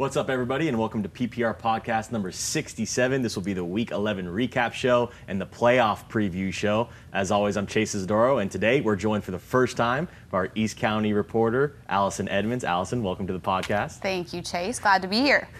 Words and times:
What's 0.00 0.16
up, 0.16 0.30
everybody, 0.30 0.66
and 0.68 0.78
welcome 0.78 1.02
to 1.02 1.10
PPR 1.10 1.60
Podcast 1.60 2.10
number 2.10 2.32
67. 2.32 3.20
This 3.20 3.36
will 3.36 3.42
be 3.42 3.52
the 3.52 3.62
Week 3.62 3.90
11 3.90 4.28
recap 4.28 4.72
show 4.72 5.10
and 5.28 5.38
the 5.38 5.44
playoff 5.44 6.08
preview 6.08 6.50
show. 6.50 6.88
As 7.12 7.30
always, 7.30 7.58
I'm 7.58 7.66
Chase 7.66 7.94
Isidoro, 7.94 8.40
and 8.40 8.50
today 8.50 8.80
we're 8.80 8.96
joined 8.96 9.24
for 9.24 9.30
the 9.30 9.38
first 9.38 9.76
time 9.76 10.08
by 10.30 10.38
our 10.38 10.48
East 10.54 10.78
County 10.78 11.12
reporter, 11.12 11.76
Allison 11.86 12.30
Edmonds. 12.30 12.64
Allison, 12.64 13.02
welcome 13.02 13.26
to 13.26 13.34
the 13.34 13.40
podcast. 13.40 13.98
Thank 13.98 14.32
you, 14.32 14.40
Chase. 14.40 14.78
Glad 14.78 15.02
to 15.02 15.08
be 15.08 15.18
here. 15.18 15.50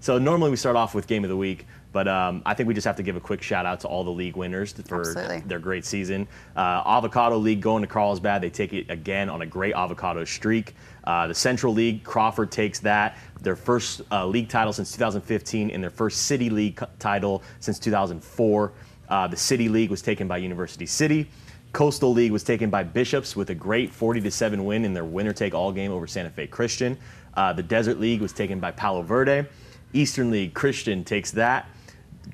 So 0.00 0.18
normally 0.18 0.50
we 0.50 0.56
start 0.56 0.76
off 0.76 0.94
with 0.94 1.06
Game 1.06 1.24
of 1.24 1.30
the 1.30 1.36
Week, 1.38 1.66
but 1.96 2.08
um, 2.08 2.42
I 2.44 2.52
think 2.52 2.66
we 2.66 2.74
just 2.74 2.86
have 2.86 2.96
to 2.96 3.02
give 3.02 3.16
a 3.16 3.20
quick 3.20 3.40
shout 3.40 3.64
out 3.64 3.80
to 3.80 3.88
all 3.88 4.04
the 4.04 4.10
league 4.10 4.36
winners 4.36 4.74
for 4.74 5.00
Absolutely. 5.00 5.40
their 5.46 5.58
great 5.58 5.82
season. 5.82 6.28
Uh, 6.54 6.82
avocado 6.84 7.38
League 7.38 7.62
going 7.62 7.80
to 7.80 7.86
Carlsbad. 7.86 8.42
They 8.42 8.50
take 8.50 8.74
it 8.74 8.90
again 8.90 9.30
on 9.30 9.40
a 9.40 9.46
great 9.46 9.72
avocado 9.72 10.22
streak. 10.26 10.74
Uh, 11.04 11.26
the 11.26 11.34
Central 11.34 11.72
League, 11.72 12.04
Crawford 12.04 12.52
takes 12.52 12.80
that. 12.80 13.16
Their 13.40 13.56
first 13.56 14.02
uh, 14.12 14.26
league 14.26 14.50
title 14.50 14.74
since 14.74 14.92
2015 14.92 15.70
and 15.70 15.82
their 15.82 15.88
first 15.88 16.26
City 16.26 16.50
League 16.50 16.78
title 16.98 17.42
since 17.60 17.78
2004. 17.78 18.72
Uh, 19.08 19.26
the 19.28 19.36
City 19.38 19.70
League 19.70 19.88
was 19.88 20.02
taken 20.02 20.28
by 20.28 20.36
University 20.36 20.84
City. 20.84 21.30
Coastal 21.72 22.12
League 22.12 22.30
was 22.30 22.44
taken 22.44 22.68
by 22.68 22.82
Bishops 22.82 23.34
with 23.34 23.48
a 23.48 23.54
great 23.54 23.90
40 23.90 24.20
to 24.20 24.30
7 24.30 24.62
win 24.66 24.84
in 24.84 24.92
their 24.92 25.06
winner 25.06 25.32
take 25.32 25.54
all 25.54 25.72
game 25.72 25.92
over 25.92 26.06
Santa 26.06 26.28
Fe 26.28 26.46
Christian. 26.46 26.98
Uh, 27.32 27.54
the 27.54 27.62
Desert 27.62 27.98
League 27.98 28.20
was 28.20 28.34
taken 28.34 28.60
by 28.60 28.70
Palo 28.70 29.00
Verde. 29.00 29.48
Eastern 29.94 30.30
League, 30.30 30.52
Christian 30.52 31.02
takes 31.02 31.30
that. 31.30 31.70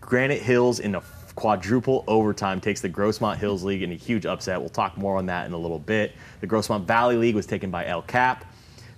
Granite 0.01 0.43
Hills 0.43 0.81
in 0.81 0.95
a 0.95 1.03
quadruple 1.35 2.05
overtime 2.07 2.61
takes 2.61 2.81
the 2.81 2.89
Grossmont 2.89 3.37
Hills 3.37 3.65
League 3.65 3.83
in 3.83 3.93
a 3.93 3.97
huge 3.97 4.27
upset. 4.27 4.61
We'll 4.61 4.69
talk 4.69 4.97
more 4.97 5.17
on 5.17 5.27
that 5.27 5.47
in 5.47 5.53
a 5.53 5.59
little 5.59 5.79
bit. 5.79 6.15
The 6.41 6.47
Grossmont 6.47 6.85
Valley 6.85 7.17
League 7.17 7.35
was 7.35 7.47
taken 7.47 7.71
by 7.71 7.87
El 7.87 8.03
Cap. 8.03 8.45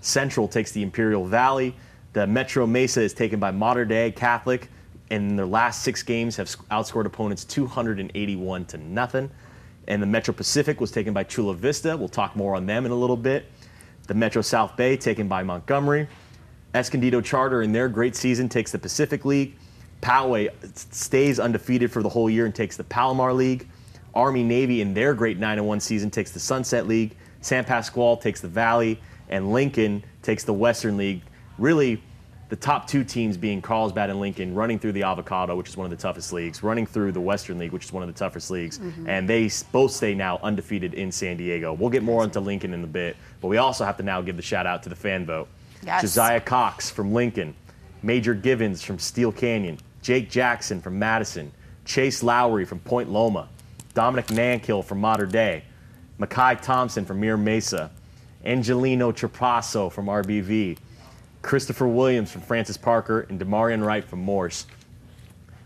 Central 0.00 0.48
takes 0.48 0.72
the 0.72 0.82
Imperial 0.82 1.24
Valley. 1.24 1.74
The 2.12 2.26
Metro 2.26 2.66
Mesa 2.66 3.00
is 3.00 3.14
taken 3.14 3.40
by 3.40 3.50
Mater 3.50 3.84
Dei 3.84 4.10
Catholic. 4.10 4.68
And 5.10 5.30
in 5.30 5.36
their 5.36 5.46
last 5.46 5.82
six 5.82 6.02
games 6.02 6.36
have 6.36 6.48
outscored 6.70 7.06
opponents 7.06 7.44
281 7.44 8.64
to 8.66 8.78
nothing. 8.78 9.30
And 9.86 10.02
the 10.02 10.06
Metro 10.06 10.32
Pacific 10.32 10.80
was 10.80 10.90
taken 10.90 11.12
by 11.12 11.24
Chula 11.24 11.54
Vista. 11.54 11.96
We'll 11.96 12.08
talk 12.08 12.36
more 12.36 12.54
on 12.56 12.66
them 12.66 12.86
in 12.86 12.92
a 12.92 12.96
little 12.96 13.16
bit. 13.16 13.46
The 14.06 14.14
Metro 14.14 14.42
South 14.42 14.76
Bay 14.76 14.96
taken 14.96 15.28
by 15.28 15.42
Montgomery. 15.42 16.08
Escondido 16.74 17.20
Charter 17.20 17.62
in 17.62 17.72
their 17.72 17.88
great 17.88 18.16
season 18.16 18.48
takes 18.48 18.72
the 18.72 18.78
Pacific 18.78 19.24
League. 19.24 19.56
Poway 20.04 20.50
stays 20.74 21.40
undefeated 21.40 21.90
for 21.90 22.02
the 22.02 22.08
whole 22.08 22.28
year 22.28 22.44
and 22.44 22.54
takes 22.54 22.76
the 22.76 22.84
Palomar 22.84 23.32
League. 23.32 23.68
Army 24.14 24.42
Navy 24.42 24.80
in 24.80 24.94
their 24.94 25.14
great 25.14 25.38
9 25.38 25.64
1 25.64 25.80
season 25.80 26.10
takes 26.10 26.30
the 26.30 26.40
Sunset 26.40 26.86
League. 26.86 27.16
San 27.40 27.64
Pasqual 27.64 28.20
takes 28.20 28.40
the 28.40 28.48
Valley. 28.48 29.00
And 29.30 29.52
Lincoln 29.52 30.04
takes 30.22 30.44
the 30.44 30.52
Western 30.52 30.98
League. 30.98 31.22
Really, 31.58 32.02
the 32.50 32.56
top 32.56 32.86
two 32.86 33.02
teams 33.02 33.36
being 33.36 33.62
Carlsbad 33.62 34.10
and 34.10 34.20
Lincoln 34.20 34.54
running 34.54 34.78
through 34.78 34.92
the 34.92 35.02
Avocado, 35.02 35.56
which 35.56 35.68
is 35.68 35.76
one 35.76 35.86
of 35.86 35.90
the 35.90 35.96
toughest 35.96 36.32
leagues, 36.32 36.62
running 36.62 36.86
through 36.86 37.12
the 37.12 37.20
Western 37.20 37.58
League, 37.58 37.72
which 37.72 37.84
is 37.84 37.92
one 37.92 38.02
of 38.02 38.06
the 38.06 38.18
toughest 38.18 38.50
leagues. 38.50 38.78
Mm-hmm. 38.78 39.08
And 39.08 39.28
they 39.28 39.50
both 39.72 39.90
stay 39.90 40.14
now 40.14 40.38
undefeated 40.42 40.94
in 40.94 41.10
San 41.10 41.38
Diego. 41.38 41.72
We'll 41.72 41.90
get 41.90 42.02
more 42.02 42.22
into 42.22 42.40
Lincoln 42.40 42.74
in 42.74 42.84
a 42.84 42.86
bit, 42.86 43.16
but 43.40 43.48
we 43.48 43.56
also 43.56 43.84
have 43.84 43.96
to 43.96 44.02
now 44.02 44.20
give 44.20 44.36
the 44.36 44.42
shout 44.42 44.66
out 44.66 44.82
to 44.82 44.90
the 44.90 44.96
fan 44.96 45.24
vote. 45.24 45.48
Yes. 45.84 46.02
Josiah 46.02 46.40
Cox 46.40 46.90
from 46.90 47.12
Lincoln, 47.12 47.54
Major 48.02 48.34
Givens 48.34 48.82
from 48.82 48.98
Steele 48.98 49.32
Canyon, 49.32 49.78
Jake 50.04 50.28
Jackson 50.30 50.82
from 50.82 50.98
Madison, 50.98 51.50
Chase 51.86 52.22
Lowry 52.22 52.66
from 52.66 52.78
Point 52.80 53.10
Loma, 53.10 53.48
Dominic 53.94 54.26
Nankill 54.26 54.84
from 54.84 55.00
Mater 55.00 55.24
Dei, 55.24 55.64
Makai 56.20 56.60
Thompson 56.60 57.06
from 57.06 57.20
Mira 57.20 57.38
Mesa, 57.38 57.90
Angelino 58.44 59.10
Trapasso 59.12 59.90
from 59.90 60.06
RBV, 60.06 60.76
Christopher 61.40 61.88
Williams 61.88 62.30
from 62.30 62.42
Francis 62.42 62.76
Parker, 62.76 63.20
and 63.30 63.40
Demarion 63.40 63.82
Wright 63.82 64.04
from 64.04 64.18
Morse. 64.20 64.66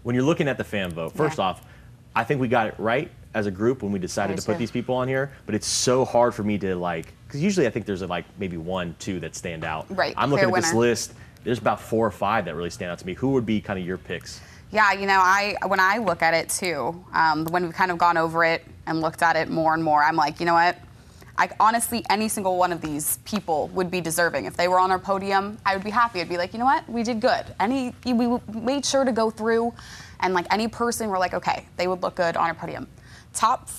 When 0.05 0.14
you're 0.14 0.25
looking 0.25 0.47
at 0.47 0.56
the 0.56 0.62
fan 0.64 0.92
vote, 0.92 1.17
first 1.17 1.39
Yeah. 1.39 1.45
off, 1.47 1.67
I 2.14 2.23
think 2.23 2.41
we 2.41 2.47
got 2.47 2.69
it 2.69 2.75
right 2.78 3.11
as 3.34 3.47
a 3.47 3.50
group 3.50 3.83
when 3.83 3.91
we 3.91 3.98
decided 3.98 4.39
to 4.39 4.47
put 4.47 4.56
these 4.56 4.70
people 4.70 4.95
on 4.95 5.08
here, 5.08 5.33
but 5.46 5.57
it's 5.57 5.67
so 5.67 6.05
hard 6.05 6.33
for 6.33 6.45
me 6.45 6.58
to 6.58 6.77
like, 6.77 7.12
because 7.27 7.42
usually 7.42 7.67
I 7.67 7.70
think 7.70 7.86
there's 7.86 8.02
like 8.02 8.24
maybe 8.39 8.57
one, 8.57 8.95
two 9.01 9.18
that 9.18 9.35
stand 9.35 9.64
out. 9.64 9.86
Right, 9.91 10.14
I'm 10.17 10.30
looking 10.30 10.48
at 10.48 10.55
this 10.55 10.73
list. 10.73 11.12
There's 11.48 11.59
about 11.59 11.81
four 11.81 12.07
or 12.07 12.11
five 12.11 12.45
that 12.45 12.55
really 12.55 12.69
stand 12.69 12.91
out 12.91 12.98
to 12.98 13.07
me. 13.07 13.14
Who 13.14 13.31
would 13.31 13.47
be 13.47 13.59
kind 13.63 13.79
of 13.79 13.86
your 13.86 13.97
picks? 13.97 14.42
Yeah, 14.70 14.92
you 14.92 15.07
know, 15.07 15.19
I 15.19 15.57
when 15.67 15.81
I 15.81 15.97
look 15.97 16.20
at 16.20 16.35
it 16.35 16.51
too, 16.51 17.03
um, 17.14 17.47
when 17.47 17.64
we've 17.64 17.73
kind 17.73 17.91
of 17.91 17.97
gone 17.97 18.19
over 18.19 18.45
it 18.45 18.67
and 18.86 19.01
looked 19.01 19.23
at 19.23 19.35
it 19.35 19.48
more 19.48 19.73
and 19.73 19.83
more, 19.83 20.05
I'm 20.05 20.14
like, 20.14 20.41
you 20.41 20.45
know 20.45 20.53
what? 20.53 20.77
I 21.39 21.48
honestly, 21.59 22.05
any 22.11 22.29
single 22.29 22.59
one 22.59 22.70
of 22.70 22.83
these 22.83 23.17
people 23.25 23.69
would 23.69 23.91
be 23.91 24.03
deserving. 24.03 24.45
If 24.45 24.59
they 24.59 24.69
were 24.69 24.79
on 24.79 24.91
our 24.91 24.98
podium, 24.98 25.57
I 25.64 25.75
would 25.75 25.83
be 25.83 25.89
happy. 25.89 26.20
I'd 26.20 26.29
be 26.29 26.36
like, 26.36 26.53
you 26.53 26.59
know 26.59 26.67
what? 26.67 26.86
We 26.86 27.03
did 27.03 27.19
good. 27.19 27.47
Any, 27.59 27.95
we 28.05 28.39
made 28.53 28.85
sure 28.85 29.07
to 29.07 29.13
go 29.13 29.30
through, 29.30 29.73
and 30.20 30.35
like 30.35 30.45
any 30.51 30.69
person, 30.69 31.09
we're 31.09 31.19
like, 31.19 31.33
okay, 31.33 31.65
they 31.79 31.89
would 31.89 32.03
look 32.03 32.17
good 32.17 32.36
on 32.36 32.48
our 32.48 32.55
podium. 32.55 32.86
Top 33.33 33.70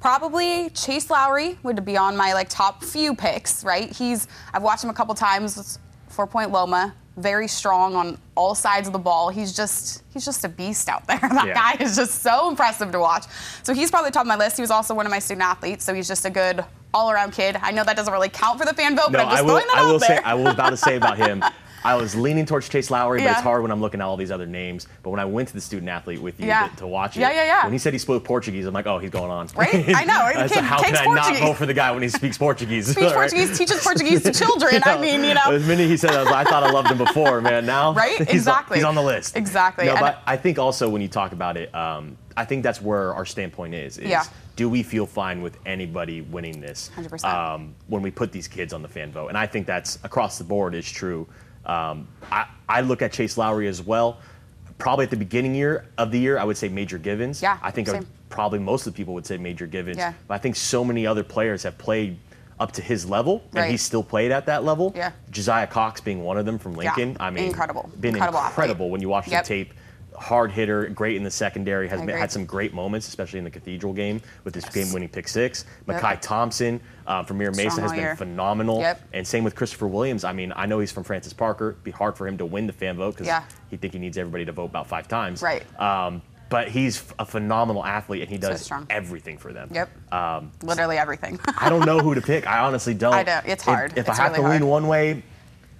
Probably 0.00 0.70
Chase 0.70 1.10
Lowry 1.10 1.58
would 1.62 1.84
be 1.84 1.96
on 1.96 2.16
my 2.16 2.32
like 2.32 2.48
top 2.48 2.84
few 2.84 3.14
picks, 3.14 3.64
right? 3.64 3.90
He's 3.90 4.28
I've 4.54 4.62
watched 4.62 4.84
him 4.84 4.90
a 4.90 4.94
couple 4.94 5.14
times. 5.14 5.78
For 6.16 6.26
Point 6.26 6.50
Loma, 6.50 6.94
very 7.18 7.46
strong 7.46 7.94
on 7.94 8.16
all 8.34 8.54
sides 8.54 8.86
of 8.86 8.94
the 8.94 8.98
ball. 8.98 9.28
He's 9.28 9.52
just 9.54 10.02
he's 10.14 10.24
just 10.24 10.44
a 10.46 10.48
beast 10.48 10.88
out 10.88 11.06
there. 11.06 11.18
That 11.22 11.46
Yeah. 11.48 11.52
guy 11.54 11.76
is 11.84 11.94
just 11.94 12.22
so 12.22 12.48
impressive 12.48 12.90
to 12.92 12.98
watch. 12.98 13.24
So 13.62 13.74
he's 13.74 13.90
probably 13.90 14.10
top 14.10 14.22
of 14.22 14.26
my 14.26 14.36
list. 14.36 14.56
He 14.56 14.62
was 14.62 14.70
also 14.70 14.94
one 14.94 15.04
of 15.04 15.10
my 15.10 15.18
student 15.18 15.44
athletes, 15.44 15.84
so 15.84 15.92
he's 15.92 16.08
just 16.08 16.24
a 16.24 16.30
good 16.30 16.64
all-around 16.94 17.32
kid. 17.34 17.58
I 17.60 17.70
know 17.70 17.84
that 17.84 17.96
doesn't 17.96 18.12
really 18.12 18.30
count 18.30 18.58
for 18.58 18.64
the 18.64 18.72
fan 18.72 18.96
vote, 18.96 19.08
but 19.12 19.20
I'm 19.20 19.28
just 19.28 19.38
I 19.38 19.42
will. 19.42 19.48
throwing 19.50 19.66
that 19.66 19.76
I 19.76 19.82
will 19.82 19.94
out 19.96 20.00
say. 20.00 20.08
there. 20.08 20.22
I 20.24 20.32
was 20.32 20.54
about 20.54 20.70
to 20.70 20.76
say 20.78 20.96
about 20.96 21.18
him. 21.18 21.44
I 21.86 21.94
was 21.94 22.16
leaning 22.16 22.44
towards 22.46 22.68
Chase 22.68 22.90
Lowry, 22.90 23.20
but 23.20 23.30
it's 23.30 23.40
hard 23.40 23.62
when 23.62 23.70
I'm 23.70 23.80
looking 23.80 24.00
at 24.00 24.04
all 24.04 24.16
these 24.16 24.32
other 24.32 24.46
names. 24.46 24.88
But 25.04 25.10
when 25.10 25.20
I 25.20 25.24
went 25.24 25.48
to 25.48 25.54
the 25.54 25.60
student 25.60 25.88
athlete 25.88 26.20
with 26.20 26.40
you 26.40 26.46
Yeah. 26.46 26.66
to, 26.68 26.76
to 26.78 26.86
watch 26.86 27.16
it, 27.16 27.20
Yeah, 27.20 27.30
yeah, 27.30 27.44
yeah. 27.44 27.62
when 27.64 27.72
he 27.72 27.78
said 27.78 27.92
he 27.92 27.98
spoke 27.98 28.24
Portuguese, 28.24 28.66
I'm 28.66 28.74
like, 28.74 28.86
oh, 28.86 28.98
he's 28.98 29.10
going 29.10 29.30
on. 29.30 29.46
Right? 29.56 29.72
I 29.94 30.04
know, 30.04 30.14
right? 30.24 30.36
I 30.36 30.60
how 30.62 30.78
can 30.82 30.86
takes 30.90 31.00
I 31.00 31.04
not 31.06 31.14
Portuguese. 31.24 31.40
vote 31.40 31.56
for 31.56 31.66
the 31.66 31.74
guy 31.74 31.92
when 31.92 32.02
he 32.02 32.08
speaks 32.08 32.36
Portuguese? 32.36 32.86
Speaks 32.90 33.00
Right? 33.06 33.14
Portuguese, 33.14 33.56
teaches 33.56 33.82
Portuguese 33.84 34.22
to 34.24 34.32
children. 34.32 34.82
I 34.84 35.00
mean, 35.00 35.22
you 35.22 35.34
know. 35.34 35.58
The 35.58 35.66
minute 35.66 35.88
he 35.88 35.96
said 35.96 36.10
I, 36.10 36.22
was 36.22 36.30
like, 36.30 36.46
I 36.46 36.50
thought 36.50 36.64
I 36.64 36.70
loved 36.70 36.88
him 36.90 36.98
before, 36.98 37.40
man. 37.40 37.64
Now, 37.66 37.92
Right? 37.92 38.16
he's 38.18 38.48
on- 38.48 38.56
Exactly. 38.56 38.78
he's 38.78 38.84
on 38.84 38.94
the 38.96 39.02
list. 39.02 39.36
Exactly. 39.36 39.86
No, 39.86 39.92
And- 39.92 40.00
but 40.00 40.22
I 40.26 40.36
think 40.36 40.58
also 40.58 40.88
when 40.88 41.02
you 41.02 41.08
talk 41.08 41.32
about 41.32 41.56
it, 41.56 41.72
um, 41.74 42.16
I 42.36 42.44
think 42.44 42.62
that's 42.62 42.82
where 42.82 43.14
our 43.14 43.24
standpoint 43.24 43.74
is. 43.74 43.96
is 43.98 44.08
Yeah. 44.10 44.24
Do 44.56 44.68
we 44.70 44.82
feel 44.82 45.06
fine 45.06 45.42
with 45.42 45.58
anybody 45.66 46.22
winning 46.22 46.60
this? 46.60 46.90
100%. 46.96 47.24
Um, 47.24 47.74
when 47.88 48.00
we 48.02 48.10
put 48.10 48.32
these 48.32 48.48
kids 48.48 48.72
on 48.72 48.82
the 48.82 48.88
fan 48.88 49.12
vote, 49.12 49.28
and 49.28 49.36
I 49.38 49.46
think 49.46 49.66
that's 49.66 49.98
across 50.02 50.38
the 50.38 50.44
board 50.44 50.74
is 50.74 50.90
true. 50.90 51.26
Um, 51.66 52.08
I, 52.30 52.46
I 52.68 52.80
look 52.80 53.02
at 53.02 53.12
Chase 53.12 53.36
Lowry 53.36 53.66
as 53.68 53.82
well. 53.82 54.18
Probably 54.78 55.04
at 55.04 55.10
the 55.10 55.16
beginning 55.16 55.54
year 55.54 55.86
of 55.98 56.10
the 56.10 56.18
year, 56.18 56.38
I 56.38 56.44
would 56.44 56.56
say 56.56 56.68
Major 56.68 56.98
Givens. 56.98 57.42
Yeah, 57.42 57.58
I 57.62 57.70
think 57.70 57.88
probably 58.28 58.58
most 58.58 58.86
of 58.86 58.92
the 58.92 58.96
people 58.96 59.14
would 59.14 59.26
say 59.26 59.36
Major 59.36 59.66
Givens. 59.66 59.96
Yeah. 59.96 60.12
But 60.28 60.34
I 60.34 60.38
think 60.38 60.54
so 60.56 60.84
many 60.84 61.06
other 61.06 61.24
players 61.24 61.62
have 61.62 61.76
played 61.78 62.18
up 62.60 62.72
to 62.72 62.82
his 62.82 63.08
level, 63.08 63.42
and 63.52 63.54
Right. 63.60 63.70
he's 63.70 63.82
still 63.82 64.02
played 64.02 64.32
at 64.32 64.46
that 64.46 64.64
level. 64.64 64.92
Yeah. 64.96 65.12
Josiah 65.30 65.66
Cox 65.66 66.00
being 66.00 66.22
one 66.22 66.36
of 66.38 66.46
them 66.46 66.58
from 66.58 66.74
Lincoln. 66.74 67.10
Yeah. 67.10 67.16
I 67.20 67.30
mean, 67.30 67.44
incredible. 67.44 67.90
Been 68.00 68.14
Incredible 68.14 68.40
incredible 68.46 68.90
when 68.90 69.00
you 69.00 69.08
watch 69.08 69.28
Yep. 69.28 69.44
the 69.44 69.48
tape. 69.48 69.74
Hard 70.18 70.50
hitter, 70.50 70.86
great 70.88 71.16
in 71.16 71.22
the 71.22 71.30
secondary. 71.30 71.88
Has 71.88 72.00
been, 72.00 72.08
had 72.16 72.32
some 72.32 72.44
great 72.46 72.72
moments, 72.72 73.06
especially 73.08 73.38
in 73.38 73.44
the 73.44 73.50
Cathedral 73.50 73.92
game 73.92 74.20
with 74.44 74.54
his 74.54 74.64
game-winning 74.66 75.08
pick 75.10 75.28
six. 75.28 75.64
Yep. 75.86 76.00
Makai 76.00 76.20
Thompson 76.20 76.80
uh, 77.06 77.22
from 77.22 77.38
Mira 77.38 77.54
Mesa 77.54 77.80
has 77.82 77.92
been 77.92 78.00
year. 78.00 78.16
phenomenal. 78.16 78.80
Yep. 78.80 79.00
And 79.12 79.26
same 79.26 79.44
with 79.44 79.54
Christopher 79.54 79.86
Williams. 79.88 80.24
I 80.24 80.32
mean, 80.32 80.52
I 80.56 80.66
know 80.66 80.78
he's 80.78 80.90
from 80.92 81.04
Francis 81.04 81.32
Parker. 81.32 81.70
It'd 81.70 81.84
be 81.84 81.90
hard 81.90 82.16
for 82.16 82.26
him 82.26 82.38
to 82.38 82.46
win 82.46 82.66
the 82.66 82.72
fan 82.72 82.96
vote 82.96 83.12
because 83.12 83.26
Yeah. 83.26 83.44
he 83.70 83.76
think 83.76 83.92
he 83.92 83.98
needs 83.98 84.16
everybody 84.18 84.44
to 84.46 84.52
vote 84.52 84.64
about 84.66 84.86
five 84.86 85.06
times. 85.06 85.42
Right. 85.42 85.62
Um, 85.80 86.22
but 86.48 86.68
he's 86.68 87.02
a 87.18 87.24
phenomenal 87.26 87.84
athlete, 87.84 88.22
and 88.22 88.30
he 88.30 88.38
does 88.38 88.60
strong. 88.62 88.86
everything 88.88 89.36
for 89.36 89.52
them. 89.52 89.68
Yep. 89.72 90.12
Um, 90.12 90.52
Literally 90.62 90.96
everything. 90.96 91.40
I 91.58 91.68
don't 91.68 91.84
know 91.84 91.98
who 91.98 92.14
to 92.14 92.20
pick. 92.22 92.46
I 92.46 92.60
honestly 92.60 92.94
don't. 92.94 93.14
I 93.14 93.24
don't. 93.24 93.44
It's 93.46 93.64
hard. 93.64 93.92
If, 93.98 94.08
It's 94.08 94.18
I 94.18 94.22
have 94.22 94.32
really 94.32 94.44
to 94.44 94.50
lean 94.50 94.66
one 94.66 94.86
way, 94.86 95.24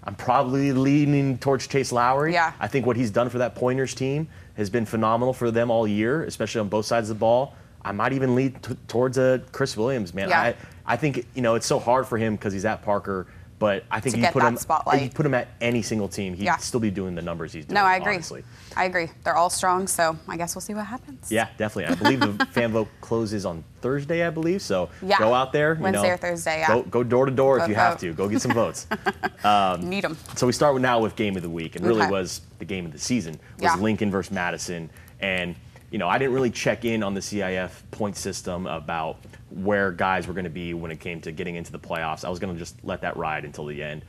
I'm 0.07 0.15
probably 0.15 0.73
leaning 0.73 1.37
towards 1.39 1.67
Chase 1.67 1.91
Lowry. 1.91 2.33
Yeah. 2.33 2.53
I 2.61 2.69
think 2.69 2.87
what 2.87 2.97
he's 2.97 3.11
done 3.11 3.29
for 3.29 3.39
that 3.39 3.57
Pointers 3.57 3.93
team 3.95 4.29
has 4.57 4.71
been 4.71 4.87
phenomenal 4.87 5.33
for 5.35 5.51
them 5.51 5.71
all 5.71 5.87
year, 5.87 6.23
especially 6.25 6.61
on 6.61 6.69
both 6.69 6.87
sides 6.87 7.11
of 7.11 7.17
the 7.17 7.21
ball. 7.21 7.55
I 7.85 7.93
might 7.93 8.13
even 8.13 8.35
lean 8.35 8.53
t- 8.53 8.77
towards 8.89 9.19
uh, 9.19 9.39
Chris 9.53 9.77
Williams, 9.77 10.15
man. 10.15 10.29
Yeah. 10.29 10.41
I, 10.41 10.55
I 10.87 10.97
think 10.97 11.27
you 11.35 11.43
know 11.43 11.57
it's 11.57 11.67
so 11.67 11.79
hard 11.79 12.07
for 12.07 12.19
him 12.19 12.37
because 12.37 12.53
he's 12.53 12.65
at 12.65 12.83
Parker, 12.83 13.27
but 13.59 13.85
I 13.91 14.01
think 14.01 14.17
you 14.17 14.27
put 14.29 14.43
him 14.43 14.57
spotlight. 14.57 15.03
you 15.03 15.11
put 15.11 15.25
him 15.25 15.35
at 15.35 15.49
any 15.61 15.81
single 15.83 16.09
team, 16.09 16.35
he'd 16.35 16.45
Yeah. 16.45 16.57
still 16.59 16.81
be 16.81 16.91
doing 16.91 17.15
the 17.15 17.23
numbers 17.23 17.53
he's 17.53 17.65
doing. 17.65 17.75
no, 17.75 17.83
I 17.85 17.97
agree. 17.97 18.15
Honestly. 18.15 18.45
I 18.77 18.85
agree. 18.85 19.09
They're 19.25 19.37
all 19.37 19.49
strong, 19.49 19.87
so 19.87 20.19
I 20.29 20.37
guess 20.37 20.55
we'll 20.55 20.61
see 20.61 20.75
what 20.75 20.85
happens. 20.87 21.33
Yeah, 21.33 21.49
definitely. 21.57 21.87
I 21.87 21.95
believe 21.95 22.39
the 22.39 22.47
fan 22.53 22.73
vote 22.73 22.89
closes 23.01 23.47
on 23.47 23.65
Thursday, 23.81 24.27
I 24.27 24.31
believe. 24.31 24.61
So 24.61 24.91
Yeah. 25.01 25.19
go 25.19 25.33
out 25.33 25.53
there. 25.53 25.75
You 25.77 25.83
Wednesday 25.85 26.09
know, 26.09 26.15
or 26.15 26.17
Thursday, 26.19 26.59
yeah. 26.61 26.69
Go, 26.69 26.83
go 26.83 27.03
door 27.03 27.25
to 27.27 27.33
door 27.33 27.57
if 27.57 27.63
Vote, 27.63 27.69
you 27.71 27.75
have 27.77 27.99
to. 28.01 28.13
Go 28.13 28.29
get 28.29 28.43
some 28.43 28.53
votes. 28.53 28.87
Um, 29.45 29.89
Need 29.89 30.03
them. 30.03 30.17
So 30.35 30.47
we 30.47 30.53
start 30.53 30.75
with 30.75 30.83
now 30.83 30.99
with 31.01 31.15
game 31.15 31.37
of 31.37 31.43
the 31.43 31.51
week, 31.51 31.77
and 31.77 31.87
really 31.87 32.03
Okay. 32.03 32.11
was 32.11 32.41
the 32.59 32.65
game 32.65 32.85
of 32.85 32.93
the 32.93 32.99
season 32.99 33.35
was 33.59 33.63
Yeah. 33.63 33.77
Lincoln 33.77 34.11
versus 34.11 34.33
Madison, 34.33 34.91
and 35.21 35.55
you 35.91 35.99
know 35.99 36.09
I 36.09 36.19
didn't 36.19 36.35
really 36.35 36.51
check 36.51 36.85
in 36.85 37.03
on 37.03 37.15
the 37.15 37.21
CIF 37.21 37.71
point 37.91 38.17
system 38.17 38.67
about 38.67 39.19
where 39.51 39.93
guys 39.93 40.27
were 40.27 40.35
going 40.35 40.45
to 40.45 40.51
be 40.51 40.75
when 40.75 40.91
it 40.91 41.01
came 41.01 41.21
to 41.23 41.33
getting 41.33 41.55
into 41.57 41.73
the 41.73 41.79
playoffs. 41.79 42.25
I 42.25 42.29
was 42.31 42.39
going 42.39 42.53
to 42.53 42.59
just 42.59 42.77
let 42.85 43.01
that 43.03 43.17
ride 43.17 43.45
until 43.45 43.65
the 43.67 43.83
end. 43.83 44.05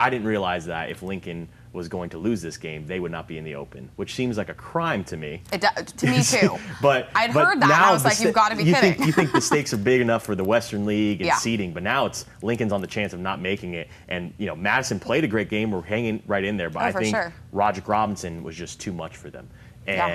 I 0.00 0.10
didn't 0.10 0.28
realize 0.28 0.64
that 0.66 0.90
if 0.90 1.02
Lincoln 1.02 1.48
was 1.72 1.88
going 1.88 2.08
to 2.10 2.18
lose 2.18 2.40
this 2.40 2.56
game, 2.56 2.86
they 2.86 3.00
would 3.00 3.10
not 3.10 3.26
be 3.26 3.36
in 3.36 3.42
the 3.44 3.56
open, 3.56 3.90
which 3.96 4.14
seems 4.14 4.36
like 4.38 4.48
a 4.48 4.54
crime 4.54 5.02
to 5.04 5.16
me. 5.16 5.42
It 5.52 5.60
do, 5.60 5.66
to 5.84 6.06
me 6.06 6.22
too. 6.22 6.56
but 6.80 7.08
I'd 7.16 7.34
but 7.34 7.46
heard 7.46 7.60
that. 7.60 7.68
Now 7.68 7.74
and 7.76 7.84
I 7.86 7.92
was 7.92 8.04
like, 8.04 8.20
you've 8.20 8.32
got 8.32 8.50
to 8.50 8.56
be 8.56 8.62
you 8.62 8.74
kidding. 8.74 8.94
Think, 8.94 9.06
you 9.06 9.12
think 9.12 9.32
the 9.32 9.40
stakes 9.50 9.72
are 9.74 9.78
big 9.78 10.00
enough 10.00 10.24
for 10.24 10.36
the 10.36 10.44
Western 10.44 10.86
League 10.86 11.20
and 11.20 11.26
Yeah. 11.26 11.36
seeding, 11.36 11.72
but 11.72 11.82
now 11.82 12.06
it's 12.06 12.26
Lincoln's 12.42 12.72
on 12.72 12.80
the 12.80 12.86
chance 12.86 13.12
of 13.12 13.18
not 13.18 13.40
making 13.40 13.74
it. 13.74 13.88
And 14.08 14.32
you 14.38 14.46
know, 14.46 14.54
Madison 14.54 15.00
played 15.00 15.24
a 15.24 15.28
great 15.28 15.48
game. 15.50 15.72
We're 15.72 15.82
hanging 15.82 16.22
right 16.28 16.44
in 16.44 16.56
there, 16.56 16.70
but 16.70 16.82
Oh, 16.82 16.86
I 16.86 16.92
think 16.92 17.16
sure. 17.16 17.32
Roderick 17.52 17.88
Robinson 17.88 18.44
was 18.44 18.54
just 18.54 18.80
too 18.80 18.92
much 18.92 19.16
for 19.16 19.30
them. 19.30 19.48
Yeah. 19.86 20.06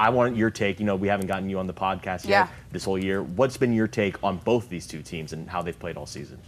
I 0.00 0.08
want 0.08 0.34
your 0.34 0.50
take. 0.50 0.80
You 0.80 0.86
know, 0.86 0.96
we 0.96 1.08
haven't 1.08 1.26
gotten 1.26 1.50
you 1.50 1.58
on 1.58 1.66
the 1.66 1.74
podcast 1.74 2.24
Yeah. 2.24 2.44
yet 2.44 2.48
this 2.72 2.84
whole 2.84 2.98
year. 2.98 3.22
What's 3.22 3.58
been 3.58 3.74
your 3.74 3.86
take 3.86 4.16
on 4.24 4.38
both 4.38 4.70
these 4.70 4.86
two 4.86 5.02
teams 5.02 5.34
and 5.34 5.46
how 5.48 5.60
they've 5.60 5.78
played 5.78 5.98
all 5.98 6.06
season? 6.06 6.38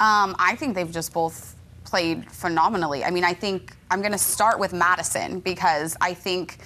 Um, 0.00 0.34
I 0.40 0.56
think 0.56 0.74
they've 0.74 0.90
just 0.90 1.12
both 1.12 1.54
played 1.84 2.28
phenomenally. 2.32 3.04
I 3.04 3.10
mean, 3.10 3.22
I 3.24 3.32
think 3.32 3.76
I'm 3.92 4.00
going 4.00 4.10
to 4.12 4.18
start 4.18 4.58
with 4.58 4.72
Madison 4.72 5.38
because 5.40 5.96
I 6.00 6.14
think. 6.14 6.58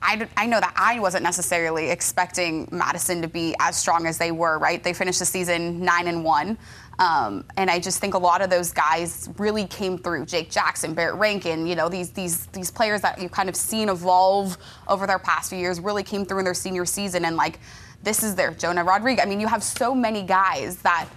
I 0.00 0.46
know 0.46 0.60
that 0.60 0.72
I 0.76 1.00
wasn't 1.00 1.24
necessarily 1.24 1.90
expecting 1.90 2.68
Madison 2.70 3.20
to 3.20 3.26
be 3.28 3.56
as 3.58 3.76
strong 3.76 4.06
as 4.06 4.16
they 4.16 4.30
were, 4.30 4.56
right? 4.60 4.80
They 4.80 4.92
finished 4.92 5.18
the 5.18 5.24
season 5.26 5.80
nine 5.80 6.06
and 6.06 6.22
one. 6.22 6.56
Um, 6.98 7.44
and 7.56 7.70
I 7.70 7.78
just 7.78 8.00
think 8.00 8.14
a 8.14 8.18
lot 8.18 8.40
of 8.40 8.50
those 8.50 8.72
guys 8.72 9.28
really 9.38 9.66
came 9.66 9.98
through. 9.98 10.26
Jake 10.26 10.50
Jackson, 10.50 10.94
Barrett 10.94 11.14
Rankin, 11.14 11.66
you 11.66 11.76
know, 11.76 11.88
these 11.88 12.10
these 12.10 12.46
these 12.46 12.70
players 12.70 13.00
that 13.02 13.20
you've 13.22 13.30
kind 13.30 13.48
of 13.48 13.54
seen 13.54 13.88
evolve 13.88 14.58
over 14.88 15.06
their 15.06 15.18
past 15.18 15.50
few 15.50 15.58
years 15.58 15.78
really 15.78 16.02
came 16.02 16.24
through 16.24 16.40
in 16.40 16.44
their 16.44 16.54
senior 16.54 16.84
season. 16.84 17.24
And 17.24 17.36
like, 17.36 17.60
this 18.02 18.22
is 18.24 18.34
their 18.34 18.50
Jonah 18.50 18.82
Rodriguez. 18.82 19.24
I 19.24 19.28
mean, 19.28 19.38
you 19.38 19.46
have 19.46 19.62
so 19.62 19.94
many 19.94 20.22
guys 20.24 20.76
that 20.78 21.08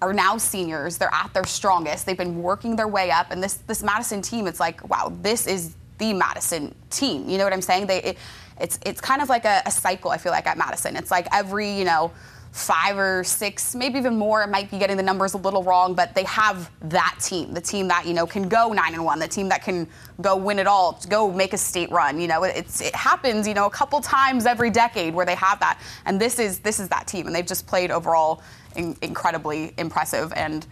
are 0.00 0.14
now 0.14 0.38
seniors. 0.38 0.96
They're 0.96 1.12
at 1.12 1.32
their 1.34 1.44
strongest. 1.44 2.06
They've 2.06 2.16
been 2.16 2.42
working 2.42 2.74
their 2.74 2.88
way 2.88 3.10
up, 3.10 3.30
and 3.30 3.42
this 3.42 3.54
this 3.66 3.82
Madison 3.82 4.22
team, 4.22 4.46
it's 4.46 4.60
like, 4.60 4.88
wow, 4.88 5.12
this 5.20 5.46
is 5.46 5.74
the 5.98 6.14
Madison 6.14 6.74
team. 6.88 7.28
You 7.28 7.36
know 7.36 7.44
what 7.44 7.52
I'm 7.52 7.62
saying? 7.62 7.86
They, 7.86 8.02
it, 8.02 8.18
it's 8.58 8.78
it's 8.86 9.00
kind 9.02 9.20
of 9.20 9.28
like 9.28 9.44
a, 9.44 9.62
a 9.66 9.70
cycle. 9.70 10.10
I 10.10 10.16
feel 10.16 10.32
like 10.32 10.46
at 10.46 10.56
Madison, 10.56 10.96
it's 10.96 11.10
like 11.10 11.26
every 11.30 11.70
you 11.70 11.84
know 11.84 12.10
five 12.54 12.96
or 12.96 13.24
six, 13.24 13.74
maybe 13.74 13.98
even 13.98 14.16
more. 14.16 14.44
It 14.44 14.46
might 14.46 14.70
be 14.70 14.78
getting 14.78 14.96
the 14.96 15.02
numbers 15.02 15.34
a 15.34 15.38
little 15.38 15.64
wrong, 15.64 15.92
but 15.92 16.14
they 16.14 16.22
have 16.22 16.70
that 16.82 17.16
team, 17.20 17.52
the 17.52 17.60
team 17.60 17.88
that 17.88 18.06
you 18.06 18.14
know 18.14 18.28
can 18.28 18.48
go 18.48 18.72
nine 18.72 18.94
and 18.94 19.04
one, 19.04 19.18
the 19.18 19.26
team 19.26 19.48
that 19.48 19.64
can 19.64 19.88
go 20.20 20.36
win 20.36 20.60
it 20.60 20.68
all, 20.68 21.00
go 21.08 21.32
make 21.32 21.52
a 21.52 21.58
state 21.58 21.90
run. 21.90 22.20
You 22.20 22.28
know, 22.28 22.44
it's 22.44 22.80
it 22.80 22.94
happens. 22.94 23.48
You 23.48 23.54
know, 23.54 23.66
a 23.66 23.70
couple 23.70 24.00
times 24.00 24.46
every 24.46 24.70
decade 24.70 25.14
where 25.14 25.26
they 25.26 25.34
have 25.34 25.58
that, 25.58 25.80
and 26.06 26.20
this 26.20 26.38
is 26.38 26.60
this 26.60 26.78
is 26.78 26.88
that 26.90 27.08
team, 27.08 27.26
and 27.26 27.34
they've 27.34 27.44
just 27.44 27.66
played 27.66 27.90
overall 27.90 28.40
in, 28.76 28.96
incredibly 29.02 29.74
impressive, 29.76 30.32
and 30.34 30.64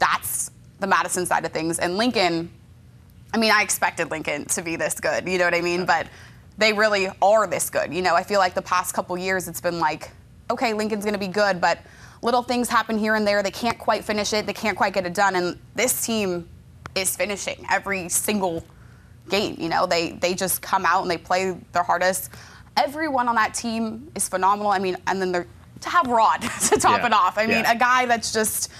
that's 0.00 0.50
the 0.80 0.88
Madison 0.88 1.24
side 1.24 1.44
of 1.44 1.52
things. 1.52 1.78
And 1.78 1.96
Lincoln, 1.96 2.50
I 3.32 3.36
mean, 3.36 3.52
I 3.52 3.62
expected 3.62 4.10
Lincoln 4.10 4.46
to 4.46 4.62
be 4.62 4.74
this 4.74 4.98
good. 4.98 5.28
You 5.28 5.38
know 5.38 5.44
what 5.44 5.54
I 5.54 5.60
mean? 5.60 5.86
But 5.86 6.08
they 6.58 6.72
really 6.72 7.08
are 7.22 7.46
this 7.46 7.70
good. 7.70 7.94
You 7.94 8.02
know, 8.02 8.16
I 8.16 8.24
feel 8.24 8.40
like 8.40 8.54
the 8.54 8.62
past 8.62 8.92
couple 8.92 9.16
years 9.16 9.46
it's 9.46 9.60
been 9.60 9.78
like, 9.78 10.10
okay, 10.52 10.72
Lincoln's 10.72 11.04
going 11.04 11.14
to 11.14 11.20
be 11.20 11.28
good, 11.28 11.60
but 11.60 11.78
little 12.22 12.42
things 12.42 12.68
happen 12.68 12.98
here 12.98 13.14
and 13.16 13.26
there. 13.26 13.42
They 13.42 13.50
can't 13.50 13.78
quite 13.78 14.04
finish 14.04 14.32
it. 14.32 14.46
They 14.46 14.52
can't 14.52 14.76
quite 14.76 14.92
get 14.94 15.04
it 15.06 15.14
done. 15.14 15.34
And 15.36 15.58
this 15.74 16.04
team 16.06 16.48
is 16.94 17.16
finishing 17.16 17.64
every 17.70 18.08
single 18.08 18.64
game. 19.28 19.56
You 19.58 19.68
know, 19.68 19.86
they 19.86 20.12
they 20.12 20.34
just 20.34 20.62
come 20.62 20.84
out 20.86 21.02
and 21.02 21.10
they 21.10 21.18
play 21.18 21.56
their 21.72 21.82
hardest. 21.82 22.30
Everyone 22.76 23.28
on 23.28 23.34
that 23.34 23.54
team 23.54 24.10
is 24.14 24.28
phenomenal. 24.28 24.70
I 24.72 24.78
mean, 24.78 24.96
and 25.06 25.20
then 25.20 25.32
they're 25.32 25.46
to 25.80 25.88
have 25.88 26.06
Rod 26.06 26.42
to 26.68 26.78
top 26.78 27.00
Yeah. 27.00 27.06
it 27.06 27.12
off. 27.12 27.36
I 27.38 27.42
mean, 27.46 27.58
Yeah. 27.64 27.72
a 27.72 27.76
guy 27.78 28.06
that's 28.06 28.32
just 28.32 28.70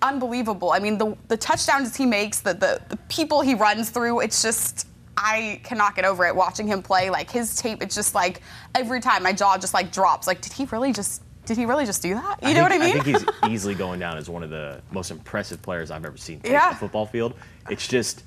unbelievable. 0.00 0.72
I 0.72 0.78
mean, 0.80 0.98
the 0.98 1.16
the 1.28 1.36
touchdowns 1.36 1.96
he 1.96 2.06
makes, 2.06 2.40
the, 2.40 2.54
the 2.54 2.80
the 2.88 2.96
people 3.08 3.40
he 3.40 3.54
runs 3.54 3.90
through, 3.90 4.20
it's 4.20 4.42
just 4.42 4.86
I 5.16 5.60
cannot 5.64 5.94
get 5.94 6.04
over 6.04 6.24
it 6.26 6.34
watching 6.34 6.66
him 6.66 6.82
play. 6.82 7.10
Like 7.10 7.30
his 7.30 7.54
tape, 7.56 7.82
it's 7.82 7.94
just 7.94 8.14
like 8.14 8.40
every 8.74 9.00
time 9.00 9.22
my 9.22 9.32
jaw 9.32 9.58
just 9.58 9.74
like 9.74 9.92
drops. 9.92 10.26
Like, 10.26 10.40
did 10.40 10.52
he 10.52 10.64
really 10.66 10.92
just 10.92 11.22
did 11.44 11.56
he 11.56 11.66
really 11.66 11.84
just 11.86 12.02
do 12.02 12.14
that? 12.14 12.38
You 12.42 12.54
know 12.54 12.54
think, 12.54 12.62
what 12.62 12.72
I 12.72 12.78
mean? 12.78 12.98
I 13.00 13.02
think 13.02 13.16
he's 13.18 13.50
easily 13.52 13.74
going 13.74 13.98
down 13.98 14.16
as 14.16 14.30
one 14.30 14.42
of 14.44 14.50
the 14.50 14.80
most 14.92 15.10
impressive 15.10 15.60
players 15.60 15.90
I've 15.90 16.04
ever 16.04 16.16
seen 16.16 16.40
Yeah. 16.44 16.70
the 16.70 16.76
football 16.76 17.04
field. 17.04 17.34
It's 17.68 17.88
just, 17.88 18.22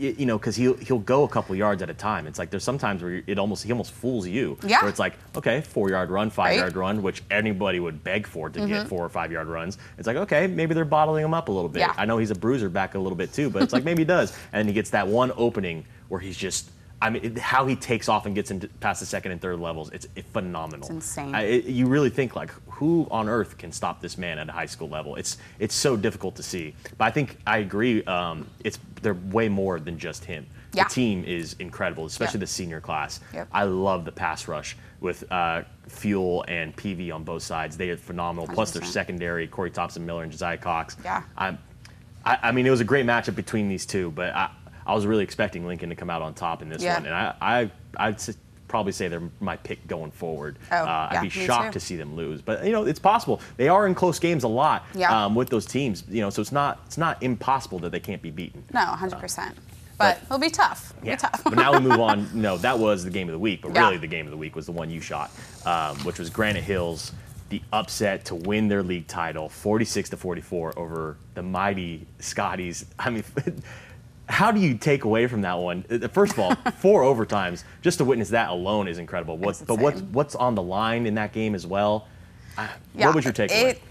you 0.00 0.26
know, 0.26 0.38
because 0.38 0.56
he'll 0.56 0.76
he'll 0.78 0.98
go 0.98 1.24
a 1.24 1.28
couple 1.28 1.54
yards 1.54 1.82
at 1.82 1.90
a 1.90 1.94
time. 1.94 2.26
It's 2.26 2.38
like 2.38 2.50
there's 2.50 2.64
sometimes 2.64 3.02
where 3.02 3.22
it 3.26 3.38
almost 3.38 3.62
he 3.64 3.70
almost 3.70 3.92
fools 3.92 4.26
you. 4.26 4.56
Yeah. 4.66 4.80
Where 4.80 4.88
it's 4.88 4.98
like, 4.98 5.14
okay, 5.36 5.60
four 5.60 5.90
yard 5.90 6.10
run, 6.10 6.30
five 6.30 6.44
Right. 6.46 6.52
Mm-hmm. 6.54 6.60
yard 6.60 6.76
run, 6.76 7.02
which 7.02 7.22
anybody 7.30 7.80
would 7.80 8.02
beg 8.02 8.26
for 8.26 8.48
to 8.50 8.66
get 8.66 8.88
four 8.88 9.04
or 9.04 9.08
five 9.08 9.30
yard 9.30 9.46
runs. 9.48 9.78
It's 9.98 10.06
like, 10.06 10.16
okay, 10.16 10.46
maybe 10.46 10.74
they're 10.74 10.84
bottling 10.84 11.24
him 11.24 11.34
up 11.34 11.48
a 11.48 11.52
little 11.52 11.68
bit. 11.68 11.80
Yeah. 11.80 11.94
I 11.96 12.04
know 12.06 12.18
he's 12.18 12.30
a 12.30 12.34
bruiser 12.34 12.68
back 12.68 12.94
a 12.94 12.98
little 12.98 13.16
bit 13.16 13.32
too, 13.32 13.50
but 13.50 13.62
it's 13.62 13.72
like 13.72 13.84
maybe 13.84 14.00
he 14.02 14.06
does. 14.06 14.32
And 14.52 14.60
then 14.60 14.66
he 14.68 14.72
gets 14.72 14.90
that 14.90 15.06
one 15.06 15.32
opening 15.36 15.84
where 16.08 16.20
he's 16.20 16.36
just. 16.36 16.70
I 17.02 17.08
mean, 17.08 17.34
how 17.36 17.64
he 17.64 17.76
takes 17.76 18.10
off 18.10 18.26
and 18.26 18.34
gets 18.34 18.50
into 18.50 18.68
past 18.68 19.00
the 19.00 19.06
second 19.06 19.32
and 19.32 19.40
third 19.40 19.58
levels, 19.58 19.88
it's, 19.90 20.06
it's 20.16 20.28
phenomenal. 20.32 20.80
It's 20.80 20.90
insane. 20.90 21.34
I- 21.34 21.44
it- 21.44 21.64
you 21.64 21.86
really 21.86 22.10
think 22.10 22.36
like, 22.36 22.50
who 22.80 23.06
on 23.10 23.28
earth 23.28 23.58
can 23.58 23.70
stop 23.72 24.00
this 24.00 24.16
man 24.16 24.38
at 24.38 24.48
a 24.48 24.52
high 24.52 24.64
school 24.66 24.88
level? 24.88 25.14
It's 25.16 25.36
it's 25.58 25.74
so 25.74 25.98
difficult 25.98 26.34
to 26.36 26.42
see. 26.42 26.74
But 26.96 27.04
I 27.04 27.10
think 27.10 27.36
I 27.46 27.58
agree. 27.58 28.02
Um, 28.04 28.48
it's 28.64 28.78
they're 29.02 29.12
way 29.14 29.50
more 29.50 29.78
than 29.78 29.98
just 29.98 30.24
him. 30.24 30.46
Yeah. 30.72 30.84
The 30.84 30.90
team 30.94 31.22
is 31.24 31.54
incredible, 31.58 32.06
especially 32.06 32.38
Yep. 32.38 32.40
the 32.40 32.46
senior 32.46 32.80
class. 32.80 33.20
Yep. 33.34 33.48
I 33.52 33.64
love 33.64 34.06
the 34.06 34.12
pass 34.12 34.48
rush 34.48 34.76
with 35.00 35.30
uh, 35.30 35.62
Fuel 35.88 36.42
and 36.48 36.74
PV 36.74 37.12
on 37.14 37.22
both 37.22 37.42
sides. 37.42 37.76
They 37.76 37.90
are 37.90 37.96
phenomenal. 37.98 38.46
Plus 38.48 38.70
their 38.70 38.80
100%. 38.82 38.86
secondary, 38.86 39.46
Corey 39.46 39.70
Thompson 39.70 40.06
Miller 40.06 40.22
and 40.22 40.32
Josiah 40.32 40.56
Cox. 40.56 40.96
Yeah. 41.04 41.22
I'm, 41.36 41.58
I, 42.24 42.38
I 42.44 42.52
mean, 42.52 42.66
it 42.66 42.70
was 42.70 42.80
a 42.80 42.84
great 42.84 43.04
matchup 43.04 43.34
between 43.34 43.68
these 43.68 43.84
two, 43.84 44.10
but 44.12 44.34
I, 44.34 44.50
I 44.86 44.94
was 44.94 45.04
really 45.06 45.24
expecting 45.24 45.66
Lincoln 45.66 45.90
to 45.90 45.96
come 45.96 46.08
out 46.08 46.22
on 46.22 46.32
top 46.34 46.62
in 46.62 46.68
this 46.70 46.82
Yeah. 46.82 46.94
one, 46.94 47.06
and 47.06 47.14
I, 47.14 47.34
I 47.40 47.70
I'd 47.98 48.14
s- 48.14 48.36
probably 48.70 48.92
say 48.92 49.08
they're 49.08 49.20
my 49.40 49.56
pick 49.56 49.84
going 49.88 50.12
forward. 50.12 50.56
Oh, 50.70 50.76
uh, 50.76 51.08
I'd 51.10 51.14
yeah, 51.14 51.22
be 51.22 51.28
shocked 51.28 51.72
to 51.72 51.80
see 51.80 51.96
them 51.96 52.14
lose, 52.14 52.40
but 52.40 52.64
you 52.64 52.70
know 52.70 52.84
it's 52.84 53.00
possible. 53.00 53.40
They 53.56 53.68
are 53.68 53.86
in 53.88 53.94
close 53.96 54.20
games 54.20 54.44
a 54.44 54.48
lot 54.48 54.86
Yeah. 54.94 55.24
um, 55.26 55.34
with 55.34 55.50
those 55.50 55.66
teams, 55.66 56.04
you 56.08 56.20
know, 56.20 56.30
so 56.30 56.40
it's 56.40 56.52
not 56.52 56.78
it's 56.86 56.96
not 56.96 57.20
impossible 57.22 57.80
that 57.80 57.90
they 57.90 57.98
can't 58.00 58.22
be 58.22 58.30
beaten. 58.30 58.62
no, 58.72 58.80
100. 58.86 59.18
percent 59.18 59.56
But 59.98 60.20
but- 60.20 60.22
it'll 60.26 60.38
be 60.38 60.50
tough. 60.50 60.94
It'll 60.98 61.08
Yeah. 61.08 61.16
be 61.16 61.20
tough. 61.20 61.42
but 61.44 61.54
now 61.54 61.72
we 61.72 61.80
move 61.80 61.98
on. 62.00 62.30
No, 62.34 62.56
that 62.58 62.78
was 62.78 63.02
the 63.04 63.10
game 63.10 63.28
of 63.28 63.32
the 63.32 63.38
week, 63.40 63.62
but 63.62 63.74
Yeah. 63.74 63.86
really 63.86 63.98
the 63.98 64.06
game 64.06 64.26
of 64.26 64.30
the 64.30 64.36
week 64.38 64.54
was 64.54 64.66
the 64.66 64.72
one 64.72 64.88
you 64.88 65.00
shot, 65.00 65.30
um, 65.66 65.96
which 66.04 66.20
was 66.20 66.30
Granite 66.30 66.62
Hills, 66.62 67.10
the 67.48 67.60
upset 67.72 68.24
to 68.26 68.36
win 68.36 68.68
their 68.68 68.84
league 68.84 69.08
title, 69.08 69.48
46 69.48 70.10
to 70.10 70.16
44 70.16 70.78
over 70.78 71.16
the 71.34 71.42
mighty 71.42 72.06
Scotties. 72.20 72.84
I 73.00 73.10
mean, 73.10 73.24
how 74.30 74.50
do 74.50 74.60
you 74.60 74.74
take 74.74 75.04
away 75.04 75.26
from 75.26 75.42
that 75.42 75.58
one? 75.58 75.84
Uh, 75.90 76.08
First 76.08 76.32
of 76.32 76.38
all, 76.38 76.54
four 76.78 77.02
overtimes. 77.02 77.64
Just 77.82 77.98
to 77.98 78.04
witness 78.04 78.30
that 78.30 78.48
alone 78.50 78.88
is 78.88 78.98
incredible. 78.98 79.36
What, 79.36 79.62
but 79.66 79.78
what's 79.78 80.00
what's 80.02 80.34
on 80.34 80.54
the 80.54 80.62
line 80.62 81.06
in 81.06 81.14
that 81.16 81.32
game 81.32 81.54
as 81.54 81.66
well? 81.66 82.06
Uh, 82.56 82.68
Yeah, 82.94 83.06
what 83.06 83.16
was 83.16 83.24
your 83.24 83.34
takeaway? 83.34 83.70
it- 83.72 83.82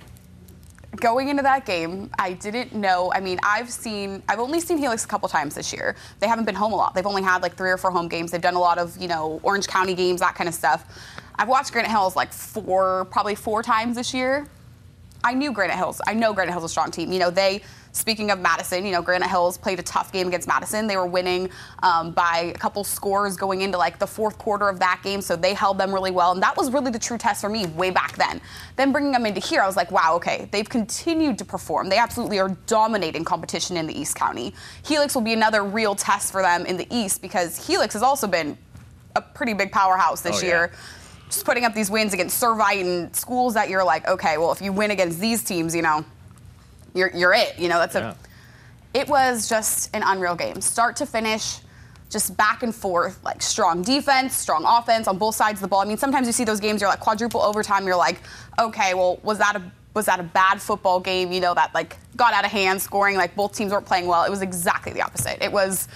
Going 0.96 1.30
into 1.30 1.44
that 1.44 1.68
game, 1.68 2.10
I 2.18 2.34
didn't 2.34 2.74
know. 2.74 3.12
I 3.14 3.20
mean, 3.20 3.40
I've 3.44 3.70
seen, 3.70 4.24
I've 4.28 4.40
only 4.40 4.60
seen 4.60 4.80
Helix 4.80 5.06
a 5.06 5.08
couple 5.08 5.30
times 5.30 5.54
this 5.54 5.72
year. 5.72 5.96
They 6.20 6.28
haven't 6.28 6.46
been 6.46 6.56
home 6.56 6.74
a 6.74 6.76
lot. 6.76 6.96
They've 6.96 7.06
only 7.06 7.22
had 7.22 7.44
like 7.44 7.56
three 7.56 7.70
or 7.70 7.78
four 7.78 7.92
home 7.92 8.08
games. 8.08 8.32
They've 8.32 8.42
done 8.42 8.56
a 8.56 8.60
lot 8.60 8.80
of, 8.80 8.98
you 8.98 9.08
know, 9.08 9.40
Orange 9.44 9.68
County 9.68 9.94
games, 9.94 10.20
that 10.22 10.34
kind 10.34 10.48
of 10.48 10.56
stuff. 10.56 10.84
I've 11.36 11.48
watched 11.48 11.74
Granite 11.74 11.92
Hills 11.92 12.16
like 12.16 12.34
four, 12.34 13.06
probably 13.12 13.36
four 13.36 13.62
times 13.62 13.98
this 13.98 14.16
year. 14.16 14.48
I 15.24 15.36
knew 15.36 15.52
Granite 15.52 15.76
Hills. 15.78 16.02
I 16.08 16.16
know 16.16 16.34
Granite 16.34 16.54
Hills 16.54 16.64
is 16.64 16.72
a 16.72 16.74
strong 16.74 16.90
team. 16.90 17.12
You 17.12 17.20
know, 17.20 17.30
they, 17.30 17.62
speaking 17.92 18.32
of 18.32 18.40
Madison, 18.40 18.86
you 18.86 18.92
know, 18.92 19.02
Granite 19.02 19.30
Hills 19.30 19.58
played 19.58 19.80
a 19.80 19.84
tough 19.84 20.12
game 20.12 20.28
against 20.28 20.48
Madison. 20.48 20.88
They 20.88 20.98
were 20.98 21.06
winning 21.06 21.50
um, 21.84 22.12
by 22.12 22.52
a 22.56 22.58
couple 22.58 22.84
scores 22.84 23.36
going 23.36 23.62
into 23.62 23.78
like 23.78 24.00
the 24.00 24.08
fourth 24.08 24.38
quarter 24.38 24.70
of 24.70 24.80
that 24.80 25.02
game, 25.04 25.22
so 25.22 25.36
they 25.36 25.54
held 25.54 25.78
them 25.78 25.94
really 25.94 26.12
well. 26.12 26.32
And 26.32 26.42
that 26.44 26.56
was 26.56 26.72
really 26.72 26.92
the 26.92 27.00
true 27.00 27.18
test 27.18 27.42
for 27.42 27.50
me 27.50 27.66
way 27.68 27.90
back 27.90 28.16
then. 28.16 28.42
Then 28.76 28.92
bringing 28.92 29.12
them 29.12 29.26
into 29.26 29.40
here, 29.42 29.62
I 29.62 29.68
was 29.68 29.76
like, 29.76 29.92
wow, 29.92 30.16
okay, 30.16 30.48
they've 30.52 30.70
continued 30.70 31.38
to 31.40 31.46
perform. 31.46 31.90
They 31.90 31.98
absolutely 31.98 32.40
are 32.40 32.50
dominating 32.68 33.24
competition 33.24 33.78
in 33.78 33.88
the 33.88 34.00
East 34.00 34.16
County. 34.16 34.54
Helix 34.84 35.16
will 35.16 35.22
be 35.22 35.34
another 35.34 35.64
real 35.64 35.96
test 35.96 36.32
for 36.32 36.42
them 36.42 36.66
in 36.66 36.78
the 36.78 36.88
East 36.90 37.22
because 37.22 37.66
Helix 37.68 37.94
has 37.94 38.04
also 38.04 38.28
been 38.28 38.58
a 39.16 39.22
pretty 39.22 39.54
big 39.54 39.72
powerhouse 39.72 40.22
this 40.22 40.42
Oh, 40.44 40.46
yeah. 40.46 40.52
year 40.52 40.72
just 41.30 41.46
putting 41.46 41.64
up 41.64 41.76
these 41.76 41.92
wins 41.92 42.12
against 42.14 42.42
Servite 42.42 42.82
and 42.82 43.16
schools 43.16 43.54
that 43.54 43.70
you're 43.70 43.84
like, 43.84 44.08
okay, 44.08 44.38
well, 44.40 44.52
if 44.52 44.62
you 44.64 44.74
win 44.74 44.90
against 44.90 45.20
these 45.20 45.44
teams, 45.44 45.76
you 45.76 45.82
know, 45.84 46.04
you're, 47.00 47.12
you're 47.16 47.34
it. 47.34 47.58
You 47.58 47.70
know, 47.70 47.80
that's 47.80 47.96
Yeah. 47.96 48.12
a. 48.12 48.98
It 49.00 49.08
was 49.08 49.48
just 49.48 49.96
an 49.96 50.04
unreal 50.06 50.36
game, 50.36 50.62
start 50.62 50.96
to 50.98 51.06
finish, 51.06 51.60
just 52.10 52.36
back 52.38 52.64
and 52.64 52.74
forth, 52.74 53.24
like 53.24 53.42
strong 53.42 53.84
defense, 53.84 54.36
strong 54.36 54.64
offense 54.66 55.08
on 55.08 55.18
both 55.20 55.36
sides 55.36 55.58
of 55.58 55.62
the 55.62 55.68
ball. 55.68 55.82
I 55.82 55.86
mean, 55.86 55.98
sometimes 55.98 56.26
you 56.26 56.34
see 56.34 56.44
those 56.44 56.60
games, 56.60 56.82
you're 56.82 56.90
like 56.90 57.00
quadruple 57.00 57.42
overtime. 57.42 57.86
You're 57.86 57.96
like, 57.96 58.20
okay, 58.60 58.94
well, 58.96 59.20
was 59.24 59.38
that 59.38 59.56
a 59.56 59.62
was 59.94 60.06
that 60.06 60.20
a 60.20 60.24
bad 60.24 60.62
football 60.62 61.00
game? 61.00 61.32
You 61.32 61.40
know, 61.40 61.54
that 61.54 61.74
like 61.74 61.98
got 62.16 62.34
out 62.34 62.46
of 62.46 62.52
hand, 62.52 62.82
scoring 62.82 63.16
like 63.16 63.36
both 63.36 63.56
teams 63.56 63.72
weren't 63.72 63.86
playing 63.86 64.08
well. 64.08 64.24
It 64.24 64.30
was 64.32 64.42
exactly 64.42 64.92
the 64.92 65.02
opposite. 65.02 65.44
It 65.44 65.52
was 65.52 65.88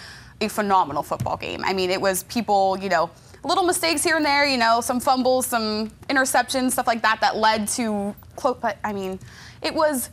a 0.41 0.47
phenomenal 0.47 1.01
football 1.03 1.37
game. 1.37 1.61
I 1.65 1.73
mean, 1.73 1.89
it 1.89 1.99
was 2.01 2.23
people, 2.23 2.77
you 2.79 2.89
know, 2.89 3.09
little 3.43 3.63
mistakes 3.65 4.03
here 4.03 4.17
and 4.17 4.25
there, 4.25 4.45
you 4.45 4.57
know, 4.57 4.81
some 4.81 4.99
fumbles, 4.99 5.45
some 5.47 5.89
interceptions, 6.09 6.71
stuff 6.71 6.85
like 6.87 7.01
that, 7.01 7.21
that 7.21 7.37
led 7.37 7.67
to 7.69 8.13
close. 8.35 8.57
But 8.61 8.77
I 8.83 8.93
mean, 8.93 9.19
it 9.63 9.73
was 9.73 10.09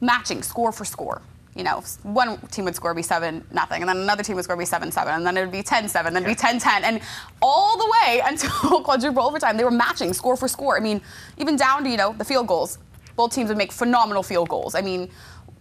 matching 0.00 0.42
score 0.42 0.72
for 0.72 0.84
score. 0.84 1.22
you 1.54 1.64
know, 1.64 1.82
one 2.04 2.38
team 2.48 2.64
would 2.66 2.76
score 2.76 2.94
be 2.94 3.02
seven 3.02 3.44
nothing, 3.50 3.82
and 3.82 3.88
then 3.88 3.96
another 3.96 4.22
team 4.22 4.36
would 4.36 4.44
score 4.44 4.56
be 4.56 4.64
seven 4.64 4.92
seven, 4.92 5.14
and 5.14 5.26
then 5.26 5.36
it 5.36 5.40
would 5.40 5.50
be 5.50 5.62
10-7, 5.62 5.92
then 5.92 6.16
it'd 6.16 6.26
be 6.26 6.34
10-10, 6.34 6.82
and 6.82 7.00
all 7.42 7.76
the 7.76 7.92
way 7.96 8.22
until 8.24 8.82
quadruple 8.82 9.22
overtime, 9.22 9.56
they 9.56 9.64
were 9.64 9.70
matching 9.70 10.12
score 10.12 10.36
for 10.36 10.46
score. 10.48 10.76
I 10.76 10.80
mean, 10.80 11.00
even 11.36 11.56
down 11.56 11.84
to 11.84 11.90
you 11.90 11.96
know 11.96 12.14
the 12.16 12.24
field 12.24 12.46
goals. 12.46 12.78
Both 13.16 13.34
teams 13.34 13.48
would 13.48 13.58
make 13.58 13.72
phenomenal 13.72 14.22
field 14.22 14.48
goals. 14.48 14.76
I 14.76 14.80
mean, 14.80 15.10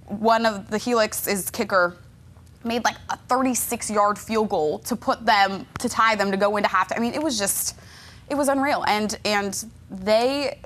one 0.05 0.45
of 0.45 0.69
the 0.69 0.77
Helix 0.77 1.25
is 1.27 1.49
kicker 1.49 1.97
made 2.63 2.83
like 2.83 2.97
a 3.09 3.17
36 3.17 3.89
yard 3.89 4.19
field 4.19 4.49
goal 4.49 4.79
to 4.79 4.95
put 4.95 5.25
them 5.25 5.65
to 5.79 5.89
tie 5.89 6.15
them 6.15 6.29
to 6.31 6.37
go 6.37 6.57
into 6.57 6.69
halftime. 6.69 6.97
I 6.97 6.99
mean, 6.99 7.13
it 7.13 7.23
was 7.23 7.39
just 7.39 7.75
it 8.29 8.35
was 8.35 8.47
unreal, 8.47 8.83
and 8.87 9.17
and 9.25 9.65
they 9.89 10.59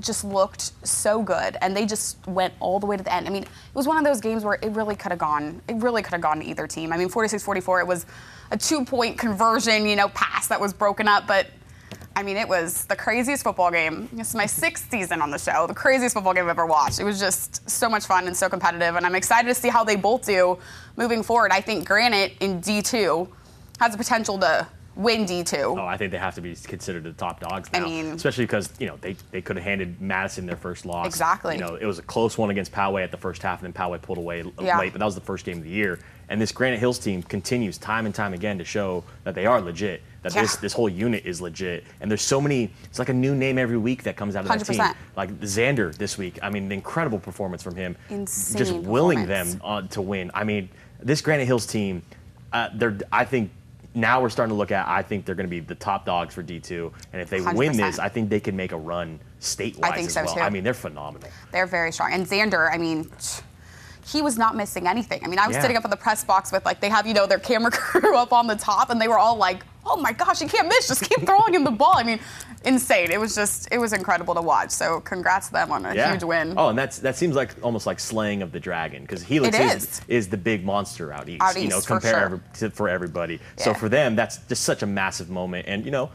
just 0.00 0.24
looked 0.24 0.72
so 0.86 1.22
good 1.22 1.56
and 1.60 1.76
they 1.76 1.86
just 1.86 2.24
went 2.26 2.52
all 2.60 2.80
the 2.80 2.86
way 2.86 2.96
to 2.96 3.02
the 3.02 3.12
end. 3.12 3.26
I 3.26 3.30
mean, 3.30 3.44
it 3.44 3.48
was 3.74 3.86
one 3.86 3.96
of 3.96 4.04
those 4.04 4.20
games 4.20 4.44
where 4.44 4.58
it 4.60 4.70
really 4.72 4.96
could 4.96 5.12
have 5.12 5.18
gone 5.18 5.62
it 5.68 5.76
really 5.76 6.02
could 6.02 6.12
have 6.12 6.20
gone 6.20 6.40
to 6.40 6.44
either 6.44 6.66
team. 6.66 6.92
I 6.92 6.96
mean, 6.96 7.08
46-44 7.08 7.80
it 7.80 7.86
was 7.86 8.06
a 8.50 8.56
two-point 8.56 9.18
conversion, 9.18 9.86
you 9.86 9.96
know, 9.96 10.08
pass 10.08 10.48
that 10.48 10.60
was 10.60 10.72
broken 10.72 11.08
up, 11.08 11.26
but 11.26 11.46
I 12.16 12.22
mean, 12.22 12.36
it 12.36 12.48
was 12.48 12.84
the 12.84 12.94
craziest 12.94 13.42
football 13.42 13.72
game. 13.72 14.08
This 14.12 14.28
is 14.28 14.34
my 14.36 14.46
sixth 14.46 14.88
season 14.88 15.20
on 15.20 15.32
the 15.32 15.38
show. 15.38 15.66
The 15.66 15.74
craziest 15.74 16.14
football 16.14 16.32
game 16.32 16.44
I've 16.44 16.50
ever 16.50 16.66
watched. 16.66 17.00
It 17.00 17.04
was 17.04 17.18
just 17.18 17.68
so 17.68 17.88
much 17.88 18.06
fun 18.06 18.28
and 18.28 18.36
so 18.36 18.48
competitive, 18.48 18.94
and 18.94 19.04
I'm 19.04 19.16
excited 19.16 19.48
to 19.48 19.54
see 19.54 19.68
how 19.68 19.82
they 19.82 19.96
both 19.96 20.24
do 20.24 20.58
moving 20.96 21.24
forward. 21.24 21.50
I 21.50 21.60
think 21.60 21.86
Granite 21.86 22.34
in 22.38 22.60
D2 22.60 23.28
has 23.80 23.92
the 23.92 23.98
potential 23.98 24.38
to 24.38 24.66
win 24.96 25.24
D2. 25.26 25.78
Oh, 25.78 25.84
I 25.86 25.96
think 25.96 26.12
they 26.12 26.18
have 26.18 26.34
to 26.36 26.40
be 26.40 26.54
considered 26.54 27.04
the 27.04 27.12
top 27.12 27.40
dogs 27.40 27.72
now. 27.72 27.80
I 27.80 27.84
mean- 27.84 28.06
especially 28.12 28.44
because 28.44 28.70
you 28.78 28.86
know 28.86 28.96
they, 29.00 29.16
they 29.30 29.42
could 29.42 29.56
have 29.56 29.64
handed 29.64 30.00
Madison 30.00 30.46
their 30.46 30.56
first 30.56 30.86
loss. 30.86 31.06
Exactly. 31.06 31.54
You 31.56 31.60
know, 31.60 31.74
it 31.74 31.86
was 31.86 31.98
a 31.98 32.02
close 32.02 32.38
one 32.38 32.50
against 32.50 32.72
Poway 32.72 33.02
at 33.02 33.10
the 33.10 33.16
first 33.16 33.42
half, 33.42 33.62
and 33.62 33.72
then 33.72 33.82
Poway 33.82 34.00
pulled 34.00 34.18
away 34.18 34.44
Yeah. 34.60 34.78
late. 34.78 34.92
But 34.92 34.98
that 35.00 35.04
was 35.04 35.14
the 35.14 35.20
first 35.20 35.44
game 35.44 35.58
of 35.58 35.64
the 35.64 35.70
year. 35.70 35.98
And 36.28 36.40
this 36.40 36.52
Granite 36.52 36.78
Hills 36.78 36.98
team 36.98 37.22
continues 37.22 37.76
time 37.76 38.06
and 38.06 38.14
time 38.14 38.32
again 38.32 38.56
to 38.56 38.64
show 38.64 39.04
that 39.24 39.34
they 39.34 39.44
are 39.44 39.60
legit. 39.60 40.00
That 40.22 40.32
this 40.32 40.54
Yeah. 40.54 40.60
this 40.62 40.72
whole 40.72 40.88
unit 40.88 41.26
is 41.26 41.40
legit. 41.42 41.84
And 42.00 42.10
there's 42.10 42.22
so 42.22 42.40
many. 42.40 42.70
It's 42.84 42.98
like 42.98 43.10
a 43.10 43.14
new 43.14 43.34
name 43.34 43.58
every 43.58 43.76
week 43.76 44.04
that 44.04 44.16
comes 44.16 44.34
out 44.36 44.44
of 44.44 44.48
that 44.48 44.64
team. 44.64 44.78
100%. 44.78 44.94
Like 45.16 45.38
Xander 45.40 45.94
this 45.94 46.16
week. 46.16 46.38
I 46.42 46.48
mean, 46.48 46.64
an 46.64 46.72
incredible 46.72 47.18
performance 47.18 47.62
from 47.62 47.74
him. 47.76 47.94
Insane 48.08 48.56
Just 48.58 48.72
willing 48.74 49.26
them 49.26 49.60
uh, 49.62 49.82
to 49.82 50.00
win. 50.00 50.30
I 50.32 50.44
mean, 50.44 50.70
this 50.98 51.20
Granite 51.20 51.44
Hills 51.44 51.66
team, 51.66 52.00
uh, 52.54 52.70
they're. 52.74 52.96
I 53.12 53.26
think 53.26 53.50
now 53.94 54.20
we're 54.20 54.28
starting 54.28 54.50
to 54.52 54.56
look 54.58 54.72
at. 54.72 54.86
I 54.88 55.02
think 55.02 55.24
they're 55.24 55.34
going 55.34 55.46
to 55.46 55.50
be 55.50 55.60
the 55.60 55.74
top 55.74 56.04
dogs 56.04 56.34
for 56.34 56.42
D2, 56.42 56.92
and 57.12 57.22
if 57.22 57.30
they 57.30 57.40
win 57.40 57.72
100%. 57.72 57.76
this, 57.76 57.98
I 57.98 58.08
think 58.08 58.28
they 58.28 58.40
can 58.40 58.56
make 58.56 58.72
a 58.72 58.76
run 58.76 59.20
statewide 59.40 59.84
I 59.84 59.94
think 59.96 60.06
as 60.08 60.14
so, 60.14 60.24
well. 60.24 60.34
too. 60.34 60.40
I 60.40 60.50
mean, 60.50 60.64
they're 60.64 60.74
phenomenal. 60.74 61.28
They're 61.52 61.66
very 61.66 61.92
strong. 61.92 62.12
And 62.12 62.26
Xander, 62.26 62.72
I 62.72 62.76
mean, 62.78 63.10
he 64.06 64.20
was 64.20 64.36
not 64.36 64.56
missing 64.56 64.86
anything. 64.86 65.20
I 65.24 65.28
mean, 65.28 65.38
I 65.38 65.46
was 65.46 65.56
Yeah. 65.56 65.62
sitting 65.62 65.76
up 65.76 65.84
in 65.84 65.90
the 65.90 65.96
press 65.96 66.24
box 66.24 66.50
with 66.52 66.64
like 66.64 66.80
they 66.80 66.88
have 66.88 67.06
you 67.06 67.14
know 67.14 67.26
their 67.26 67.38
camera 67.38 67.70
crew 67.72 68.16
up 68.16 68.32
on 68.32 68.46
the 68.46 68.56
top, 68.56 68.90
and 68.90 69.00
they 69.00 69.08
were 69.08 69.18
all 69.18 69.36
like, 69.36 69.64
"Oh 69.86 69.96
my 69.96 70.12
gosh, 70.12 70.40
you 70.40 70.48
can't 70.48 70.68
miss! 70.68 70.88
Just 70.88 71.02
keep 71.08 71.26
throwing 71.26 71.54
him 71.54 71.64
the 71.64 71.70
ball." 71.70 71.94
I 71.96 72.02
mean, 72.02 72.20
insane. 72.64 73.10
It 73.10 73.20
was 73.20 73.34
just 73.34 73.68
it 73.72 73.78
was 73.78 73.92
incredible 73.92 74.34
to 74.34 74.42
watch. 74.42 74.70
So 74.70 75.00
congrats 75.00 75.48
to 75.48 75.52
them 75.54 75.72
on 75.72 75.84
a 75.86 75.94
Yeah. 75.94 76.12
huge 76.12 76.24
win. 76.24 76.54
Oh, 76.56 76.68
and 76.68 76.78
that's 76.78 76.98
that 77.00 77.16
seems 77.16 77.34
like 77.36 77.54
almost 77.62 77.86
like 77.86 78.00
slaying 78.00 78.42
of 78.42 78.52
the 78.52 78.60
dragon 78.60 79.02
because 79.02 79.22
Helix 79.22 79.58
is, 79.58 79.74
is. 79.84 80.00
is 80.08 80.28
the 80.28 80.36
big 80.36 80.64
monster 80.64 81.12
out 81.12 81.28
east. 81.28 81.42
Out 81.42 81.60
you 81.60 81.68
know, 81.68 81.78
east, 81.78 81.86
for 81.88 81.94
compare 81.94 82.12
sure. 82.12 82.20
every, 82.24 82.40
to, 82.54 82.70
for 82.70 82.88
everybody. 82.88 83.40
So 83.56 83.74
for 83.74 83.88
them, 83.88 84.16
that's 84.16 84.38
just 84.48 84.64
such 84.64 84.82
a 84.82 84.86
massive 84.86 85.30
moment, 85.30 85.66
and 85.68 85.84
you 85.84 85.90
know. 85.90 86.10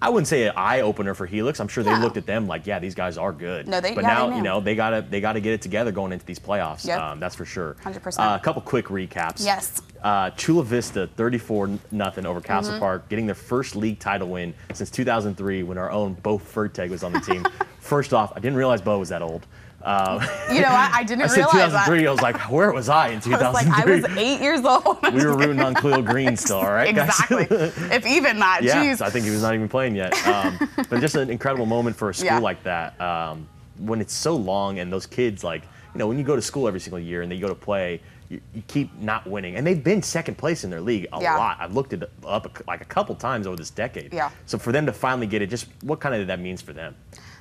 I 0.00 0.08
wouldn't 0.08 0.28
say 0.28 0.44
an 0.46 0.54
eye 0.56 0.80
opener 0.80 1.12
for 1.12 1.26
Helix. 1.26 1.60
I'm 1.60 1.68
sure 1.68 1.84
they 1.84 1.90
No. 1.92 1.98
looked 2.00 2.16
at 2.16 2.24
them 2.24 2.46
like, 2.46 2.66
yeah, 2.66 2.78
these 2.78 2.94
guys 2.94 3.18
are 3.18 3.32
good. 3.32 3.68
No, 3.68 3.82
they- 3.82 3.92
but 3.92 4.02
yeah, 4.02 4.14
now 4.14 4.30
they 4.30 4.36
you 4.36 4.42
know 4.42 4.58
they 4.58 4.74
gotta 4.74 5.02
they 5.02 5.20
gotta 5.20 5.40
get 5.40 5.52
it 5.52 5.60
together 5.60 5.92
going 5.92 6.10
into 6.10 6.24
these 6.24 6.38
playoffs. 6.38 6.86
Yep. 6.86 6.98
Um, 6.98 7.20
that's 7.20 7.34
for 7.34 7.44
sure. 7.44 7.76
100%. 7.84 8.18
Uh, 8.18 8.34
a 8.34 8.40
couple 8.42 8.62
quick 8.62 8.86
recaps. 8.86 9.44
Yes. 9.44 9.82
Uh, 10.04 10.28
Chula 10.30 10.62
Vista, 10.62 11.06
34 11.16 11.70
nothing 11.90 12.26
over 12.26 12.40
Castle 12.40 12.72
Mm-hmm. 12.74 12.80
Park, 12.80 13.08
getting 13.08 13.24
their 13.26 13.34
first 13.34 13.74
league 13.74 13.98
title 13.98 14.28
win 14.28 14.52
since 14.74 14.90
2003 14.90 15.62
when 15.62 15.78
our 15.78 15.90
own 15.90 16.12
Bo 16.14 16.38
Furteg 16.38 16.90
was 16.90 17.02
on 17.02 17.12
the 17.12 17.20
team. 17.20 17.44
first 17.80 18.12
off, 18.12 18.30
I 18.36 18.40
didn't 18.40 18.56
realize 18.58 18.82
Bo 18.82 18.98
was 18.98 19.08
that 19.08 19.22
old. 19.22 19.46
Um, 19.82 20.20
You 20.52 20.60
know, 20.60 20.68
I, 20.68 20.90
I 20.94 21.04
didn't 21.06 21.22
I 21.24 21.26
said 21.28 21.36
realize 21.52 21.72
2003. 21.72 21.98
that. 22.00 22.06
I 22.08 22.10
was 22.10 22.20
like, 22.20 22.50
where 22.50 22.70
was 22.72 22.88
I 22.90 23.08
in 23.08 23.20
2003? 23.22 23.34
I 23.34 23.50
was 23.50 23.54
like, 23.54 23.64
2003? 23.86 23.92
I 23.92 23.96
was 23.96 24.18
eight 24.18 24.42
years 24.42 24.64
old. 24.64 25.14
we 25.14 25.24
were 25.24 25.36
rooting 25.38 25.60
on 25.62 25.74
Cleo 25.74 26.02
Green 26.02 26.36
still, 26.36 26.58
all 26.58 26.70
right, 26.72 26.88
exactly. 26.88 27.46
if 27.50 28.06
even 28.06 28.38
that. 28.40 28.62
yeah, 28.62 28.84
Jeez. 28.84 29.00
I 29.00 29.08
think 29.08 29.24
he 29.24 29.30
was 29.30 29.40
not 29.42 29.54
even 29.54 29.68
playing 29.70 29.94
yet. 29.96 30.14
Um, 30.26 30.58
but 30.90 31.00
just 31.00 31.14
an 31.16 31.30
incredible 31.30 31.64
moment 31.66 31.96
for 31.96 32.10
a 32.10 32.14
school 32.14 32.26
Yeah. 32.26 32.38
like 32.40 32.62
that. 32.64 33.00
Um, 33.00 33.48
when 33.78 34.02
it's 34.02 34.12
so 34.14 34.36
long 34.36 34.78
and 34.80 34.92
those 34.92 35.06
kids, 35.06 35.42
like, 35.44 35.62
you 35.94 35.98
know, 35.98 36.06
when 36.08 36.18
you 36.18 36.24
go 36.24 36.36
to 36.36 36.42
school 36.42 36.66
every 36.68 36.80
single 36.80 36.98
year 37.00 37.22
and 37.22 37.30
they 37.32 37.38
go 37.38 37.48
to 37.48 37.54
play, 37.54 38.00
you, 38.28 38.40
you 38.54 38.62
keep 38.66 38.92
not 39.00 39.26
winning. 39.26 39.56
And 39.56 39.66
they've 39.66 39.82
been 39.82 40.02
second 40.02 40.36
place 40.36 40.64
in 40.64 40.70
their 40.70 40.80
league 40.80 41.06
a 41.12 41.20
Yeah. 41.20 41.36
lot. 41.36 41.58
I've 41.60 41.74
looked 41.74 41.92
it 41.92 42.02
up 42.26 42.46
a, 42.60 42.64
like 42.70 42.80
a 42.80 42.84
couple 42.86 43.14
times 43.14 43.46
over 43.46 43.56
this 43.56 43.70
decade. 43.70 44.12
Yeah. 44.12 44.30
So 44.46 44.58
for 44.58 44.72
them 44.72 44.86
to 44.86 44.92
finally 44.92 45.26
get 45.26 45.42
it, 45.42 45.48
just 45.50 45.66
what 45.82 46.00
kind 46.00 46.14
of 46.14 46.26
that 46.26 46.40
means 46.40 46.62
for 46.62 46.72
them? 46.72 46.94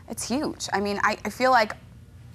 It's 0.10 0.28
huge. 0.28 0.68
I 0.74 0.80
mean, 0.80 1.00
I, 1.04 1.18
I 1.26 1.30
feel 1.30 1.52
like 1.52 1.74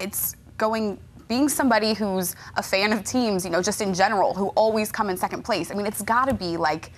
it's 0.00 0.34
going 0.56 0.98
being 1.28 1.48
somebody 1.48 1.92
who's 1.92 2.34
a 2.56 2.62
fan 2.62 2.92
of 2.92 3.04
teams, 3.04 3.44
you 3.44 3.50
know, 3.50 3.60
just 3.60 3.82
in 3.82 3.92
general, 3.92 4.32
who 4.32 4.48
always 4.48 4.90
come 4.90 5.10
in 5.10 5.16
second 5.16 5.42
place. 5.42 5.70
I 5.70 5.74
mean, 5.74 5.84
it's 5.86 6.00
got 6.00 6.26
to 6.28 6.34
be 6.34 6.56
like 6.56 6.90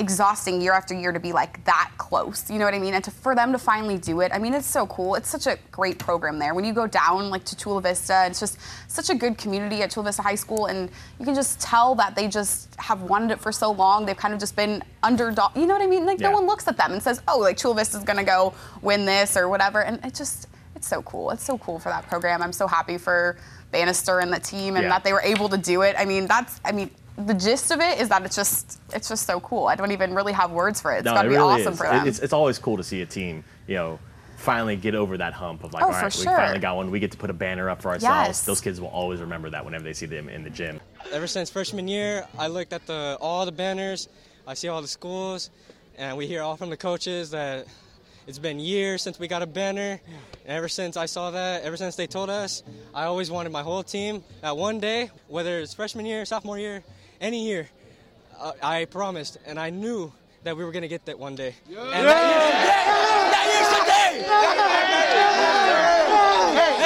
exhausting 0.00 0.60
year 0.60 0.72
after 0.72 0.94
year 0.94 1.10
to 1.12 1.18
be 1.20 1.32
like 1.32 1.62
that 1.64 1.90
close. 1.98 2.48
You 2.50 2.58
know 2.58 2.64
what 2.64 2.74
I 2.74 2.78
mean? 2.78 2.94
And 2.94 3.02
to, 3.04 3.10
for 3.10 3.34
them 3.34 3.50
to 3.52 3.58
finally 3.58 3.98
do 3.98 4.20
it, 4.20 4.30
I 4.32 4.38
mean, 4.38 4.54
it's 4.54 4.66
so 4.66 4.86
cool. 4.86 5.16
It's 5.16 5.28
such 5.28 5.46
a 5.46 5.58
great 5.72 5.98
program 5.98 6.38
there. 6.38 6.54
When 6.54 6.64
you 6.64 6.72
go 6.72 6.86
down 6.86 7.30
like 7.30 7.44
to 7.46 7.56
Chula 7.56 7.80
Vista, 7.82 8.24
it's 8.26 8.38
just 8.40 8.58
such 8.86 9.10
a 9.10 9.14
good 9.14 9.36
community 9.38 9.82
at 9.82 9.90
Chula 9.90 10.04
Vista 10.06 10.22
High 10.22 10.36
School, 10.36 10.66
and 10.66 10.88
you 11.18 11.24
can 11.24 11.34
just 11.34 11.60
tell 11.60 11.94
that 11.96 12.14
they 12.14 12.28
just 12.28 12.74
have 12.78 13.02
wanted 13.02 13.32
it 13.32 13.40
for 13.40 13.50
so 13.52 13.72
long. 13.72 14.06
They've 14.06 14.16
kind 14.16 14.32
of 14.32 14.40
just 14.40 14.54
been 14.54 14.82
underdog. 15.02 15.56
You 15.56 15.66
know 15.66 15.74
what 15.74 15.82
I 15.82 15.86
mean? 15.86 16.06
Like 16.06 16.20
Yeah. 16.20 16.28
no 16.30 16.34
one 16.36 16.46
looks 16.46 16.68
at 16.68 16.76
them 16.76 16.92
and 16.92 17.02
says, 17.02 17.20
"Oh, 17.26 17.38
like 17.40 17.56
Chula 17.56 17.74
Vista's 17.74 18.04
gonna 18.04 18.24
go 18.24 18.54
win 18.82 19.04
this 19.04 19.36
or 19.36 19.48
whatever," 19.48 19.82
and 19.82 20.04
it 20.04 20.14
just 20.14 20.46
it's 20.76 20.86
so 20.86 21.02
cool. 21.02 21.30
It's 21.30 21.42
so 21.42 21.58
cool 21.58 21.80
for 21.80 21.88
that 21.88 22.06
program. 22.08 22.40
I'm 22.40 22.52
so 22.52 22.68
happy 22.68 22.98
for 22.98 23.36
Bannister 23.72 24.20
and 24.20 24.32
the 24.32 24.38
team 24.38 24.76
and 24.76 24.84
Yeah. 24.84 24.90
that 24.90 25.02
they 25.02 25.12
were 25.12 25.20
able 25.22 25.48
to 25.48 25.58
do 25.58 25.82
it. 25.82 25.96
I 25.98 26.04
mean, 26.04 26.26
that's 26.28 26.60
I 26.64 26.70
mean. 26.72 26.90
The 27.18 27.34
gist 27.34 27.70
of 27.72 27.80
it 27.80 28.00
is 28.00 28.08
that 28.10 28.24
it's 28.24 28.36
just 28.36 28.80
it's 28.94 29.08
just 29.08 29.26
so 29.26 29.40
cool. 29.40 29.66
I 29.66 29.74
don't 29.74 29.90
even 29.90 30.14
really 30.14 30.32
have 30.32 30.50
words 30.52 30.80
for 30.80 30.92
it. 30.94 30.98
It's 30.98 31.04
No, 31.04 31.14
got 31.14 31.22
to 31.22 31.28
it 31.28 31.30
be 31.32 31.36
really 31.36 31.60
awesome 31.60 31.72
is. 31.72 31.78
for 31.78 31.86
It- 31.86 31.90
them. 31.90 32.06
It's, 32.08 32.18
it's 32.20 32.32
always 32.32 32.58
cool 32.58 32.76
to 32.76 32.84
see 32.84 33.02
a 33.02 33.06
team, 33.06 33.42
you 33.66 33.74
know, 33.74 33.98
finally 34.36 34.76
get 34.76 34.94
over 34.94 35.16
that 35.18 35.32
hump 35.32 35.64
of 35.64 35.72
like, 35.72 35.82
Oh, 35.82 35.86
all 35.86 35.92
for 35.92 35.98
right, 36.04 36.16
we 36.16 36.24
finally 36.24 36.58
got 36.60 36.76
one. 36.76 36.92
We 36.92 37.00
get 37.00 37.10
to 37.10 37.18
put 37.18 37.28
a 37.28 37.32
banner 37.32 37.68
up 37.68 37.82
for 37.82 37.88
ourselves. 37.88 38.28
Yes. 38.28 38.44
Those 38.44 38.60
kids 38.60 38.80
will 38.80 38.88
always 38.88 39.20
remember 39.20 39.50
that 39.50 39.64
whenever 39.64 39.82
they 39.82 39.94
see 39.94 40.06
them 40.06 40.28
in 40.28 40.44
the 40.44 40.50
gym. 40.50 40.80
Ever 41.12 41.26
since 41.26 41.50
freshman 41.50 41.88
year, 41.88 42.24
I 42.38 42.46
looked 42.46 42.72
at 42.72 42.86
the 42.86 43.18
all 43.20 43.44
the 43.44 43.52
banners. 43.52 44.08
I 44.46 44.54
see 44.54 44.68
all 44.68 44.80
the 44.80 44.86
schools, 44.88 45.50
and 45.98 46.16
we 46.16 46.26
hear 46.28 46.40
all 46.42 46.56
from 46.56 46.70
the 46.70 46.76
coaches 46.76 47.30
that 47.32 47.66
it's 48.28 48.38
been 48.38 48.60
years 48.60 49.02
since 49.02 49.18
we 49.18 49.26
got 49.26 49.42
a 49.42 49.46
banner. 49.46 50.00
And 50.46 50.56
ever 50.56 50.68
since 50.68 50.96
I 50.96 51.06
saw 51.06 51.32
that, 51.32 51.64
ever 51.64 51.76
since 51.76 51.96
they 51.96 52.06
told 52.06 52.30
us, 52.30 52.62
I 52.94 53.04
always 53.04 53.28
wanted 53.30 53.50
my 53.50 53.62
whole 53.62 53.82
team 53.82 54.22
that 54.40 54.56
one 54.56 54.78
day, 54.78 55.10
whether 55.26 55.58
it's 55.58 55.74
freshman 55.74 56.06
year, 56.06 56.24
sophomore 56.24 56.58
year, 56.60 56.82
any 57.20 57.44
year, 57.44 57.68
uh, 58.38 58.52
I 58.62 58.84
promised, 58.86 59.38
and 59.46 59.58
I 59.58 59.70
knew 59.70 60.12
that 60.44 60.56
we 60.56 60.64
were 60.64 60.72
gonna 60.72 60.88
get 60.88 61.04
that 61.06 61.18
one 61.18 61.34
day. 61.34 61.54
And 61.68 61.76
that 62.06 62.24
year's 62.30 62.48
today. 62.48 62.78
That 63.34 63.46
year's 63.52 63.68
today. 63.78 64.24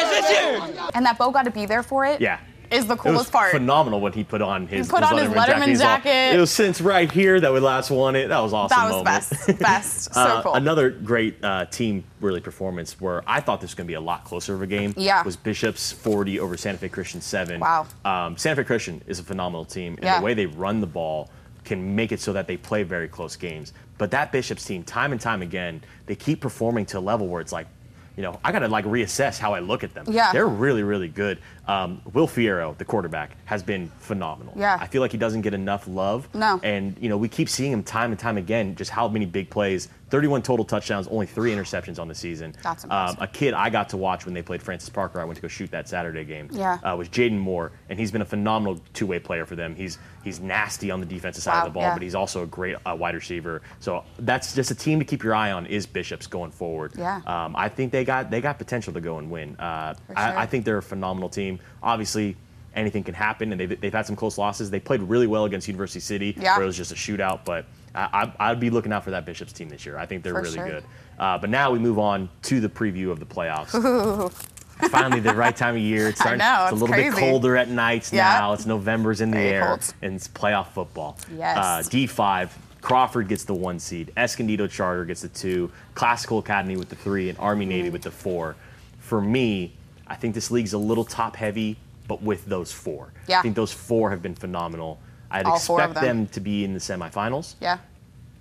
It's 0.01 0.11
this 0.11 0.31
year. 0.31 0.91
and 0.95 1.05
that 1.07 1.19
Bo 1.19 1.31
got 1.31 1.45
to 1.45 1.51
be 1.51 1.67
there 1.67 1.83
for 1.83 2.05
it. 2.05 2.21
Yeah. 2.21 2.39
Is 2.73 2.87
the 2.87 2.95
It 2.95 2.97
was 2.97 3.03
coolest 3.03 3.33
part. 3.33 3.53
phenomenal 3.53 4.01
when 4.01 4.13
he 4.13 4.25
put 4.25 4.43
on 4.43 4.67
his, 4.67 4.89
put 4.89 5.03
on 5.03 5.19
his 5.19 5.29
Letterman 5.29 5.69
all- 5.71 5.77
jacket. 5.77 6.35
it 6.35 6.39
was 6.41 6.51
since 6.51 6.81
right 6.81 7.11
here 7.11 7.39
that 7.41 7.53
we 7.53 7.61
last 7.61 7.91
won 7.91 8.17
it. 8.17 8.29
That 8.29 8.41
was 8.41 8.53
awesome. 8.53 8.77
That 8.77 8.85
was 8.85 8.91
moment. 8.93 9.05
best, 9.07 9.59
best. 9.59 10.15
So 10.15 10.21
Uh, 10.21 10.43
cool. 10.43 10.55
Another 10.55 10.91
great 10.91 11.43
uh, 11.45 11.67
team 11.67 12.05
really 12.21 12.41
performance 12.41 13.01
where 13.01 13.23
I 13.27 13.41
thought 13.41 13.61
this 13.61 13.71
was 13.71 13.75
going 13.75 13.87
to 13.87 13.91
be 13.91 13.95
a 13.95 14.01
lot 14.01 14.25
closer 14.25 14.55
of 14.55 14.63
a 14.63 14.67
game. 14.67 14.95
Yeah. 14.97 15.23
Was 15.23 15.37
Bishops 15.37 15.93
40 15.93 16.41
over 16.41 16.57
Santa 16.57 16.79
Fe 16.79 16.89
Christian 16.89 17.21
7. 17.21 17.61
Wow. 17.61 17.87
Um, 18.05 18.37
Santa 18.37 18.63
Fe 18.63 18.65
Christian 18.67 19.03
is 19.07 19.19
a 19.19 19.23
phenomenal 19.25 19.65
team, 19.65 19.95
and 19.97 20.05
Yeah. 20.05 20.19
the 20.19 20.25
way 20.25 20.35
they 20.35 20.47
run 20.47 20.81
the 20.81 20.87
ball 20.87 21.31
can 21.65 21.95
make 21.95 22.11
it 22.13 22.21
so 22.21 22.33
that 22.33 22.47
they 22.47 22.57
play 22.57 22.83
very 22.83 23.07
close 23.09 23.37
games. 23.37 23.73
But 23.99 24.11
that 24.11 24.33
Bishops 24.33 24.65
team, 24.65 24.83
time 24.83 25.13
and 25.13 25.21
time 25.21 25.43
again, 25.43 25.81
they 26.07 26.17
keep 26.17 26.41
performing 26.41 26.87
to 26.87 26.99
a 26.99 27.01
level 27.01 27.29
where 27.29 27.41
it's 27.41 27.53
like, 27.53 27.69
you 28.17 28.23
know, 28.23 28.39
I 28.45 28.53
got 28.53 28.61
to 28.61 28.69
like 28.69 28.85
reassess 28.85 29.39
how 29.39 29.55
I 29.55 29.61
look 29.61 29.85
at 29.85 29.95
them. 29.95 30.07
Yeah. 30.09 30.33
They're 30.33 30.47
really, 30.47 30.83
really 30.83 31.09
good. 31.09 31.39
Um, 31.67 32.03
Will 32.13 32.29
Fierro, 32.29 32.77
the 32.77 32.85
quarterback, 32.85 33.37
has 33.47 33.63
been 33.63 33.91
phenomenal. 33.99 34.53
Yeah. 34.57 34.77
I 34.81 34.87
feel 34.87 35.01
like 35.01 35.13
he 35.13 35.19
doesn't 35.19 35.43
get 35.43 35.55
enough 35.55 35.87
love. 35.89 36.29
No. 36.35 36.61
And, 36.63 36.97
you 37.01 37.09
know, 37.09 37.17
we 37.17 37.29
keep 37.29 37.49
seeing 37.49 37.73
him 37.73 37.83
time 37.83 38.11
and 38.11 38.19
time 38.19 38.37
again, 38.37 38.75
just 38.75 38.91
how 38.91 39.09
many 39.09 39.25
big 39.25 39.49
plays, 39.49 39.89
31 40.13 40.43
total 40.43 40.63
touchdowns, 40.63 41.09
only 41.09 41.25
three 41.25 41.53
interceptions 41.55 41.99
on 41.99 42.07
the 42.07 42.15
season. 42.15 42.55
That's 42.63 42.85
um. 42.85 43.17
A 43.19 43.27
kid 43.27 43.55
I 43.55 43.71
got 43.71 43.89
to 43.89 43.97
watch 43.97 44.27
when 44.27 44.35
they 44.35 44.43
played 44.43 44.63
Francis 44.63 44.91
Parker, 44.91 45.19
I 45.19 45.25
went 45.25 45.37
to 45.37 45.43
go 45.43 45.49
shoot 45.49 45.71
that 45.71 45.89
Saturday 45.89 46.23
game, 46.23 46.51
Yeah. 46.53 46.79
uh, 46.85 46.95
was 46.95 47.09
Jaden 47.09 47.39
Moore, 47.39 47.73
and 47.89 47.99
he's 47.99 48.13
been 48.13 48.21
a 48.21 48.27
phenomenal 48.27 48.79
two-way 48.93 49.19
player 49.21 49.47
for 49.47 49.57
them. 49.57 49.75
He's 49.75 49.97
he's 50.23 50.39
nasty 50.39 50.91
on 50.91 51.01
the 51.01 51.07
defensive 51.07 51.43
side 51.43 51.55
Wow, 51.55 51.59
of 51.61 51.65
the 51.65 51.71
ball, 51.71 51.83
yeah. 51.85 51.93
but 51.95 52.03
he's 52.03 52.15
also 52.15 52.43
a 52.43 52.47
great 52.47 52.77
uh, 52.85 52.95
wide 52.95 53.15
receiver. 53.15 53.63
So 53.81 54.05
that's 54.19 54.55
just 54.55 54.71
a 54.71 54.75
team 54.75 54.99
to 54.99 55.05
keep 55.07 55.23
your 55.25 55.35
eye 55.35 55.51
on 55.53 55.65
is 55.65 55.87
Bishops 55.87 56.27
going 56.27 56.51
forward. 56.51 56.93
Yeah. 56.99 57.23
Um, 57.27 57.57
I 57.57 57.71
think 57.71 57.91
they 57.91 58.05
got 58.05 58.31
they 58.31 58.43
got 58.43 58.59
potential 58.59 58.93
to 58.93 59.01
go 59.01 59.17
and 59.17 59.31
win. 59.31 59.57
Uh, 59.57 59.95
sure. 60.09 60.19
I, 60.19 60.43
I 60.43 60.47
think 60.47 60.67
they're 60.67 60.77
a 60.77 60.83
phenomenal 60.83 61.31
team. 61.31 61.59
Obviously, 61.83 62.37
anything 62.75 63.03
can 63.03 63.15
happen, 63.15 63.51
and 63.51 63.59
they've, 63.59 63.81
they've 63.81 63.93
had 63.95 64.05
some 64.07 64.17
close 64.17 64.37
losses. 64.37 64.71
They 64.71 64.79
played 64.81 65.01
really 65.01 65.27
well 65.27 65.47
against 65.47 65.69
University 65.69 66.01
City, 66.01 66.37
Yeah. 66.39 66.57
where 66.57 66.65
it 66.65 66.67
was 66.67 66.77
just 66.77 66.93
a 66.93 66.97
shootout. 66.97 67.47
But 67.47 67.65
I, 67.95 68.33
I, 68.39 68.51
I'd 68.51 68.61
be 68.61 68.71
looking 68.71 68.93
out 68.93 69.05
for 69.05 69.11
that 69.11 69.25
Bishops 69.27 69.53
team 69.53 69.69
this 69.69 69.85
year. 69.87 69.99
I 69.99 70.07
think 70.07 70.23
they're 70.23 70.35
For 70.35 70.43
really 70.43 70.55
sure. 70.55 70.69
good. 70.71 70.85
Uh, 71.19 71.39
but 71.39 71.51
now 71.51 71.71
we 71.71 71.79
move 71.79 71.99
on 71.99 72.29
to 72.43 72.61
the 72.61 72.69
preview 72.69 73.11
of 73.11 73.21
the 73.21 73.27
playoffs. 73.27 74.33
Finally, 74.91 75.21
the 75.21 75.35
right 75.35 75.55
time 75.57 75.77
of 75.77 75.81
year. 75.83 76.09
It's, 76.09 76.19
starting, 76.19 76.39
know, 76.39 76.63
it's 76.65 76.73
a 76.73 76.75
it's 76.75 76.81
little 76.83 76.97
bit 76.97 77.13
colder 77.13 77.57
at 77.57 77.69
nights 77.69 78.13
Yeah. 78.13 78.25
now. 78.39 78.53
It's 78.55 78.67
November's 78.67 79.21
in 79.21 79.31
the 79.31 79.37
Very 79.37 79.51
air, 79.51 79.67
cold. 79.69 79.95
and 80.03 80.15
it's 80.15 80.27
playoff 80.27 80.69
football. 80.69 81.19
Yes. 81.37 81.57
Uh, 81.57 81.89
D5, 81.89 82.51
Crawford 82.81 83.29
gets 83.29 83.45
the 83.45 83.55
one 83.55 83.79
seed. 83.79 84.13
Escondido 84.17 84.67
Charter 84.67 85.05
gets 85.05 85.23
the 85.23 85.29
two. 85.29 85.71
Classical 85.95 86.39
Academy 86.39 86.77
with 86.77 86.89
the 86.89 86.97
three, 86.97 87.29
and 87.29 87.39
Army 87.39 87.65
Navy 87.67 87.85
Mm-hmm. 87.85 87.93
with 87.93 88.03
the 88.03 88.11
four. 88.11 88.57
For 88.99 89.21
me, 89.21 89.73
I 90.09 90.17
think 90.17 90.35
this 90.35 90.51
league's 90.51 90.73
a 90.73 90.79
little 90.79 91.05
top 91.05 91.37
heavy, 91.37 91.77
but 92.09 92.23
with 92.23 92.45
those 92.47 92.73
four. 92.73 93.13
Yeah. 93.29 93.39
I 93.39 93.43
think 93.43 93.55
those 93.55 93.73
four 93.73 94.11
have 94.11 94.23
been 94.23 94.35
phenomenal. 94.35 94.99
I'd 95.33 95.47
All 95.47 95.57
expect 95.57 95.95
them. 95.95 96.05
them. 96.05 96.27
to 96.29 96.41
be 96.41 96.65
in 96.65 96.73
the 96.75 96.81
semifinals 96.81 97.55
Yeah. 97.61 97.79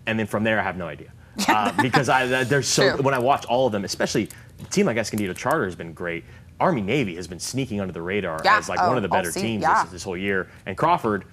and 0.06 0.20
then 0.20 0.28
from 0.28 0.44
there 0.44 0.60
I 0.60 0.64
have 0.64 0.78
no 0.78 0.88
idea. 0.88 1.10
Uh, 1.48 1.72
because 1.82 2.10
I 2.10 2.44
there's 2.44 2.68
so 2.68 2.94
True. 2.96 3.02
when 3.04 3.14
I 3.14 3.20
watch 3.20 3.46
all 3.46 3.66
of 3.66 3.72
them, 3.72 3.86
especially 3.86 4.30
a 4.60 4.64
team 4.66 4.86
like 4.86 4.98
Escondido 4.98 5.34
Charter 5.34 5.64
has 5.66 5.76
been 5.76 5.94
great. 5.94 6.26
Army 6.60 6.82
Navy 6.82 7.16
has 7.16 7.26
been 7.28 7.40
sneaking 7.40 7.80
under 7.80 7.94
the 7.94 8.02
radar 8.02 8.40
Yeah. 8.44 8.58
as 8.58 8.68
like 8.70 8.80
Oh, 8.82 8.88
one 8.90 8.98
of 8.98 9.04
the 9.04 9.10
better 9.10 9.32
see. 9.32 9.42
teams 9.42 9.64
Yeah. 9.64 9.84
this, 9.84 9.92
this 9.94 10.04
whole 10.04 10.18
year. 10.18 10.50
And 10.66 10.78
Crawford, 10.78 11.24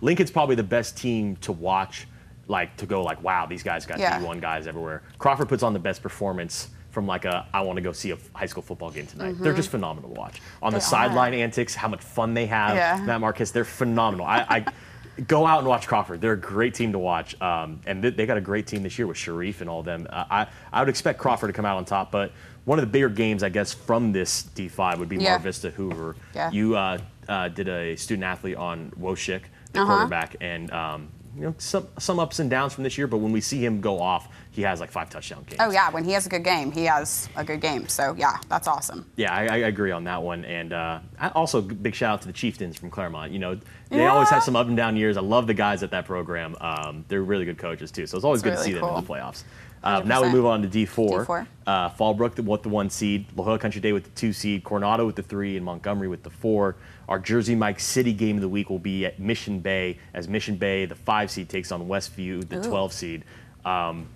Lincoln's 0.00 0.30
probably 0.30 0.54
the 0.54 0.62
best 0.62 0.96
team 0.96 1.36
to 1.36 1.52
watch, 1.52 2.06
like 2.46 2.76
to 2.78 2.86
go 2.86 3.02
like, 3.02 3.22
wow, 3.22 3.44
these 3.44 3.62
guys 3.64 3.84
got 3.84 3.98
Yeah. 3.98 4.20
D1 4.20 4.40
guys 4.40 4.66
everywhere. 4.68 5.02
Crawford 5.18 5.48
puts 5.48 5.62
on 5.64 5.72
the 5.72 5.78
best 5.80 6.00
performance 6.02 6.68
from 6.90 7.06
like 7.06 7.24
a 7.24 7.46
I 7.52 7.60
want 7.62 7.76
to 7.76 7.82
go 7.82 7.92
see 7.92 8.12
a 8.12 8.18
high 8.34 8.46
school 8.46 8.62
football 8.62 8.90
game 8.90 9.06
tonight. 9.06 9.34
They're 9.40 9.52
just 9.52 9.70
phenomenal 9.70 10.10
to 10.14 10.18
watch. 10.20 10.40
On 10.62 10.72
the 10.72 10.78
Mm-hmm. 10.78 10.90
They 10.90 10.96
are. 10.96 11.08
sideline 11.08 11.34
antics, 11.34 11.74
how 11.74 11.88
much 11.88 12.02
fun 12.02 12.34
they 12.34 12.46
have. 12.46 12.76
Yeah. 12.76 13.00
Matt 13.04 13.20
Marquez, 13.20 13.50
they're 13.52 13.64
phenomenal. 13.64 14.26
I, 14.26 14.46
I 14.48 14.64
go 15.26 15.46
out 15.46 15.58
and 15.60 15.68
watch 15.68 15.86
Crawford. 15.86 16.20
They're 16.20 16.32
a 16.32 16.36
great 16.40 16.74
team 16.74 16.92
to 16.92 16.98
watch, 16.98 17.40
um, 17.40 17.80
and 17.86 18.02
they, 18.02 18.10
they 18.10 18.26
got 18.26 18.36
a 18.36 18.40
great 18.40 18.66
team 18.66 18.82
this 18.82 18.98
year 18.98 19.06
with 19.06 19.16
Sharif 19.16 19.60
and 19.60 19.68
all 19.70 19.80
of 19.80 19.86
them. 19.86 20.06
Uh, 20.10 20.24
I 20.30 20.46
I 20.72 20.80
would 20.80 20.88
expect 20.88 21.18
Crawford 21.18 21.48
to 21.48 21.52
come 21.52 21.64
out 21.64 21.76
on 21.76 21.84
top, 21.84 22.10
but 22.10 22.32
one 22.64 22.78
of 22.78 22.82
the 22.84 22.90
bigger 22.90 23.08
games, 23.08 23.42
I 23.42 23.48
guess, 23.48 23.72
from 23.72 24.12
this 24.12 24.44
D5 24.54 24.98
would 24.98 25.08
be 25.08 25.16
Yeah. 25.16 25.30
Mar 25.30 25.38
Vista 25.40 25.70
Hoover. 25.70 26.16
Yeah. 26.34 26.50
You 26.50 26.76
uh, 26.76 26.98
uh, 27.28 27.48
did 27.48 27.68
a 27.68 27.96
student 27.96 28.24
athlete 28.24 28.56
on 28.56 28.90
Woshik, 29.00 29.42
the 29.72 29.80
Uh-huh. 29.80 29.86
quarterback, 29.96 30.36
and 30.40 30.70
um, 30.72 31.08
you 31.40 31.46
know 31.46 31.54
some 31.56 31.88
some 31.98 32.18
ups 32.20 32.38
and 32.38 32.50
downs 32.50 32.74
from 32.74 32.84
this 32.84 32.98
year. 32.98 33.06
But 33.06 33.16
when 33.18 33.32
we 33.32 33.40
see 33.40 33.64
him 33.64 33.80
go 33.80 33.98
off, 33.98 34.28
he 34.50 34.60
has 34.62 34.78
like 34.78 34.90
five 34.90 35.08
touchdown 35.08 35.42
games. 35.44 35.56
Oh 35.58 35.70
yeah, 35.70 35.90
when 35.90 36.04
he 36.04 36.12
has 36.12 36.26
a 36.26 36.28
good 36.28 36.44
game, 36.44 36.70
he 36.70 36.84
has 36.84 37.30
a 37.34 37.42
good 37.42 37.62
game. 37.62 37.88
So 37.88 38.14
yeah, 38.18 38.36
that's 38.50 38.68
awesome. 38.68 39.10
Yeah, 39.16 39.34
I, 39.34 39.44
I 39.44 39.56
agree 39.56 39.90
on 39.90 40.04
that 40.04 40.22
one. 40.22 40.44
And 40.44 40.74
uh, 40.74 41.00
also, 41.34 41.62
big 41.62 41.94
shout 41.94 42.12
out 42.12 42.20
to 42.22 42.26
the 42.26 42.34
Chieftains 42.34 42.76
from 42.76 42.90
Clairemont. 42.90 43.32
You 43.32 43.38
know, 43.38 43.58
they 43.88 44.06
always 44.06 44.28
have 44.28 44.42
some 44.42 44.54
up 44.54 44.68
and 44.68 44.76
down 44.76 44.96
years. 44.96 45.16
I 45.16 45.22
love 45.22 45.46
the 45.46 45.54
guys 45.54 45.82
at 45.82 45.90
that 45.92 46.04
program. 46.04 46.56
Um, 46.60 47.06
they're 47.08 47.22
really 47.22 47.46
good 47.46 47.58
coaches 47.58 47.90
too. 47.90 48.06
So 48.06 48.18
it's 48.18 48.24
always 48.24 48.40
It's 48.40 48.44
good 48.44 48.56
to 48.56 48.62
see 48.62 48.74
really 48.74 48.80
them 48.82 48.98
in 48.98 49.04
the 49.04 49.10
playoffs. 49.10 49.44
Uh, 49.82 50.02
now 50.04 50.22
we 50.22 50.28
move 50.30 50.46
on 50.46 50.62
to 50.62 50.68
D4. 50.68 51.26
D4. 51.26 51.46
Uh, 51.66 51.88
Fallbrook 51.90 52.34
the, 52.34 52.42
with 52.42 52.62
the 52.62 52.68
one 52.68 52.90
seed, 52.90 53.26
La 53.34 53.44
Jolla 53.44 53.58
Country 53.58 53.80
Day 53.80 53.92
with 53.92 54.04
the 54.04 54.10
two 54.10 54.32
seed, 54.32 54.62
Coronado 54.62 55.06
with 55.06 55.16
the 55.16 55.22
three, 55.22 55.56
and 55.56 55.64
Montgomery 55.64 56.08
with 56.08 56.22
the 56.22 56.30
four. 56.30 56.76
Our 57.08 57.18
Jersey 57.18 57.54
Mike 57.54 57.80
City 57.80 58.12
game 58.12 58.36
of 58.36 58.42
the 58.42 58.48
week 58.48 58.68
will 58.70 58.78
be 58.78 59.06
at 59.06 59.18
Mission 59.18 59.60
Bay 59.60 59.98
as 60.12 60.28
Mission 60.28 60.56
Bay, 60.56 60.84
the 60.84 60.94
five 60.94 61.30
seed, 61.30 61.48
takes 61.48 61.72
on 61.72 61.88
Westview, 61.88 62.46
the 62.48 62.58
Ooh. 62.58 62.68
12 62.68 62.92
seed. 62.92 63.24
Um, 63.64 64.08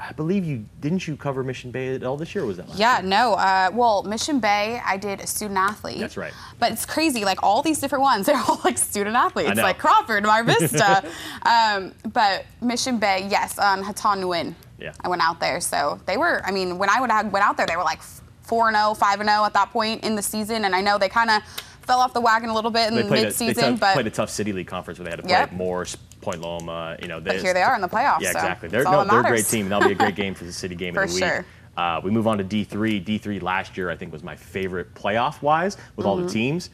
I 0.00 0.12
believe 0.12 0.44
you 0.44 0.64
didn't 0.80 1.08
you 1.08 1.16
cover 1.16 1.42
Mission 1.42 1.70
Bay 1.72 1.94
at 1.94 2.04
all 2.04 2.16
this 2.16 2.34
year? 2.34 2.44
Or 2.44 2.46
was 2.46 2.56
that 2.58 2.68
last 2.68 2.78
Yeah, 2.78 3.00
year? 3.00 3.08
no. 3.08 3.34
Uh, 3.34 3.70
well, 3.72 4.04
Mission 4.04 4.38
Bay, 4.38 4.80
I 4.86 4.96
did 4.96 5.20
a 5.20 5.26
student 5.26 5.58
athlete. 5.58 5.98
That's 5.98 6.16
right. 6.16 6.32
But 6.60 6.70
it's 6.72 6.86
crazy, 6.86 7.24
like 7.24 7.42
all 7.42 7.62
these 7.62 7.80
different 7.80 8.02
ones, 8.02 8.26
they're 8.26 8.36
all 8.36 8.60
like 8.64 8.78
student 8.78 9.16
athletes, 9.16 9.56
like 9.56 9.78
Crawford, 9.78 10.24
Mar 10.24 10.44
Vista. 10.44 11.04
um, 11.44 11.92
but 12.12 12.46
Mission 12.60 12.98
Bay, 12.98 13.26
yes, 13.28 13.58
on 13.58 13.82
Hatan 13.82 14.22
Nguyen. 14.22 14.54
Yeah. 14.78 14.92
I 15.00 15.08
went 15.08 15.22
out 15.22 15.40
there, 15.40 15.60
so 15.60 15.98
they 16.06 16.16
were. 16.16 16.40
I 16.44 16.52
mean, 16.52 16.78
when 16.78 16.88
I 16.88 17.00
would 17.00 17.10
have 17.10 17.32
went 17.32 17.44
out 17.44 17.56
there, 17.56 17.66
they 17.66 17.76
were 17.76 17.82
like 17.82 18.00
four 18.42 18.68
and 18.68 18.76
0, 18.76 18.94
5 18.94 19.20
and 19.20 19.28
zero 19.28 19.44
at 19.44 19.52
that 19.54 19.70
point 19.72 20.04
in 20.04 20.14
the 20.14 20.22
season, 20.22 20.64
and 20.64 20.74
I 20.76 20.80
know 20.80 20.96
they 20.98 21.08
kind 21.08 21.28
of 21.30 21.42
fell 21.82 21.98
off 22.00 22.12
the 22.14 22.20
wagon 22.20 22.50
a 22.50 22.54
little 22.54 22.70
bit 22.70 22.92
in 22.92 22.94
played, 22.94 23.04
a, 23.06 23.10
they 23.10 23.22
mid-season, 23.24 23.76
but 23.76 23.94
played 23.94 24.06
a 24.06 24.10
tough 24.10 24.30
city 24.30 24.52
league 24.52 24.66
conference 24.68 24.98
where 24.98 25.04
they 25.04 25.10
had 25.10 25.16
to 25.16 25.22
play 25.22 25.32
Yep. 25.32 25.52
Morse, 25.52 25.96
Point 26.20 26.40
Loma. 26.40 26.96
You 27.00 27.08
know, 27.08 27.20
But 27.20 27.40
here 27.40 27.54
they 27.54 27.62
are 27.62 27.74
in 27.74 27.80
the 27.80 27.88
playoffs, 27.88 28.20
Yeah, 28.20 28.32
so 28.32 28.38
exactly. 28.38 28.68
They're, 28.68 28.84
no, 28.84 29.04
they're 29.04 29.20
a 29.20 29.24
great 29.24 29.46
team. 29.46 29.66
and 29.66 29.72
That'll 29.72 29.88
be 29.88 29.94
a 29.94 29.98
great 29.98 30.14
game 30.22 30.34
for 30.34 30.44
the 30.44 30.52
city 30.52 30.74
game 30.74 30.94
For 30.94 31.02
of 31.02 31.08
the 31.10 31.14
week. 31.14 31.24
sure. 31.24 31.46
Uh, 31.76 32.00
we 32.02 32.10
move 32.10 32.26
on 32.26 32.38
to 32.38 32.44
D3. 32.44 33.04
D3 33.04 33.40
last 33.42 33.76
year, 33.76 33.88
I 33.90 33.96
think, 33.96 34.12
was 34.12 34.24
my 34.24 34.34
favorite 34.34 34.94
playoff 34.94 35.40
wise 35.42 35.76
with 35.96 36.06
all 36.06 36.16
Mm-hmm. 36.16 36.26
the 36.26 36.32
teams. 36.32 36.70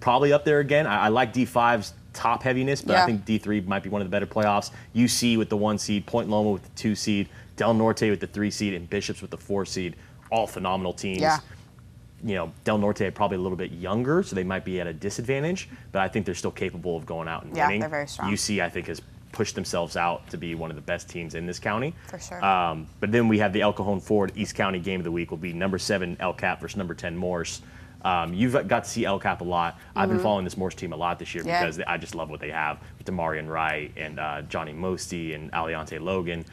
Probably 0.00 0.32
up 0.32 0.44
there 0.44 0.58
again. 0.58 0.86
I, 0.86 1.02
I 1.04 1.08
like 1.08 1.32
D5's 1.32 1.94
top 2.12 2.42
heaviness, 2.42 2.82
but 2.82 2.96
I 2.96 3.06
think 3.06 3.24
D3 3.24 3.64
might 3.66 3.82
be 3.84 3.88
one 3.88 4.02
of 4.02 4.06
the 4.06 4.10
better 4.10 4.26
playoffs. 4.26 4.72
UC 4.96 5.38
with 5.38 5.48
the 5.48 5.56
one 5.56 5.78
seed, 5.78 6.04
Point 6.06 6.28
Loma 6.28 6.50
with 6.50 6.62
the 6.64 6.70
two 6.70 6.94
seed, 6.96 7.28
Del 7.56 7.72
Norte 7.72 8.02
with 8.10 8.18
the 8.20 8.26
three 8.26 8.50
seed, 8.50 8.74
and 8.74 8.90
Bishops 8.90 9.22
with 9.22 9.30
the 9.30 9.36
four 9.38 9.64
seed. 9.64 9.94
All 10.30 10.46
phenomenal 10.48 10.92
teams 10.92 11.20
yeah. 11.20 11.38
You 12.24 12.34
know, 12.34 12.52
Del 12.64 12.78
Norte 12.78 13.00
are 13.02 13.10
probably 13.10 13.36
a 13.36 13.40
little 13.40 13.56
bit 13.58 13.72
younger, 13.72 14.22
so 14.22 14.36
they 14.36 14.44
might 14.44 14.64
be 14.64 14.80
at 14.80 14.86
a 14.86 14.92
disadvantage, 14.92 15.68
but 15.90 16.02
I 16.02 16.08
think 16.08 16.24
they're 16.26 16.34
still 16.34 16.50
capable 16.52 16.96
of 16.96 17.04
going 17.06 17.28
out 17.28 17.44
and 17.44 17.56
Yeah, 17.56 17.66
winning. 17.66 17.80
they're 17.80 17.88
very 17.88 18.06
strong. 18.06 18.30
UC, 18.30 18.62
I 18.62 18.68
think, 18.68 18.86
has 18.86 19.00
pushed 19.32 19.54
themselves 19.54 19.96
out 19.96 20.28
to 20.28 20.36
be 20.36 20.54
one 20.54 20.70
of 20.70 20.76
the 20.76 20.82
best 20.82 21.08
teams 21.08 21.34
in 21.34 21.46
this 21.46 21.58
county. 21.58 21.94
For 22.08 22.18
sure. 22.18 22.44
Um, 22.44 22.86
but 23.00 23.10
then 23.10 23.28
we 23.28 23.38
have 23.38 23.52
the 23.52 23.62
El 23.62 23.72
Cajon 23.72 23.98
Ford 24.00 24.30
East 24.36 24.54
County 24.54 24.78
game 24.78 25.00
of 25.00 25.04
the 25.04 25.10
week 25.10 25.30
will 25.30 25.38
be 25.38 25.52
number 25.54 25.78
seven 25.78 26.16
El 26.20 26.34
Cap 26.34 26.60
versus 26.60 26.76
number 26.76 26.94
10 26.94 27.16
Morse. 27.16 27.62
Um, 28.04 28.34
you've 28.34 28.52
got 28.68 28.84
to 28.84 28.90
see 28.90 29.04
El 29.04 29.18
Cap 29.18 29.40
a 29.40 29.44
lot. 29.44 29.78
I've 29.96 30.08
been 30.08 30.18
following 30.18 30.44
this 30.44 30.56
Morse 30.56 30.74
team 30.74 30.92
a 30.92 30.96
lot 30.96 31.18
this 31.18 31.34
year 31.34 31.42
Mm-hmm. 31.44 31.48
Yeah. 31.50 31.60
because 31.64 31.80
I 31.86 31.96
just 31.96 32.14
love 32.14 32.28
what 32.30 32.40
they 32.40 32.50
have 32.50 32.78
with 32.98 33.06
Demarion 33.06 33.48
Wright 33.48 33.90
and 33.96 34.20
uh, 34.20 34.42
Johnny 34.42 34.72
Mosty 34.72 35.34
and 35.34 35.50
Aliante 35.52 35.98
Logan. 36.00 36.44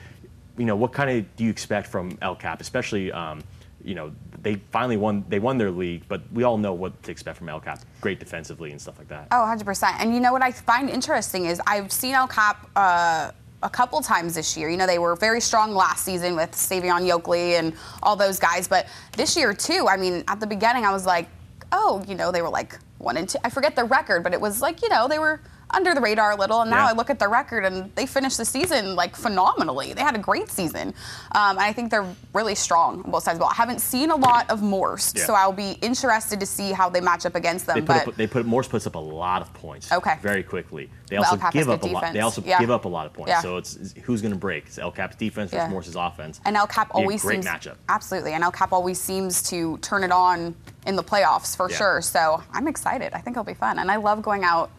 You 0.57 0.65
know, 0.65 0.75
what 0.75 0.93
kind 0.93 1.09
of 1.09 1.35
do 1.35 1.43
you 1.43 1.49
expect 1.49 1.87
from 1.87 2.17
El 2.21 2.35
Cap, 2.35 2.61
especially, 2.61 3.11
um, 3.11 3.41
you 3.83 3.95
know, 3.95 4.11
they 4.41 4.55
finally 4.71 4.97
won, 4.97 5.25
they 5.29 5.39
won 5.39 5.57
their 5.57 5.71
league, 5.71 6.03
but 6.07 6.21
we 6.33 6.43
all 6.43 6.57
know 6.57 6.73
what 6.73 7.01
to 7.03 7.11
expect 7.11 7.37
from 7.37 7.49
El 7.49 7.59
Cap. 7.59 7.81
Great 8.01 8.19
defensively 8.19 8.71
and 8.71 8.81
stuff 8.81 8.97
like 8.97 9.07
that. 9.09 9.27
Oh, 9.31 9.35
100%. 9.35 9.95
And 9.99 10.13
you 10.13 10.19
know 10.19 10.31
what 10.31 10.41
I 10.41 10.51
find 10.51 10.89
interesting 10.89 11.45
is 11.45 11.61
I've 11.67 11.91
seen 11.91 12.15
El 12.15 12.27
Cap 12.27 12.69
uh, 12.75 13.31
a 13.63 13.69
couple 13.69 14.01
times 14.01 14.35
this 14.35 14.55
year. 14.55 14.69
You 14.69 14.77
know, 14.77 14.87
they 14.87 14.99
were 14.99 15.15
very 15.15 15.41
strong 15.41 15.73
last 15.73 16.05
season 16.05 16.35
with 16.35 16.51
Savion 16.51 17.07
Yoakley 17.07 17.59
and 17.59 17.73
all 18.03 18.15
those 18.15 18.39
guys. 18.39 18.67
But 18.67 18.87
this 19.17 19.35
year, 19.35 19.53
too, 19.53 19.87
I 19.89 19.97
mean, 19.97 20.23
at 20.27 20.39
the 20.39 20.47
beginning, 20.47 20.85
I 20.85 20.91
was 20.91 21.05
like, 21.05 21.27
oh, 21.71 22.03
you 22.07 22.15
know, 22.15 22.31
they 22.31 22.41
were 22.41 22.49
like 22.49 22.77
one 22.97 23.17
and 23.17 23.27
two. 23.27 23.37
I 23.43 23.49
forget 23.49 23.75
the 23.75 23.83
record, 23.83 24.23
but 24.23 24.33
it 24.33 24.41
was 24.41 24.61
like, 24.61 24.81
you 24.81 24.89
know, 24.89 25.07
they 25.07 25.19
were 25.19 25.41
under 25.71 25.93
the 25.93 26.01
radar 26.01 26.31
a 26.31 26.35
little. 26.35 26.61
And 26.61 26.69
now 26.71 26.85
Yeah. 26.85 26.89
I 26.89 26.93
look 26.93 27.09
at 27.09 27.19
the 27.19 27.27
record 27.27 27.65
and 27.65 27.93
they 27.95 28.05
finished 28.05 28.37
the 28.37 28.45
season 28.45 28.95
like 28.95 29.15
phenomenally. 29.15 29.93
They 29.93 30.01
had 30.01 30.15
a 30.15 30.19
great 30.19 30.49
season. 30.49 30.89
Um, 31.35 31.51
and 31.51 31.59
I 31.59 31.73
think 31.73 31.91
they're 31.91 32.05
really 32.33 32.55
strong 32.55 33.03
on 33.03 33.11
both 33.11 33.23
sides 33.23 33.35
of 33.35 33.39
the 33.39 33.43
ball. 33.45 33.51
I 33.51 33.55
haven't 33.55 33.79
seen 33.79 34.11
a 34.11 34.15
lot 34.15 34.49
of 34.49 34.61
Morse, 34.61 35.13
Yeah. 35.15 35.25
so 35.25 35.33
I'll 35.33 35.51
be 35.53 35.71
interested 35.81 36.39
to 36.39 36.45
see 36.45 36.71
how 36.71 36.89
they 36.89 37.01
match 37.01 37.25
up 37.25 37.35
against 37.35 37.65
them. 37.67 37.75
They 37.75 37.81
put 37.81 37.87
but 37.87 38.07
up, 38.09 38.15
they 38.15 38.27
put 38.27 38.45
Morse 38.45 38.67
puts 38.67 38.87
up 38.87 38.95
a 38.95 38.99
lot 38.99 39.41
of 39.41 39.53
points. 39.53 39.91
Okay. 39.91 40.15
Very 40.21 40.43
quickly. 40.43 40.89
They 41.07 41.17
also 41.17 41.37
give 41.51 41.69
up 41.69 41.79
a 41.83 41.87
good 41.87 41.91
lot. 41.93 42.13
They 42.13 42.19
also 42.21 42.41
Yeah. 42.43 42.59
give 42.59 42.71
up 42.71 42.85
a 42.85 42.89
lot 42.89 43.05
of 43.05 43.13
points. 43.13 43.41
So 43.41 43.57
it's, 43.57 43.75
it's 43.75 43.93
who's 44.03 44.21
going 44.21 44.33
to 44.33 44.37
break? 44.39 44.65
It's 44.67 44.77
El 44.79 44.91
Cap's 44.91 45.15
defense 45.15 45.51
versus. 45.51 45.69
Morse's 45.69 45.95
offense. 45.95 46.39
And 46.45 46.55
El 46.57 46.67
Cap 46.67 46.89
always 46.93 47.21
great 47.21 47.43
seems 47.43 47.45
matchup. 47.45 47.75
absolutely, 47.89 48.33
and 48.33 48.43
El 48.43 48.51
Cap 48.51 48.73
always 48.73 48.99
seems 48.99 49.41
to 49.49 49.77
turn 49.79 50.03
it 50.03 50.11
on 50.11 50.55
in 50.85 50.95
the 50.95 51.03
playoffs 51.03 51.55
for 51.55 51.69
sure. 51.69 52.01
So 52.01 52.41
I'm 52.53 52.67
excited. 52.67 53.13
I 53.13 53.19
think 53.19 53.35
it'll 53.35 53.43
be 53.43 53.53
fun, 53.53 53.79
and 53.79 53.91
I 53.91 53.97
love 53.97 54.21
going 54.21 54.43
out 54.43 54.69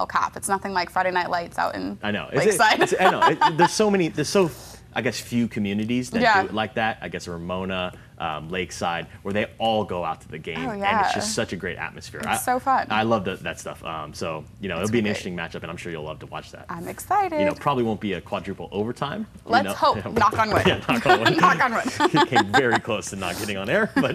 El 0.00 0.06
Cap. 0.06 0.34
It's 0.36 0.48
nothing 0.48 0.72
like 0.72 0.88
Friday 0.90 1.10
Night 1.10 1.28
Lights 1.30 1.58
out 1.58 1.74
in 1.74 1.98
I 2.02 2.10
know. 2.10 2.26
It's- 2.32 2.46
Lakeside. 2.46 2.80
it's- 2.80 2.94
I 2.98 3.10
know. 3.10 3.20
It- 3.50 3.56
there's 3.58 3.72
so 3.72 3.90
many. 3.90 4.08
There's 4.08 4.30
so, 4.30 4.50
I 4.94 5.02
guess, 5.02 5.20
few 5.20 5.46
communities 5.46 6.10
that 6.10 6.22
Yeah. 6.22 6.40
do 6.42 6.48
it 6.48 6.54
like 6.54 6.74
that. 6.74 6.98
I 7.02 7.08
guess 7.08 7.28
Ramona, 7.28 7.92
um, 8.20 8.50
Lakeside, 8.50 9.06
where 9.22 9.32
they 9.32 9.46
all 9.58 9.82
go 9.82 10.04
out 10.04 10.20
to 10.20 10.28
the 10.28 10.38
game, 10.38 10.58
Oh, 10.66 10.70
and 10.70 10.82
it's 11.06 11.14
just 11.14 11.34
such 11.34 11.52
a 11.52 11.56
great 11.56 11.78
atmosphere. 11.78 12.20
I, 12.24 12.34
It's 12.34 12.44
so 12.44 12.58
fun. 12.60 12.86
I 12.90 13.02
love 13.02 13.24
that, 13.24 13.42
that 13.42 13.58
stuff. 13.58 13.82
Um, 13.82 14.12
so 14.14 14.44
you 14.60 14.68
know, 14.68 14.76
It's 14.76 14.84
it'll 14.90 14.92
be 14.92 14.98
an 14.98 15.06
interesting 15.06 15.34
matchup, 15.36 15.62
and 15.62 15.70
I'm 15.70 15.76
sure 15.78 15.90
you'll 15.90 16.04
love 16.04 16.18
to 16.20 16.26
watch 16.26 16.52
that. 16.52 16.66
I'm 16.68 16.86
excited. 16.86 17.38
you 17.38 17.46
know, 17.46 17.54
probably 17.54 17.82
won't 17.82 18.00
be 18.00 18.12
a 18.12 18.20
quadruple 18.20 18.68
overtime. 18.72 19.26
Let's 19.46 19.64
know. 19.64 19.72
hope. 19.72 20.04
Knock 20.12 20.38
on 20.38 20.50
wood. 20.52 20.62
yeah, 20.66 20.84
knock 20.88 21.06
on 21.06 21.20
wood. 21.20 21.36
Knock 21.40 21.64
on 21.64 21.72
wood. 21.74 21.84
It 22.20 22.28
came 22.28 22.52
very 22.52 22.78
close 22.78 23.10
to 23.10 23.16
not 23.16 23.38
getting 23.38 23.56
on 23.56 23.70
air, 23.70 23.90
but 23.94 24.14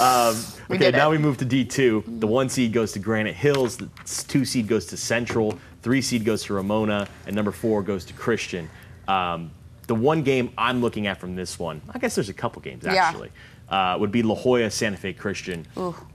um, 0.00 0.36
We 0.68 0.76
okay. 0.76 0.90
Now 0.90 1.10
we 1.10 1.18
move 1.18 1.38
to 1.38 1.44
D2. 1.46 2.20
The 2.20 2.26
one 2.26 2.48
seed 2.48 2.72
goes 2.72 2.92
to 2.92 2.98
Granite 2.98 3.34
Hills. 3.34 3.76
The 3.76 3.88
two 4.28 4.44
seed 4.44 4.68
goes 4.68 4.86
to 4.86 4.96
Central. 4.96 5.58
Three 5.82 6.02
seed 6.02 6.24
goes 6.24 6.42
to 6.44 6.54
Ramona, 6.54 7.08
and 7.26 7.34
number 7.34 7.50
four 7.52 7.82
goes 7.82 8.04
to 8.06 8.12
Christian. 8.12 8.68
Um, 9.06 9.50
the 9.88 9.94
one 9.96 10.22
game 10.22 10.52
I'm 10.56 10.80
looking 10.80 11.06
at 11.08 11.18
from 11.18 11.34
this 11.34 11.58
one, 11.58 11.82
I 11.92 11.98
guess 11.98 12.14
there's 12.14 12.28
a 12.28 12.34
couple 12.34 12.62
games 12.62 12.84
Yeah. 12.84 12.94
actually. 12.94 13.30
Uh, 13.68 13.96
would 14.00 14.10
be 14.10 14.22
La 14.22 14.34
Jolla 14.34 14.70
Santa 14.70 14.96
Fe 14.96 15.12
Christian. 15.12 15.66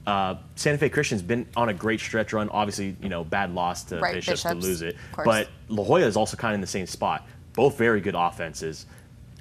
Uh, 0.06 0.34
Santa 0.56 0.78
Fe 0.78 0.88
Christian's 0.88 1.22
been 1.22 1.46
on 1.56 1.68
a 1.68 1.74
great 1.74 2.00
stretch 2.00 2.32
run. 2.32 2.48
Obviously, 2.48 2.96
you 3.00 3.08
know, 3.08 3.22
bad 3.22 3.54
loss 3.54 3.84
to 3.84 4.00
Right, 4.00 4.14
Bishops, 4.14 4.42
to 4.42 4.54
lose 4.54 4.82
it, 4.82 4.96
but 5.24 5.48
La 5.68 5.84
Jolla 5.84 6.00
is 6.06 6.16
also 6.16 6.36
kind 6.36 6.52
of 6.52 6.56
in 6.56 6.60
the 6.60 6.66
same 6.66 6.86
spot. 6.86 7.24
Both 7.52 7.78
very 7.78 8.00
good 8.00 8.16
offenses. 8.16 8.86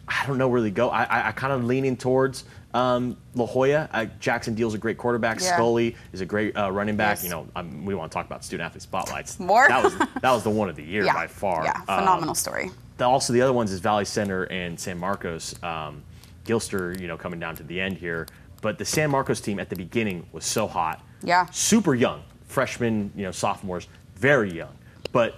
I 0.07 0.25
don't 0.27 0.37
know 0.37 0.47
where 0.47 0.61
they 0.61 0.69
go. 0.69 0.89
I, 0.89 1.03
I, 1.05 1.27
I 1.29 1.31
kind 1.31 1.53
of 1.53 1.63
leaning 1.63 1.97
towards 1.97 2.43
um, 2.75 3.17
La 3.33 3.47
Jolla. 3.47 3.89
Uh, 3.91 4.05
Jackson 4.19 4.53
Deal's 4.53 4.75
a 4.75 4.77
great 4.77 4.97
quarterback. 4.99 5.39
Yeah. 5.39 5.53
Scully 5.55 5.95
is 6.11 6.21
a 6.21 6.25
great 6.25 6.55
uh, 6.55 6.71
running 6.71 6.95
back. 6.97 7.17
Yes. 7.17 7.23
You 7.23 7.29
know, 7.31 7.47
um, 7.55 7.83
we 7.83 7.95
want 7.95 8.11
to 8.11 8.13
talk 8.15 8.25
about 8.27 8.43
student 8.43 8.67
athlete 8.67 8.83
spotlights. 8.83 9.39
More? 9.39 9.67
That 9.67 9.83
was 9.83 9.95
that 9.97 10.31
was 10.31 10.43
the 10.43 10.49
one 10.51 10.69
of 10.69 10.75
the 10.75 10.83
year 10.93 11.03
Yeah. 11.05 11.13
by 11.13 11.25
far. 11.27 11.63
Yeah, 11.63 11.77
Um, 11.87 11.99
phenomenal 12.01 12.35
story. 12.35 12.69
The, 12.97 13.05
also 13.05 13.33
the 13.33 13.41
other 13.41 13.53
ones 13.53 13.71
is 13.71 13.79
Valley 13.79 14.05
Center 14.05 14.43
and 14.45 14.79
San 14.79 14.97
Marcos. 14.97 15.55
Um, 15.63 16.03
Gilster, 16.45 16.99
you 16.99 17.07
know, 17.07 17.17
coming 17.17 17.39
down 17.39 17.55
to 17.55 17.63
the 17.63 17.79
end 17.79 17.97
here. 17.97 18.27
But 18.61 18.77
the 18.77 18.85
San 18.85 19.09
Marcos 19.11 19.41
team 19.41 19.59
at 19.59 19.69
the 19.69 19.75
beginning 19.75 20.27
was 20.31 20.45
so 20.45 20.67
hot. 20.67 21.01
Yeah. 21.23 21.45
Super 21.51 21.95
young, 21.95 22.23
freshmen, 22.47 23.11
you 23.15 23.23
know, 23.23 23.31
sophomores, 23.31 23.87
very 24.15 24.51
young. 24.51 24.75
But 25.11 25.35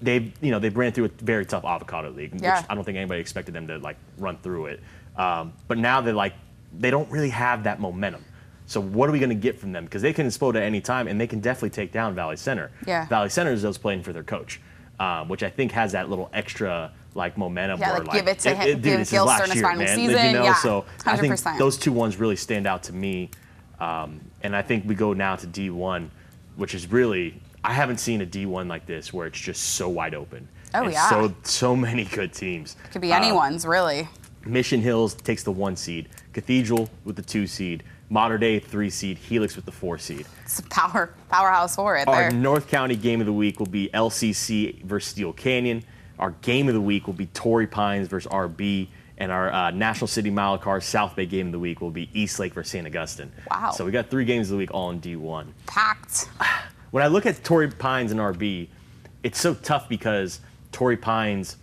they, 0.00 0.32
you 0.40 0.50
know, 0.50 0.58
they 0.58 0.68
ran 0.68 0.92
through 0.92 1.06
a 1.06 1.08
very 1.08 1.44
tough 1.44 1.64
avocado 1.64 2.10
league, 2.10 2.40
Yeah. 2.40 2.60
which 2.60 2.66
I 2.70 2.74
don't 2.74 2.84
think 2.84 2.96
anybody 2.96 3.20
expected 3.20 3.54
them 3.54 3.66
to 3.68 3.78
like 3.78 3.96
run 4.16 4.38
through 4.38 4.66
it. 4.66 4.80
Um, 5.16 5.52
but 5.66 5.78
now 5.78 6.00
they're 6.00 6.12
like, 6.14 6.34
they 6.78 6.90
don't 6.90 7.10
really 7.10 7.30
have 7.30 7.64
that 7.64 7.80
momentum. 7.80 8.24
So 8.66 8.80
what 8.80 9.08
are 9.08 9.12
we 9.12 9.18
going 9.18 9.30
to 9.30 9.34
get 9.34 9.58
from 9.58 9.72
them? 9.72 9.84
Because 9.84 10.02
they 10.02 10.12
can 10.12 10.26
explode 10.26 10.54
at 10.54 10.62
any 10.62 10.80
time, 10.82 11.08
and 11.08 11.18
they 11.20 11.26
can 11.26 11.40
definitely 11.40 11.70
take 11.70 11.90
down 11.90 12.14
Valley 12.14 12.36
Center. 12.36 12.70
Yeah. 12.86 13.06
Valley 13.06 13.30
Center 13.30 13.50
is 13.52 13.62
those 13.62 13.78
playing 13.78 14.02
for 14.02 14.12
their 14.12 14.22
coach, 14.22 14.60
um, 15.00 15.28
which 15.28 15.42
I 15.42 15.50
think 15.50 15.72
has 15.72 15.92
that 15.92 16.08
little 16.08 16.28
extra 16.32 16.92
like 17.14 17.36
momentum. 17.36 17.80
Yeah, 17.80 17.92
where, 17.92 18.04
like, 18.04 18.12
give 18.16 18.28
it 18.28 18.38
to 18.40 18.54
him- 18.54 18.66
dude, 18.74 18.82
give 18.82 19.00
it's 19.00 19.10
his 19.10 19.20
Gilster 19.20 19.26
last 19.26 19.54
year, 19.54 19.76
man. 19.76 19.88
season. 19.88 20.26
You 20.26 20.32
know, 20.32 20.44
Yeah, 20.44 20.54
so 20.54 20.84
I 21.06 21.16
think 21.16 21.38
those 21.58 21.76
two 21.76 21.92
ones 21.92 22.16
really 22.16 22.36
stand 22.36 22.66
out 22.66 22.82
to 22.84 22.92
me. 22.92 23.30
Um, 23.80 24.20
and 24.42 24.54
I 24.56 24.62
think 24.62 24.84
we 24.86 24.94
go 24.94 25.12
now 25.12 25.36
to 25.36 25.46
D1, 25.46 26.08
which 26.56 26.74
is 26.74 26.90
really 26.90 27.40
I 27.64 27.72
haven't 27.72 27.98
seen 27.98 28.22
a 28.22 28.26
D1 28.26 28.68
like 28.68 28.86
this 28.86 29.12
where 29.12 29.26
it's 29.26 29.38
just 29.38 29.62
so 29.74 29.88
wide 29.88 30.14
open. 30.14 30.48
Oh, 30.74 30.84
and 30.84 30.92
yeah. 30.92 31.08
So 31.10 31.34
so 31.42 31.74
many 31.74 32.04
good 32.04 32.32
teams. 32.32 32.76
Could 32.92 33.02
be 33.02 33.12
Uh, 33.12 33.16
anyone's, 33.16 33.66
really. 33.66 34.08
Mission 34.44 34.80
Hills 34.80 35.14
takes 35.14 35.42
the 35.42 35.52
one 35.52 35.76
seed. 35.76 36.08
Cathedral 36.32 36.88
with 37.04 37.16
the 37.16 37.22
two 37.22 37.46
seed. 37.46 37.82
Mater 38.10 38.38
Dei 38.38 38.58
three 38.58 38.90
seed. 38.90 39.18
Helix 39.18 39.56
with 39.56 39.64
the 39.64 39.72
four 39.72 39.98
seed. 39.98 40.26
It's 40.44 40.58
a 40.58 40.62
power 40.64 41.12
powerhouse 41.28 41.76
for 41.76 41.96
it 41.96 42.08
Our 42.08 42.30
there. 42.30 42.30
North 42.30 42.68
County 42.68 42.96
game 42.96 43.20
of 43.20 43.26
the 43.26 43.32
week 43.32 43.58
will 43.58 43.66
be 43.66 43.90
LCC 43.92 44.82
versus 44.82 45.10
Steele 45.10 45.32
Canyon. 45.32 45.84
Our 46.18 46.32
game 46.42 46.68
of 46.68 46.74
the 46.74 46.80
week 46.80 47.06
will 47.06 47.14
be 47.14 47.26
Torrey 47.26 47.66
Pines 47.66 48.08
versus 48.08 48.30
RB. 48.30 48.88
And 49.20 49.32
our 49.32 49.52
uh, 49.52 49.70
National 49.72 50.06
City 50.06 50.30
Mile 50.30 50.58
Car 50.58 50.80
South 50.80 51.16
Bay 51.16 51.26
game 51.26 51.46
of 51.46 51.52
the 51.52 51.58
week 51.58 51.80
will 51.80 51.90
be 51.90 52.08
East 52.12 52.38
Lake 52.38 52.54
versus 52.54 52.70
St. 52.70 52.86
Augustine. 52.86 53.32
Wow. 53.50 53.72
So 53.72 53.84
we 53.84 53.90
got 53.90 54.10
three 54.10 54.24
games 54.24 54.46
of 54.48 54.52
the 54.52 54.58
week 54.58 54.72
all 54.72 54.90
in 54.90 55.00
D1. 55.00 55.46
Packed. 55.66 56.28
When 56.90 57.04
I 57.04 57.08
look 57.08 57.26
at 57.26 57.44
Torrey 57.44 57.68
Pines 57.70 58.12
and 58.12 58.18
RB, 58.18 58.66
it's 59.22 59.38
so 59.38 59.52
tough 59.52 59.90
because 59.90 60.40
Torrey 60.72 60.96
Pines, 60.96 61.58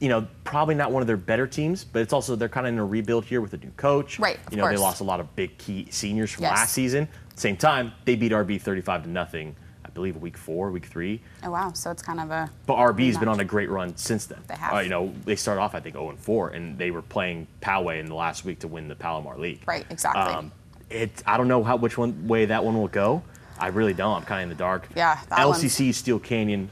you 0.00 0.08
know, 0.08 0.26
probably 0.44 0.74
not 0.74 0.92
one 0.92 1.02
of 1.02 1.06
their 1.06 1.16
better 1.16 1.46
teams, 1.46 1.84
but 1.84 2.02
it's 2.02 2.12
also 2.12 2.36
they're 2.36 2.48
kind 2.48 2.66
of 2.66 2.72
in 2.72 2.78
a 2.78 2.84
rebuild 2.84 3.24
here 3.24 3.40
with 3.40 3.52
a 3.54 3.58
new 3.58 3.70
coach. 3.76 4.18
Right, 4.18 4.38
of 4.46 4.52
You 4.52 4.58
know, 4.58 4.68
they 4.68 4.76
lost 4.76 5.00
a 5.00 5.04
lot 5.04 5.20
of 5.20 5.34
big 5.36 5.56
key 5.58 5.88
seniors 5.90 6.30
from 6.32 6.42
Yes. 6.42 6.58
last 6.58 6.72
season. 6.72 7.08
Same 7.34 7.56
time, 7.56 7.92
they 8.04 8.14
beat 8.16 8.32
RB 8.32 8.60
35 8.60 9.04
to 9.04 9.08
nothing. 9.08 9.56
I 9.84 9.90
believe 9.90 10.16
week 10.16 10.36
four, 10.36 10.70
week 10.70 10.86
three. 10.86 11.20
Oh 11.42 11.50
wow, 11.50 11.72
so 11.72 11.90
it's 11.90 12.02
kind 12.02 12.20
of 12.20 12.30
a 12.30 12.50
But 12.66 12.76
RB's 12.76 13.16
been 13.18 13.28
on 13.28 13.40
a 13.40 13.44
great 13.44 13.70
run 13.70 13.96
since 13.96 14.26
then. 14.26 14.38
They 14.46 14.54
have. 14.54 14.74
Uh, 14.74 14.78
you 14.80 14.90
know, 14.90 15.12
they 15.24 15.34
started 15.34 15.60
off 15.60 15.74
I 15.74 15.80
think 15.80 15.94
0 15.94 16.10
and 16.10 16.18
4, 16.18 16.50
and 16.50 16.78
they 16.78 16.90
were 16.90 17.02
playing 17.02 17.46
Poway 17.62 17.98
in 17.98 18.06
the 18.06 18.14
last 18.14 18.44
week 18.44 18.60
to 18.60 18.68
win 18.68 18.86
the 18.86 18.94
Palomar 18.94 19.38
League. 19.38 19.62
Right, 19.66 19.86
exactly. 19.90 20.22
Um, 20.22 20.52
it. 20.90 21.22
I 21.26 21.36
don't 21.36 21.48
know 21.48 21.64
how 21.64 21.76
which 21.76 21.96
one 21.98 22.28
way 22.28 22.44
that 22.46 22.64
one 22.64 22.76
will 22.76 22.88
go. 22.88 23.22
I 23.58 23.68
really 23.68 23.94
don't. 23.94 24.14
I'm 24.14 24.22
kind 24.24 24.40
of 24.40 24.44
in 24.44 24.56
the 24.56 24.62
dark. 24.62 24.88
Yeah, 24.94 25.18
LCC 25.30 25.92
Steele 25.92 26.20
Canyon. 26.20 26.70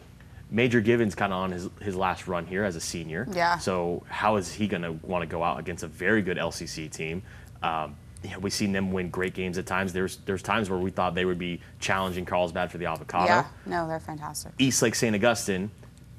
Major 0.50 0.80
Givens 0.80 1.14
kind 1.14 1.32
of 1.32 1.38
on 1.38 1.50
his, 1.50 1.68
his 1.80 1.96
last 1.96 2.28
run 2.28 2.46
here 2.46 2.64
as 2.64 2.76
a 2.76 2.80
senior. 2.80 3.26
Yeah. 3.32 3.58
So 3.58 4.04
how 4.08 4.36
is 4.36 4.52
he 4.52 4.68
going 4.68 4.82
to 4.82 4.92
want 5.06 5.22
to 5.22 5.26
go 5.26 5.42
out 5.42 5.58
against 5.58 5.82
a 5.82 5.88
very 5.88 6.22
good 6.22 6.36
LCC 6.36 6.90
team? 6.90 7.22
Um, 7.62 7.96
know, 8.30 8.38
we've 8.38 8.52
seen 8.52 8.72
them 8.72 8.92
win 8.92 9.10
great 9.10 9.34
games 9.34 9.58
at 9.58 9.66
times. 9.66 9.92
There's 9.92 10.18
there's 10.26 10.42
times 10.42 10.70
where 10.70 10.78
we 10.78 10.90
thought 10.90 11.14
they 11.14 11.24
would 11.24 11.38
be 11.38 11.60
challenging 11.80 12.24
Carlsbad 12.24 12.70
for 12.70 12.78
the 12.78 12.86
avocado. 12.86 13.26
yeah. 13.26 13.46
No, 13.64 13.86
they're 13.86 14.00
fantastic. 14.00 14.52
East 14.58 14.82
Lake 14.82 14.94
St. 14.94 15.14
Augustine, 15.14 15.70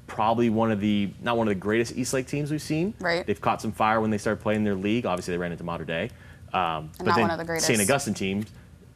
probably 0.06 0.50
one 0.50 0.70
of 0.70 0.80
the 0.80 1.10
not 1.20 1.36
one 1.36 1.48
of 1.48 1.54
the 1.54 1.60
greatest 1.60 1.96
East 1.96 2.12
Lake 2.12 2.26
teams 2.26 2.50
we've 2.50 2.62
seen. 2.62 2.94
Right. 3.00 3.26
They've 3.26 3.40
caught 3.40 3.62
some 3.62 3.72
fire 3.72 4.00
when 4.00 4.10
they 4.10 4.18
started 4.18 4.42
playing 4.42 4.64
their 4.64 4.74
league. 4.74 5.06
Obviously, 5.06 5.32
they 5.34 5.38
ran 5.38 5.52
into 5.52 5.64
Mater 5.64 5.84
Dei. 5.84 6.10
Um, 6.52 6.90
but 6.96 7.06
not 7.06 7.14
then 7.16 7.22
one 7.22 7.30
of 7.30 7.38
the 7.38 7.44
greatest. 7.44 7.66
St. 7.66 7.80
Augustine 7.80 8.14
teams, 8.14 8.46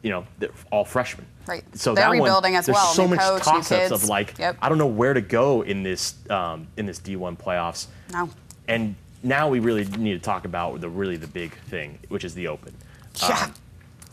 you 0.03 0.09
know, 0.11 0.25
they're 0.37 0.51
all 0.71 0.85
freshmen. 0.85 1.25
Right. 1.47 1.63
So 1.75 1.93
They're 1.95 2.03
that 2.05 2.09
one, 2.09 2.19
rebuilding 2.19 2.55
as 2.55 2.67
well. 2.67 2.75
there's 2.75 2.85
well. 2.85 2.93
so 2.93 3.03
New 3.03 3.15
much 3.15 3.19
coach, 3.19 3.43
toss-ups 3.43 3.91
of 3.91 4.05
like, 4.09 4.37
Yep. 4.37 4.57
I 4.61 4.69
don't 4.69 4.77
know 4.77 4.85
where 4.87 5.13
to 5.13 5.21
go 5.21 5.61
in 5.63 5.81
this 5.83 6.15
um, 6.29 6.67
in 6.77 6.85
this 6.85 6.99
D1 6.99 7.37
playoffs. 7.37 7.87
No. 8.13 8.29
And 8.67 8.95
now 9.23 9.49
we 9.49 9.59
really 9.59 9.83
need 9.85 10.13
to 10.13 10.19
talk 10.19 10.45
about 10.45 10.79
the 10.79 10.89
really 10.89 11.17
the 11.17 11.27
big 11.27 11.53
thing, 11.65 11.99
which 12.09 12.23
is 12.23 12.33
the 12.35 12.47
Open. 12.47 12.73
Yeah. 13.21 13.43
Um, 13.45 13.53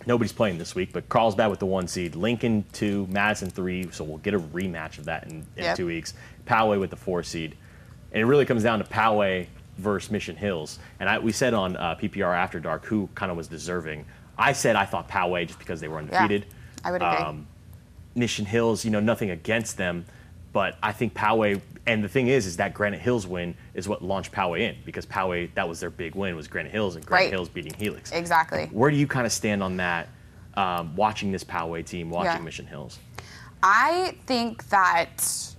Nobody's 0.07 0.33
playing 0.33 0.57
this 0.57 0.74
week, 0.74 0.92
but 0.94 1.09
Carlsbad 1.11 1.50
with 1.50 1.59
the 1.59 1.66
one 1.66 1.87
seed, 1.87 2.14
Lincoln 2.16 2.64
two, 2.72 3.07
Madison 3.11 3.50
three. 3.50 3.90
So 3.90 4.03
we'll 4.03 4.18
get 4.18 4.33
a 4.35 4.40
rematch 4.40 4.98
of 4.98 5.05
that 5.05 5.24
in, 5.24 5.46
in 5.57 5.64
Yep. 5.64 5.76
two 5.76 5.87
weeks. 5.87 6.14
Poway 6.46 6.81
with 6.81 6.88
the 6.90 6.96
four 6.96 7.22
seed, 7.22 7.55
and 8.12 8.20
it 8.22 8.24
really 8.24 8.46
comes 8.46 8.62
down 8.62 8.79
to 8.79 8.85
Poway 8.87 9.46
versus 9.76 10.11
Mission 10.11 10.37
Hills. 10.37 10.79
And 11.00 11.09
I, 11.09 11.18
we 11.18 11.33
said 11.33 11.53
on 11.55 11.76
uh, 11.76 11.94
PPR 11.96 12.35
After 12.35 12.59
Dark 12.61 12.87
who 12.87 13.09
kind 13.14 13.31
of 13.31 13.37
was 13.37 13.46
deserving. 13.46 14.05
I 14.40 14.53
said 14.53 14.74
I 14.74 14.87
thought 14.87 15.09
Poway 15.09 15.46
just 15.46 15.59
because 15.59 15.81
they 15.81 15.88
were 15.88 15.98
undefeated. 15.98 16.46
I 16.85 16.90
would 16.92 17.03
agree. 17.03 17.16
Um, 17.18 17.46
Mission 18.14 18.44
Hills, 18.46 18.85
you 18.85 18.90
know, 18.90 18.98
nothing 19.00 19.31
against 19.31 19.76
them, 19.76 20.05
but 20.53 20.76
I 20.83 20.92
think 20.92 21.14
Poway. 21.14 21.61
And 21.87 22.03
the 22.03 22.09
thing 22.09 22.29
is, 22.29 22.46
is 22.46 22.57
that 22.57 22.74
Granite 22.74 23.00
Hills 23.00 23.26
win 23.26 23.55
is 23.74 23.88
what 23.88 24.03
launched 24.03 24.33
Poway 24.33 24.61
in 24.61 24.76
because 24.85 25.07
Poway 25.07 25.53
that 25.55 25.68
was 25.68 25.79
their 25.81 25.90
big 25.90 26.14
win 26.14 26.35
was 26.37 26.48
Granite 26.48 26.72
Hills 26.72 26.96
and 26.96 27.05
Granite 27.07 27.24
Right. 27.26 27.33
Hills 27.33 27.48
beating 27.48 27.74
Helix. 27.74 28.11
Exactly. 28.12 28.66
Where 28.72 28.90
do 28.90 28.96
you 28.96 29.07
kind 29.07 29.26
of 29.26 29.33
stand 29.33 29.62
on 29.62 29.76
that? 29.76 30.09
Um, 30.55 30.96
watching 30.96 31.31
this 31.31 31.44
Poway 31.44 31.85
team, 31.87 32.11
watching 32.11 32.33
Yeah. 32.33 32.38
Mission 32.40 32.66
Hills. 32.66 32.98
I 33.62 34.16
think 34.26 34.68
that 34.70 35.55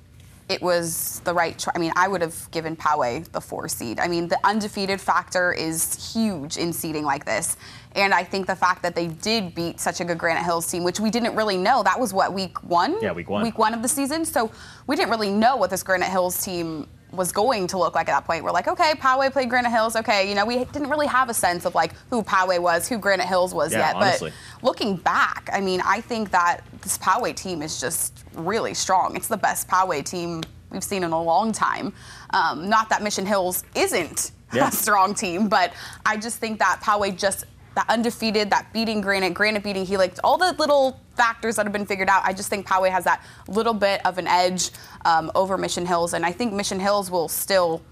it 0.51 0.61
was 0.61 1.21
the 1.23 1.33
right 1.33 1.57
choice. 1.57 1.71
I 1.73 1.79
mean, 1.79 1.93
I 1.95 2.09
would 2.09 2.21
have 2.21 2.51
given 2.51 2.75
Poway 2.75 3.23
the 3.31 3.39
four 3.39 3.69
seed. 3.69 4.01
I 4.01 4.09
mean, 4.09 4.27
the 4.27 4.37
undefeated 4.43 4.99
factor 4.99 5.53
is 5.53 6.13
huge 6.13 6.57
in 6.57 6.73
seeding 6.73 7.05
like 7.05 7.23
this. 7.23 7.55
And 7.95 8.13
I 8.13 8.25
think 8.25 8.47
the 8.47 8.55
fact 8.55 8.83
that 8.83 8.93
they 8.93 9.07
did 9.07 9.55
beat 9.55 9.79
such 9.79 10.01
a 10.01 10.05
good 10.05 10.17
Granite 10.17 10.43
Hills 10.43 10.69
team, 10.69 10.83
which 10.83 10.99
we 10.99 11.09
didn't 11.09 11.35
really 11.35 11.57
know, 11.57 11.83
that 11.83 11.97
was 11.97 12.13
what, 12.13 12.33
week 12.33 12.61
one? 12.63 13.01
Yeah, 13.01 13.13
week 13.13 13.29
one. 13.29 13.43
Week 13.43 13.57
one 13.57 13.73
of 13.73 13.81
the 13.81 13.87
season. 13.87 14.25
So 14.25 14.51
we 14.87 14.97
didn't 14.97 15.09
really 15.09 15.31
know 15.31 15.55
what 15.55 15.69
this 15.69 15.83
Granite 15.83 16.09
Hills 16.09 16.43
team 16.43 16.87
was 17.11 17.31
going 17.31 17.67
to 17.67 17.77
look 17.77 17.93
like 17.95 18.07
at 18.09 18.13
that 18.13 18.25
point. 18.25 18.43
We're 18.43 18.51
like, 18.51 18.67
okay, 18.67 18.93
Poway 18.95 19.31
played 19.31 19.49
Granite 19.49 19.71
Hills. 19.71 19.95
Okay, 19.95 20.29
you 20.29 20.35
know, 20.35 20.45
we 20.45 20.63
didn't 20.65 20.89
really 20.89 21.07
have 21.07 21.29
a 21.29 21.33
sense 21.33 21.65
of 21.65 21.75
like 21.75 21.93
who 22.09 22.23
Poway 22.23 22.59
was, 22.59 22.87
who 22.87 22.97
Granite 22.97 23.27
Hills 23.27 23.53
was 23.53 23.71
Yeah, 23.73 23.79
yet. 23.79 23.95
honestly. 23.95 24.31
But 24.61 24.63
looking 24.65 24.95
back, 24.95 25.49
I 25.51 25.59
mean, 25.61 25.81
I 25.85 26.01
think 26.01 26.31
that 26.31 26.61
this 26.81 26.97
Poway 26.97 27.35
team 27.35 27.61
is 27.61 27.79
just 27.79 28.23
really 28.35 28.73
strong. 28.73 29.15
It's 29.15 29.27
the 29.27 29.37
best 29.37 29.67
Poway 29.67 30.03
team 30.05 30.41
we've 30.69 30.83
seen 30.83 31.03
in 31.03 31.11
a 31.11 31.21
long 31.21 31.51
time. 31.51 31.93
Um, 32.31 32.69
not 32.69 32.89
that 32.89 33.03
Mission 33.03 33.25
Hills 33.25 33.63
isn't 33.75 34.31
Yeah. 34.53 34.69
a 34.69 34.71
strong 34.83 35.13
team, 35.13 35.49
but 35.49 35.73
I 36.05 36.15
just 36.17 36.37
think 36.39 36.59
that 36.59 36.79
Poway 36.81 37.17
just 37.17 37.43
that 37.75 37.85
undefeated, 37.89 38.49
that 38.49 38.71
beating 38.73 38.99
Granite, 38.99 39.33
Granite 39.33 39.63
beating 39.63 39.85
Helix, 39.85 40.19
all 40.25 40.37
the 40.37 40.53
little 40.59 40.99
factors 41.21 41.55
that 41.55 41.67
have 41.67 41.73
been 41.73 41.85
figured 41.85 42.09
out. 42.09 42.23
I 42.25 42.33
just 42.33 42.49
think 42.49 42.67
Poway 42.67 42.89
has 42.89 43.03
that 43.03 43.23
little 43.47 43.75
bit 43.75 44.03
of 44.07 44.17
an 44.17 44.25
edge 44.25 44.71
um, 45.05 45.31
over 45.35 45.55
Mission 45.55 45.85
Hills, 45.85 46.13
and 46.15 46.25
I 46.25 46.31
think 46.31 46.51
Mission 46.51 46.79
Hills 46.79 47.11
will 47.11 47.27
still 47.27 47.83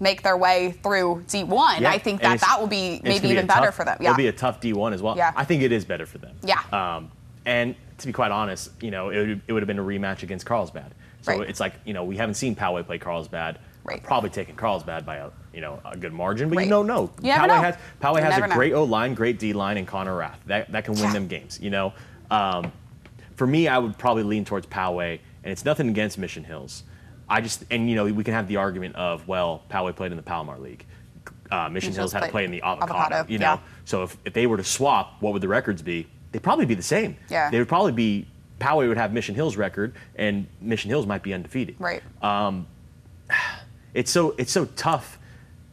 make 0.00 0.22
their 0.22 0.36
way 0.36 0.72
through 0.82 1.22
D1. 1.28 1.80
Yeah, 1.80 1.90
I 1.90 1.98
think 1.98 2.22
that 2.22 2.40
that 2.40 2.58
will 2.58 2.66
be 2.66 3.00
maybe 3.02 3.18
gonna 3.18 3.20
be 3.20 3.28
even 3.32 3.46
better 3.46 3.66
tough- 3.66 3.74
for 3.74 3.84
them. 3.84 3.98
Yeah. 4.00 4.10
It'll 4.10 4.16
be 4.18 4.28
a 4.28 4.32
tough 4.32 4.60
D1 4.62 4.94
as 4.94 5.02
well. 5.02 5.14
Yeah. 5.16 5.32
I 5.36 5.44
think 5.44 5.62
it 5.62 5.72
is 5.72 5.84
better 5.84 6.06
for 6.06 6.16
them. 6.18 6.34
Yeah. 6.42 6.60
Um, 6.72 7.10
and 7.44 7.74
to 7.98 8.06
be 8.06 8.12
quite 8.14 8.30
honest, 8.30 8.70
you 8.80 8.90
know, 8.90 9.10
it 9.10 9.18
would, 9.18 9.40
it 9.46 9.52
would 9.52 9.62
have 9.62 9.66
been 9.68 9.78
a 9.78 9.82
rematch 9.84 10.22
against 10.22 10.46
Carlsbad. 10.46 10.94
So 11.22 11.38
Right. 11.38 11.48
it's 11.50 11.60
like, 11.60 11.74
you 11.84 11.92
know, 11.94 12.04
we 12.04 12.16
haven't 12.16 12.34
seen 12.34 12.54
Poway 12.56 12.84
play 12.86 12.98
Carlsbad. 12.98 13.58
Right. 13.84 14.02
Probably 14.02 14.30
taking 14.30 14.54
Carlsbad 14.56 15.04
by 15.06 15.16
a, 15.16 15.28
you 15.56 15.62
know, 15.62 15.80
a 15.86 15.96
good 15.96 16.12
margin, 16.12 16.50
but 16.50 16.58
Right. 16.58 16.64
you 16.66 16.70
know. 16.70 16.82
You 17.22 17.28
never 17.28 17.48
Poway 17.48 17.62
has 17.62 17.76
Poway 18.02 18.20
has 18.22 18.36
a 18.36 18.46
know. 18.46 18.54
great 18.54 18.74
O 18.74 18.84
line, 18.84 19.14
great 19.14 19.38
D 19.38 19.54
line, 19.54 19.78
and 19.78 19.88
Connor 19.88 20.14
Rath. 20.14 20.38
That 20.46 20.70
that 20.72 20.84
can 20.84 20.94
win 20.94 21.04
Yeah. 21.04 21.12
them 21.14 21.26
games. 21.28 21.58
You 21.62 21.70
know, 21.70 21.94
um, 22.30 22.70
for 23.36 23.46
me, 23.46 23.66
I 23.66 23.78
would 23.78 23.96
probably 23.96 24.22
lean 24.22 24.44
towards 24.44 24.66
Poway, 24.66 25.18
and 25.42 25.50
it's 25.50 25.64
nothing 25.64 25.88
against 25.88 26.18
Mission 26.18 26.44
Hills. 26.44 26.84
I 27.26 27.40
just 27.40 27.64
and 27.70 27.88
you 27.88 27.96
know 27.96 28.04
we 28.04 28.22
can 28.22 28.34
have 28.34 28.48
the 28.48 28.56
argument 28.56 28.96
of 28.96 29.26
well, 29.26 29.62
Poway 29.70 29.96
played 29.96 30.10
in 30.12 30.16
the 30.18 30.22
Palomar 30.22 30.58
League. 30.58 30.84
Uh, 31.50 31.70
Mission 31.70 31.88
Hills 31.94 31.96
Hills 31.96 32.12
had 32.12 32.24
to 32.24 32.28
play 32.30 32.44
in 32.44 32.50
the 32.50 32.60
avocado. 32.62 32.92
Avocado, 32.98 33.32
You 33.32 33.38
know, 33.38 33.44
yeah. 33.54 33.58
so 33.86 34.02
if, 34.02 34.16
if 34.24 34.32
they 34.32 34.46
were 34.48 34.56
to 34.56 34.64
swap, 34.64 35.14
what 35.20 35.32
would 35.32 35.40
the 35.42 35.48
records 35.48 35.80
be? 35.80 36.08
They'd 36.32 36.42
probably 36.42 36.66
be 36.66 36.74
the 36.74 36.82
same. 36.82 37.16
Yeah. 37.30 37.50
They 37.50 37.58
would 37.60 37.68
probably 37.68 37.92
be 37.92 38.26
Poway 38.58 38.88
would 38.88 38.96
have 38.96 39.12
Mission 39.12 39.34
Hills 39.36 39.56
record, 39.56 39.94
and 40.16 40.48
Mission 40.60 40.90
Hills 40.90 41.06
might 41.06 41.22
be 41.22 41.32
undefeated. 41.32 41.76
Right. 41.78 42.02
Um, 42.20 42.66
It's 43.94 44.10
so 44.10 44.34
it's 44.36 44.52
so 44.52 44.66
tough 44.66 45.18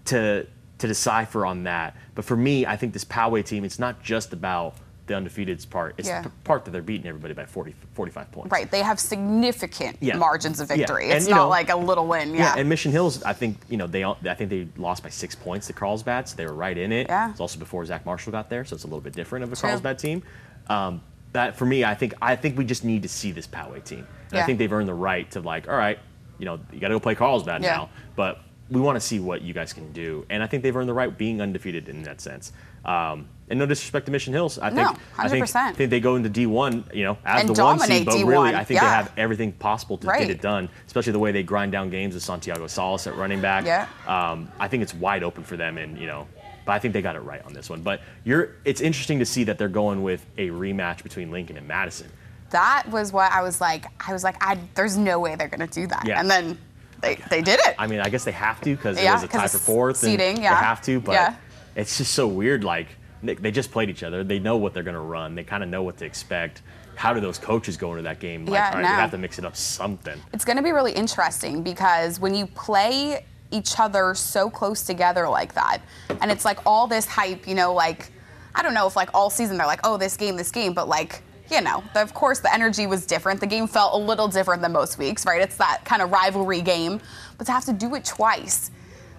to 0.06 0.46
to 0.80 0.88
decipher 0.88 1.46
on 1.46 1.64
that. 1.64 1.96
But 2.16 2.26
for 2.26 2.36
me, 2.36 2.66
I 2.66 2.76
think 2.76 2.92
this 2.94 3.06
Poway 3.06 3.46
team, 3.46 3.64
it's 3.64 3.80
not 3.80 4.04
just 4.04 4.34
about 4.34 4.76
the 5.06 5.16
undefeated's 5.16 5.66
part. 5.66 5.96
It's 5.98 6.08
Yeah. 6.10 6.22
the 6.22 6.30
part 6.44 6.66
that 6.66 6.72
they're 6.72 6.82
beating 6.82 7.08
everybody 7.08 7.34
by 7.34 7.46
40, 7.46 7.76
45 7.94 8.32
points. 8.32 8.52
Right. 8.52 8.70
They 8.70 8.82
have 8.82 9.00
significant 9.00 9.98
Yeah. 10.02 10.16
margins 10.18 10.60
of 10.60 10.70
Yeah. 10.70 10.78
victory. 10.78 11.06
And, 11.06 11.14
It's 11.14 11.28
not 11.28 11.36
know- 11.38 11.48
like 11.50 11.70
a 11.70 11.76
little 11.76 12.08
win. 12.08 12.34
Yeah, 12.34 12.40
Yeah. 12.40 12.56
and 12.58 12.68
Mission 12.70 12.92
Hills, 12.92 13.22
I 13.24 13.34
think 13.34 13.58
you 13.70 13.78
know 13.78 13.88
they 13.88 14.04
I 14.04 14.14
think 14.34 14.50
they 14.50 14.68
lost 14.78 15.04
by 15.04 15.10
six 15.10 15.36
points 15.36 15.68
to 15.68 15.74
Carlsbad, 15.74 16.28
so 16.28 16.36
they 16.36 16.46
were 16.46 16.54
right 16.54 16.78
in 16.78 16.92
it. 16.92 17.08
Yeah. 17.08 17.30
It's 17.30 17.40
also 17.40 17.60
before 17.60 17.86
Zach 17.86 18.06
Marshall 18.06 18.32
got 18.32 18.50
there, 18.50 18.66
so 18.66 18.76
it's 18.76 18.84
a 18.84 18.88
little 18.88 19.02
bit 19.02 19.14
different 19.14 19.44
of 19.44 19.52
a 19.54 19.56
True. 19.56 19.70
Carlsbad 19.70 20.00
team. 20.00 20.24
Um, 20.68 21.02
that 21.34 21.56
for 21.56 21.66
me, 21.66 21.84
I 21.86 21.96
think 21.96 22.14
I 22.22 22.36
think 22.36 22.58
we 22.58 22.66
just 22.66 22.84
need 22.84 23.04
to 23.04 23.10
see 23.10 23.32
this 23.32 23.48
Poway 23.48 23.84
team, 23.84 24.06
and 24.32 24.40
I 24.40 24.46
think 24.46 24.58
they've 24.60 24.72
earned 24.74 24.88
the 24.90 24.94
right 24.94 25.30
to 25.32 25.40
like, 25.42 25.68
all 25.70 25.76
right, 25.78 26.00
you 26.40 26.46
know, 26.46 26.60
you 26.72 26.80
got 26.80 26.88
to 26.90 26.96
go 26.96 27.00
play 27.00 27.16
Carlsbad 27.16 27.62
Yeah. 27.64 27.76
now, 27.78 27.90
but 28.16 28.40
we 28.74 28.82
want 28.82 28.96
to 28.96 29.00
see 29.00 29.20
what 29.20 29.42
you 29.42 29.54
guys 29.54 29.72
can 29.72 29.92
do, 29.94 30.26
and 30.30 30.42
I 30.44 30.48
think 30.48 30.64
they've 30.64 30.76
earned 30.76 30.90
the 30.90 30.94
right 30.94 31.16
being 31.16 31.42
undefeated 31.42 31.88
in 31.90 32.04
that 32.04 32.20
sense. 32.20 32.52
Um, 32.84 33.28
and 33.50 33.60
no 33.60 33.66
disrespect 33.66 34.08
to 34.08 34.12
Mission 34.12 34.34
Hills, 34.34 34.58
I 34.60 34.70
No, 34.72 34.88
think 34.88 35.00
I 35.18 35.30
think, 35.30 35.46
100%. 35.46 35.56
I 35.56 35.72
think 35.74 35.90
they 35.90 36.00
go 36.00 36.16
into 36.16 36.30
D1, 36.30 36.94
you 36.94 37.04
know, 37.06 37.18
as 37.24 37.42
And 37.42 37.56
the 37.56 37.64
one 37.64 37.80
seed, 37.80 38.06
but 38.06 38.16
D1, 38.16 38.28
really, 38.28 38.56
I 38.56 38.64
think 38.64 38.80
they 38.80 38.86
have 38.86 39.12
everything 39.16 39.52
possible 39.54 39.98
to 40.00 40.08
Right. 40.08 40.20
get 40.22 40.30
it 40.32 40.42
done, 40.42 40.68
especially 40.88 41.14
the 41.14 41.20
way 41.20 41.32
they 41.32 41.44
grind 41.44 41.72
down 41.72 41.90
games 41.90 42.14
with 42.16 42.24
Santiago 42.24 42.68
Salas 42.68 43.06
at 43.08 43.16
running 43.16 43.40
back. 43.42 43.66
Yeah. 43.66 43.88
Um, 44.08 44.52
I 44.60 44.68
think 44.68 44.84
it's 44.84 44.94
wide 44.94 45.24
open 45.24 45.44
for 45.44 45.56
them, 45.56 45.78
and 45.78 45.98
you 45.98 46.08
know, 46.08 46.28
but 46.66 46.72
I 46.74 46.80
think 46.80 46.94
they 46.94 47.02
got 47.02 47.16
it 47.16 47.20
right 47.22 47.44
on 47.46 47.54
this 47.54 47.70
one. 47.70 47.82
But 47.84 48.02
you're, 48.24 48.56
it's 48.66 48.82
interesting 48.82 49.20
to 49.20 49.26
see 49.26 49.44
that 49.46 49.58
they're 49.58 49.70
going 49.70 50.02
with 50.04 50.26
a 50.38 50.50
rematch 50.50 51.04
between 51.04 51.30
Lincoln 51.32 51.56
and 51.58 51.68
Madison. 51.68 52.08
that 52.50 52.84
was 52.90 53.12
what 53.14 53.32
I 53.32 53.42
was 53.44 53.60
like. 53.62 53.86
I 54.08 54.14
was 54.14 54.24
like, 54.24 54.36
I, 54.42 54.58
there's 54.76 54.98
no 54.98 55.20
way 55.20 55.36
they're 55.36 55.48
going 55.48 55.68
to 55.68 55.74
do 55.82 55.88
that. 55.88 56.06
Yeah. 56.06 56.20
And 56.20 56.30
then 56.30 56.58
they, 57.04 57.16
they 57.30 57.42
did 57.42 57.60
it. 57.66 57.76
I 57.78 57.86
mean, 57.88 58.00
I 58.00 58.10
guess 58.10 58.24
they 58.24 58.32
have 58.32 58.60
to 58.62 58.76
because 58.76 58.98
it 58.98 59.04
Yeah, 59.04 59.14
was 59.14 59.24
a 59.24 59.28
tie 59.28 59.48
for 59.48 59.58
fourth, 59.60 59.98
seeding, 59.98 60.36
and 60.36 60.40
yeah. 60.44 60.56
they 60.60 60.66
have 60.66 60.82
to. 60.84 61.00
But 61.00 61.14
Yeah. 61.14 61.36
it's 61.76 61.98
just 61.98 62.14
so 62.14 62.28
weird. 62.28 62.64
Like 62.64 62.88
they, 63.22 63.36
they 63.36 63.52
just 63.52 63.72
played 63.72 63.90
each 63.90 64.04
other. 64.04 64.24
They 64.24 64.40
know 64.40 64.58
what 64.58 64.74
they're 64.74 64.84
going 64.84 64.96
to 64.96 65.00
run. 65.02 65.36
They 65.36 65.44
kind 65.44 65.62
of 65.64 65.70
know 65.70 65.84
what 65.84 65.98
to 65.98 66.06
expect. 66.06 66.62
How 66.96 67.14
do 67.14 67.20
those 67.20 67.38
coaches 67.40 67.76
go 67.78 67.92
into 67.92 68.04
that 68.04 68.20
game? 68.20 68.46
Like, 68.46 68.54
Yeah, 68.60 68.68
all 68.70 68.76
right, 68.76 68.82
no. 68.84 68.90
we 68.90 68.96
have 68.96 69.12
to 69.12 69.18
mix 69.18 69.40
it 69.40 69.46
up 69.46 69.56
something. 69.56 70.20
It's 70.32 70.46
going 70.46 70.58
to 70.58 70.64
be 70.64 70.72
really 70.72 70.92
interesting 70.94 71.64
because 71.64 72.20
when 72.20 72.34
you 72.36 72.46
play 72.48 73.26
each 73.52 73.80
other 73.80 74.14
so 74.16 74.50
close 74.50 74.84
together 74.84 75.28
like 75.28 75.54
that, 75.56 75.80
and 76.22 76.32
it's 76.32 76.46
like 76.46 76.60
all 76.66 76.88
this 76.88 77.06
hype, 77.06 77.48
you 77.48 77.56
know, 77.56 77.74
like, 77.74 78.12
I 78.56 78.62
don't 78.62 78.74
know 78.76 78.86
if 78.88 78.96
like 78.96 79.10
all 79.14 79.30
season 79.30 79.58
they're 79.58 79.68
like, 79.68 79.80
oh, 79.84 79.98
this 79.98 80.16
game, 80.18 80.36
this 80.38 80.52
game, 80.52 80.74
but 80.74 80.88
like, 80.88 81.22
you 81.54 81.62
know, 81.62 81.84
the, 81.94 82.02
of 82.02 82.14
course 82.14 82.40
the 82.40 82.52
energy 82.52 82.88
was 82.88 83.06
different. 83.06 83.40
The 83.40 83.48
game 83.48 83.68
felt 83.68 83.94
a 83.94 83.98
little 83.98 84.28
different 84.28 84.62
than 84.64 84.72
most 84.72 84.98
weeks, 84.98 85.26
right? 85.26 85.42
It's 85.42 85.58
that 85.58 85.86
kind 85.86 86.02
of 86.02 86.12
rivalry 86.12 86.62
game. 86.62 87.00
But 87.38 87.46
to 87.46 87.52
have 87.52 87.66
to 87.66 87.74
do 87.74 87.94
it 87.94 88.04
twice, 88.04 88.72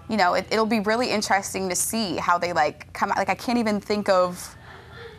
you 0.08 0.16
know, 0.16 0.34
it, 0.34 0.46
it'll 0.50 0.66
be 0.66 0.80
really 0.80 1.10
interesting 1.10 1.68
to 1.68 1.76
see 1.76 2.16
how 2.16 2.36
they 2.36 2.52
like 2.52 2.92
come 2.92 3.10
out. 3.12 3.18
Like, 3.18 3.28
I 3.28 3.36
can't 3.36 3.58
even 3.58 3.80
think 3.80 4.08
of 4.08 4.56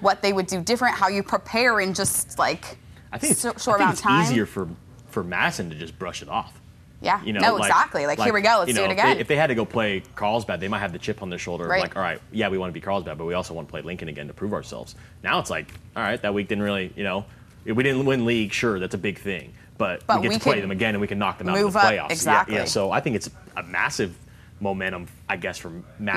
what 0.01 0.21
they 0.21 0.33
would 0.33 0.47
do 0.47 0.61
different, 0.61 0.95
how 0.95 1.07
you 1.07 1.23
prepare 1.23 1.79
in 1.79 1.93
just 1.93 2.37
like 2.37 2.77
I 3.13 3.17
think 3.17 3.31
it's, 3.31 3.41
so, 3.41 3.49
I 3.49 3.57
short 3.57 3.77
think 3.77 3.79
amount 3.79 3.97
of 3.97 4.03
time. 4.03 4.25
easier 4.25 4.45
for 4.45 4.67
for 5.07 5.23
Madison 5.23 5.69
to 5.69 5.75
just 5.75 5.97
brush 5.97 6.21
it 6.21 6.27
off. 6.27 6.59
Yeah. 7.05 7.23
You 7.23 7.33
know, 7.33 7.39
no, 7.39 7.55
like- 7.55 7.69
exactly. 7.69 8.07
Like, 8.07 8.19
here 8.19 8.33
we 8.33 8.41
go. 8.41 8.57
Let's 8.59 8.69
you 8.69 8.73
do 8.73 8.81
know, 8.81 8.85
it 8.87 8.91
if 8.91 8.97
they- 8.97 9.01
again. 9.01 9.17
If 9.19 9.27
they, 9.27 9.35
had 9.35 9.47
to 9.47 9.55
go 9.55 9.63
play 9.63 10.01
Carlsbad, 10.15 10.59
they 10.59 10.67
might 10.67 10.79
have 10.79 10.91
the 10.91 10.99
chip 10.99 11.21
on 11.21 11.29
their 11.29 11.39
shoulder. 11.39 11.65
of 11.65 11.69
Right. 11.69 11.81
Like, 11.81 11.95
all 11.95 12.01
right, 12.01 12.19
yeah, 12.31 12.49
we 12.49 12.57
want 12.57 12.69
to 12.69 12.73
be 12.73 12.81
Carlsbad, 12.81 13.17
but 13.17 13.25
we 13.25 13.33
also 13.33 13.53
want 13.53 13.67
to 13.67 13.71
play 13.71 13.81
Lincoln 13.81 14.07
again 14.09 14.27
to 14.27 14.33
prove 14.33 14.53
ourselves. 14.53 14.95
Now 15.23 15.39
it's 15.39 15.49
like, 15.49 15.71
all 15.95 16.03
right, 16.03 16.21
that 16.21 16.33
week 16.33 16.47
didn't 16.47 16.63
really, 16.63 16.91
you 16.95 17.03
know, 17.03 17.25
we 17.65 17.83
didn't 17.83 18.05
win 18.05 18.25
league. 18.25 18.51
Sure, 18.51 18.79
that's 18.79 18.95
a 18.95 18.97
big 18.97 19.19
thing, 19.19 19.53
but, 19.77 20.05
But 20.07 20.17
we 20.17 20.23
get 20.23 20.29
we 20.29 20.35
to 20.37 20.41
play 20.43 20.61
them 20.61 20.71
again 20.71 20.95
and 20.95 21.01
we 21.01 21.07
can 21.07 21.19
knock 21.19 21.37
them 21.37 21.49
out 21.49 21.57
of 21.57 21.73
the 21.73 21.79
playoffs. 21.79 21.93
Yeah, 21.93 22.07
exactly. 22.09 22.55
Yeah, 22.55 22.65
so 22.65 22.91
I 22.91 22.99
think 23.01 23.15
it's 23.15 23.29
a 23.55 23.63
massive 23.63 24.17
momentum, 24.59 25.07
I 25.29 25.37
guess, 25.37 25.57
for 25.57 25.69
Madison. 25.99 26.09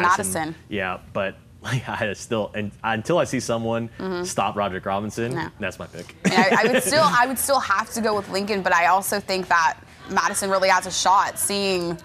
Madison. 0.42 0.54
Yeah, 0.68 0.98
but. 1.12 1.36
Like, 1.60 1.88
I 1.88 2.12
still, 2.12 2.52
and 2.54 2.70
until 2.84 3.18
I 3.18 3.24
see 3.24 3.40
someone 3.40 3.90
mm-hmm. 3.98 4.22
stop 4.22 4.54
Roderick 4.54 4.86
Robinson, 4.86 5.34
No. 5.34 5.48
that's 5.58 5.76
my 5.80 5.88
pick. 5.88 6.14
I, 6.26 6.56
I 6.64 6.72
would 6.72 6.84
still, 6.84 7.02
I 7.04 7.26
would 7.26 7.36
still 7.36 7.58
have 7.58 7.90
to 7.94 8.00
go 8.00 8.14
with 8.14 8.28
Lincoln, 8.28 8.62
but 8.62 8.72
I 8.72 8.86
also 8.86 9.18
think 9.18 9.48
that 9.48 9.76
Madison 10.10 10.50
really 10.50 10.68
has 10.68 10.86
a 10.86 10.90
shot 10.90 11.38
seeing, 11.38 11.98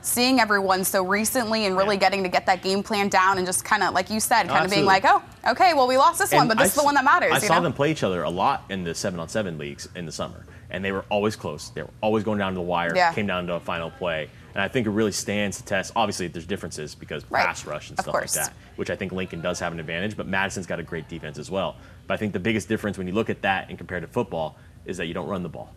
seeing 0.00 0.40
everyone 0.40 0.84
so 0.84 1.04
recently 1.04 1.66
and 1.66 1.76
really 1.76 1.96
Yeah. 1.96 2.00
getting 2.00 2.22
to 2.24 2.28
get 2.28 2.46
that 2.46 2.62
game 2.62 2.82
plan 2.82 3.08
down 3.08 3.38
and 3.38 3.46
just 3.46 3.64
kind 3.64 3.82
of, 3.82 3.94
like 3.94 4.10
you 4.10 4.20
said, 4.20 4.48
kind 4.48 4.64
of 4.64 4.70
being 4.70 4.84
like, 4.84 5.04
oh, 5.06 5.22
okay, 5.46 5.74
well 5.74 5.86
we 5.86 5.96
lost 5.96 6.18
this 6.18 6.32
one, 6.32 6.48
but 6.48 6.58
this 6.58 6.64
I 6.64 6.68
is 6.68 6.74
the 6.74 6.82
one 6.84 6.94
that 6.94 7.04
matters. 7.04 7.32
I 7.32 7.38
saw 7.38 7.56
know? 7.56 7.62
them 7.62 7.72
play 7.72 7.90
each 7.90 8.02
other 8.02 8.22
a 8.22 8.30
lot 8.30 8.64
in 8.68 8.84
the 8.84 8.94
seven 8.94 9.20
on 9.20 9.28
seven 9.28 9.58
leagues 9.58 9.88
in 9.94 10.06
the 10.06 10.12
summer, 10.12 10.44
and 10.70 10.84
they 10.84 10.92
were 10.92 11.04
always 11.08 11.36
close. 11.36 11.70
They 11.70 11.82
were 11.82 11.90
always 12.00 12.24
going 12.24 12.38
down 12.38 12.52
to 12.52 12.56
the 12.56 12.60
wire. 12.62 12.94
Yeah. 12.96 13.12
Came 13.12 13.26
down 13.26 13.46
to 13.46 13.54
a 13.54 13.60
final 13.60 13.90
play, 13.90 14.28
and 14.54 14.62
I 14.62 14.68
think 14.68 14.86
it 14.86 14.90
really 14.90 15.12
stands 15.12 15.58
to 15.58 15.64
test. 15.64 15.92
Obviously, 15.94 16.26
there's 16.28 16.46
differences 16.46 16.94
because 16.94 17.24
Right. 17.30 17.46
pass 17.46 17.64
rush 17.64 17.90
and 17.90 17.98
stuff 18.00 18.12
like 18.14 18.30
that, 18.32 18.52
which 18.76 18.90
I 18.90 18.96
think 18.96 19.12
Lincoln 19.12 19.40
does 19.40 19.60
have 19.60 19.72
an 19.72 19.78
advantage. 19.80 20.16
But 20.16 20.26
Madison's 20.26 20.66
got 20.66 20.80
a 20.80 20.82
great 20.82 21.08
defense 21.08 21.38
as 21.38 21.50
well. 21.50 21.76
But 22.08 22.14
I 22.14 22.16
think 22.16 22.32
the 22.32 22.40
biggest 22.40 22.68
difference 22.68 22.98
when 22.98 23.06
you 23.06 23.12
look 23.14 23.30
at 23.30 23.42
that 23.42 23.68
and 23.68 23.78
compare 23.78 24.00
to 24.00 24.06
football 24.08 24.56
is 24.84 24.96
that 24.96 25.06
you 25.06 25.14
don't 25.14 25.28
run 25.28 25.42
the 25.44 25.48
ball. 25.48 25.72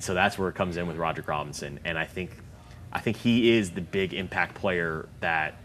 And 0.00 0.04
so 0.06 0.14
that's 0.14 0.38
where 0.38 0.48
it 0.48 0.54
comes 0.54 0.78
in 0.78 0.86
with 0.86 0.96
Roger 0.96 1.22
Robinson, 1.26 1.78
and 1.84 1.98
I 1.98 2.06
think, 2.06 2.30
I 2.90 3.00
think 3.00 3.18
he 3.18 3.50
is 3.50 3.72
the 3.72 3.82
big 3.82 4.14
impact 4.14 4.54
player 4.54 5.06
that 5.20 5.56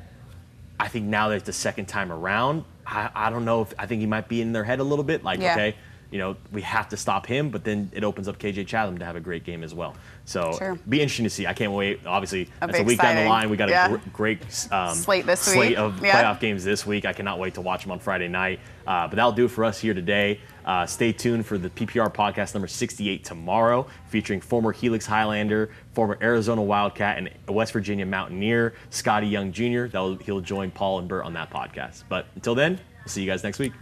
I 0.78 0.90
think 0.90 1.06
now 1.06 1.30
that 1.30 1.36
it's 1.36 1.46
the 1.46 1.54
second 1.54 1.86
time 1.86 2.12
around, 2.12 2.66
I, 2.86 3.10
I 3.16 3.30
don't 3.30 3.46
know 3.46 3.62
if 3.62 3.74
I 3.80 3.86
think 3.86 4.02
he 4.02 4.08
might 4.08 4.28
be 4.28 4.42
in 4.42 4.52
their 4.52 4.66
head 4.66 4.82
a 4.82 4.84
little 4.84 5.06
bit. 5.06 5.24
Like, 5.24 5.40
Yeah. 5.40 5.54
okay, 5.54 5.76
you 6.12 6.18
know, 6.20 6.36
we 6.52 6.62
have 6.64 6.90
to 6.90 6.98
stop 6.98 7.26
him, 7.26 7.50
but 7.50 7.64
then 7.64 7.90
it 7.94 8.04
opens 8.04 8.28
up 8.28 8.38
KJ 8.38 8.68
Chatham 8.68 8.98
to 8.98 9.06
have 9.06 9.16
a 9.16 9.22
great 9.22 9.46
game 9.46 9.64
as 9.64 9.74
well. 9.74 9.96
So 10.26 10.52
Sure. 10.58 10.78
be 10.90 11.00
interesting 11.02 11.24
to 11.24 11.30
see. 11.30 11.48
I 11.48 11.54
can't 11.54 11.72
wait. 11.72 12.02
Obviously, 12.06 12.50
that's 12.60 12.78
a 12.78 12.84
week 12.84 13.00
down 13.02 13.16
the 13.16 13.30
line. 13.30 13.50
We 13.50 13.56
got 13.56 13.70
Yeah. 13.70 13.86
a 13.86 13.90
gr- 13.98 14.10
great 14.12 14.42
um, 14.70 14.94
Slate 14.96 15.26
this 15.26 15.40
slate 15.40 15.70
week. 15.70 15.78
of 15.78 16.04
Yeah. 16.04 16.22
playoff 16.22 16.42
games 16.42 16.66
this 16.66 16.86
week. 16.86 17.06
I 17.06 17.14
cannot 17.14 17.40
wait 17.40 17.54
to 17.54 17.62
watch 17.62 17.84
them 17.84 17.92
on 17.94 18.00
Friday 18.00 18.28
night. 18.28 18.60
Uh, 18.86 19.08
but 19.08 19.16
that'll 19.16 19.32
do 19.32 19.46
it 19.46 19.52
for 19.52 19.64
us 19.64 19.80
here 19.80 19.94
today. 19.94 20.42
Uh, 20.66 20.86
stay 20.86 21.12
tuned 21.12 21.46
for 21.46 21.58
the 21.58 21.70
PPR 21.70 22.14
podcast 22.14 22.54
number 22.54 22.68
68 22.68 23.24
tomorrow, 23.24 23.86
featuring 24.08 24.42
former 24.42 24.72
Helix 24.72 25.06
Highlander, 25.06 25.70
former 25.94 26.18
Arizona 26.22 26.62
Wildcat, 26.62 27.18
and 27.18 27.30
West 27.48 27.72
Virginia 27.72 28.06
Mountaineer, 28.06 28.74
Scotty 28.90 29.28
Young 29.28 29.52
Jr. 29.52 29.86
That'll, 29.86 30.16
he'll 30.16 30.42
join 30.42 30.72
Paul 30.72 31.00
and 31.00 31.08
Bert 31.08 31.24
on 31.24 31.34
that 31.34 31.52
podcast. 31.52 32.04
But 32.10 32.28
until 32.36 32.56
then, 32.56 32.80
we'll 33.00 33.08
see 33.08 33.22
you 33.22 33.30
guys 33.30 33.44
next 33.44 33.60
week. 33.60 33.74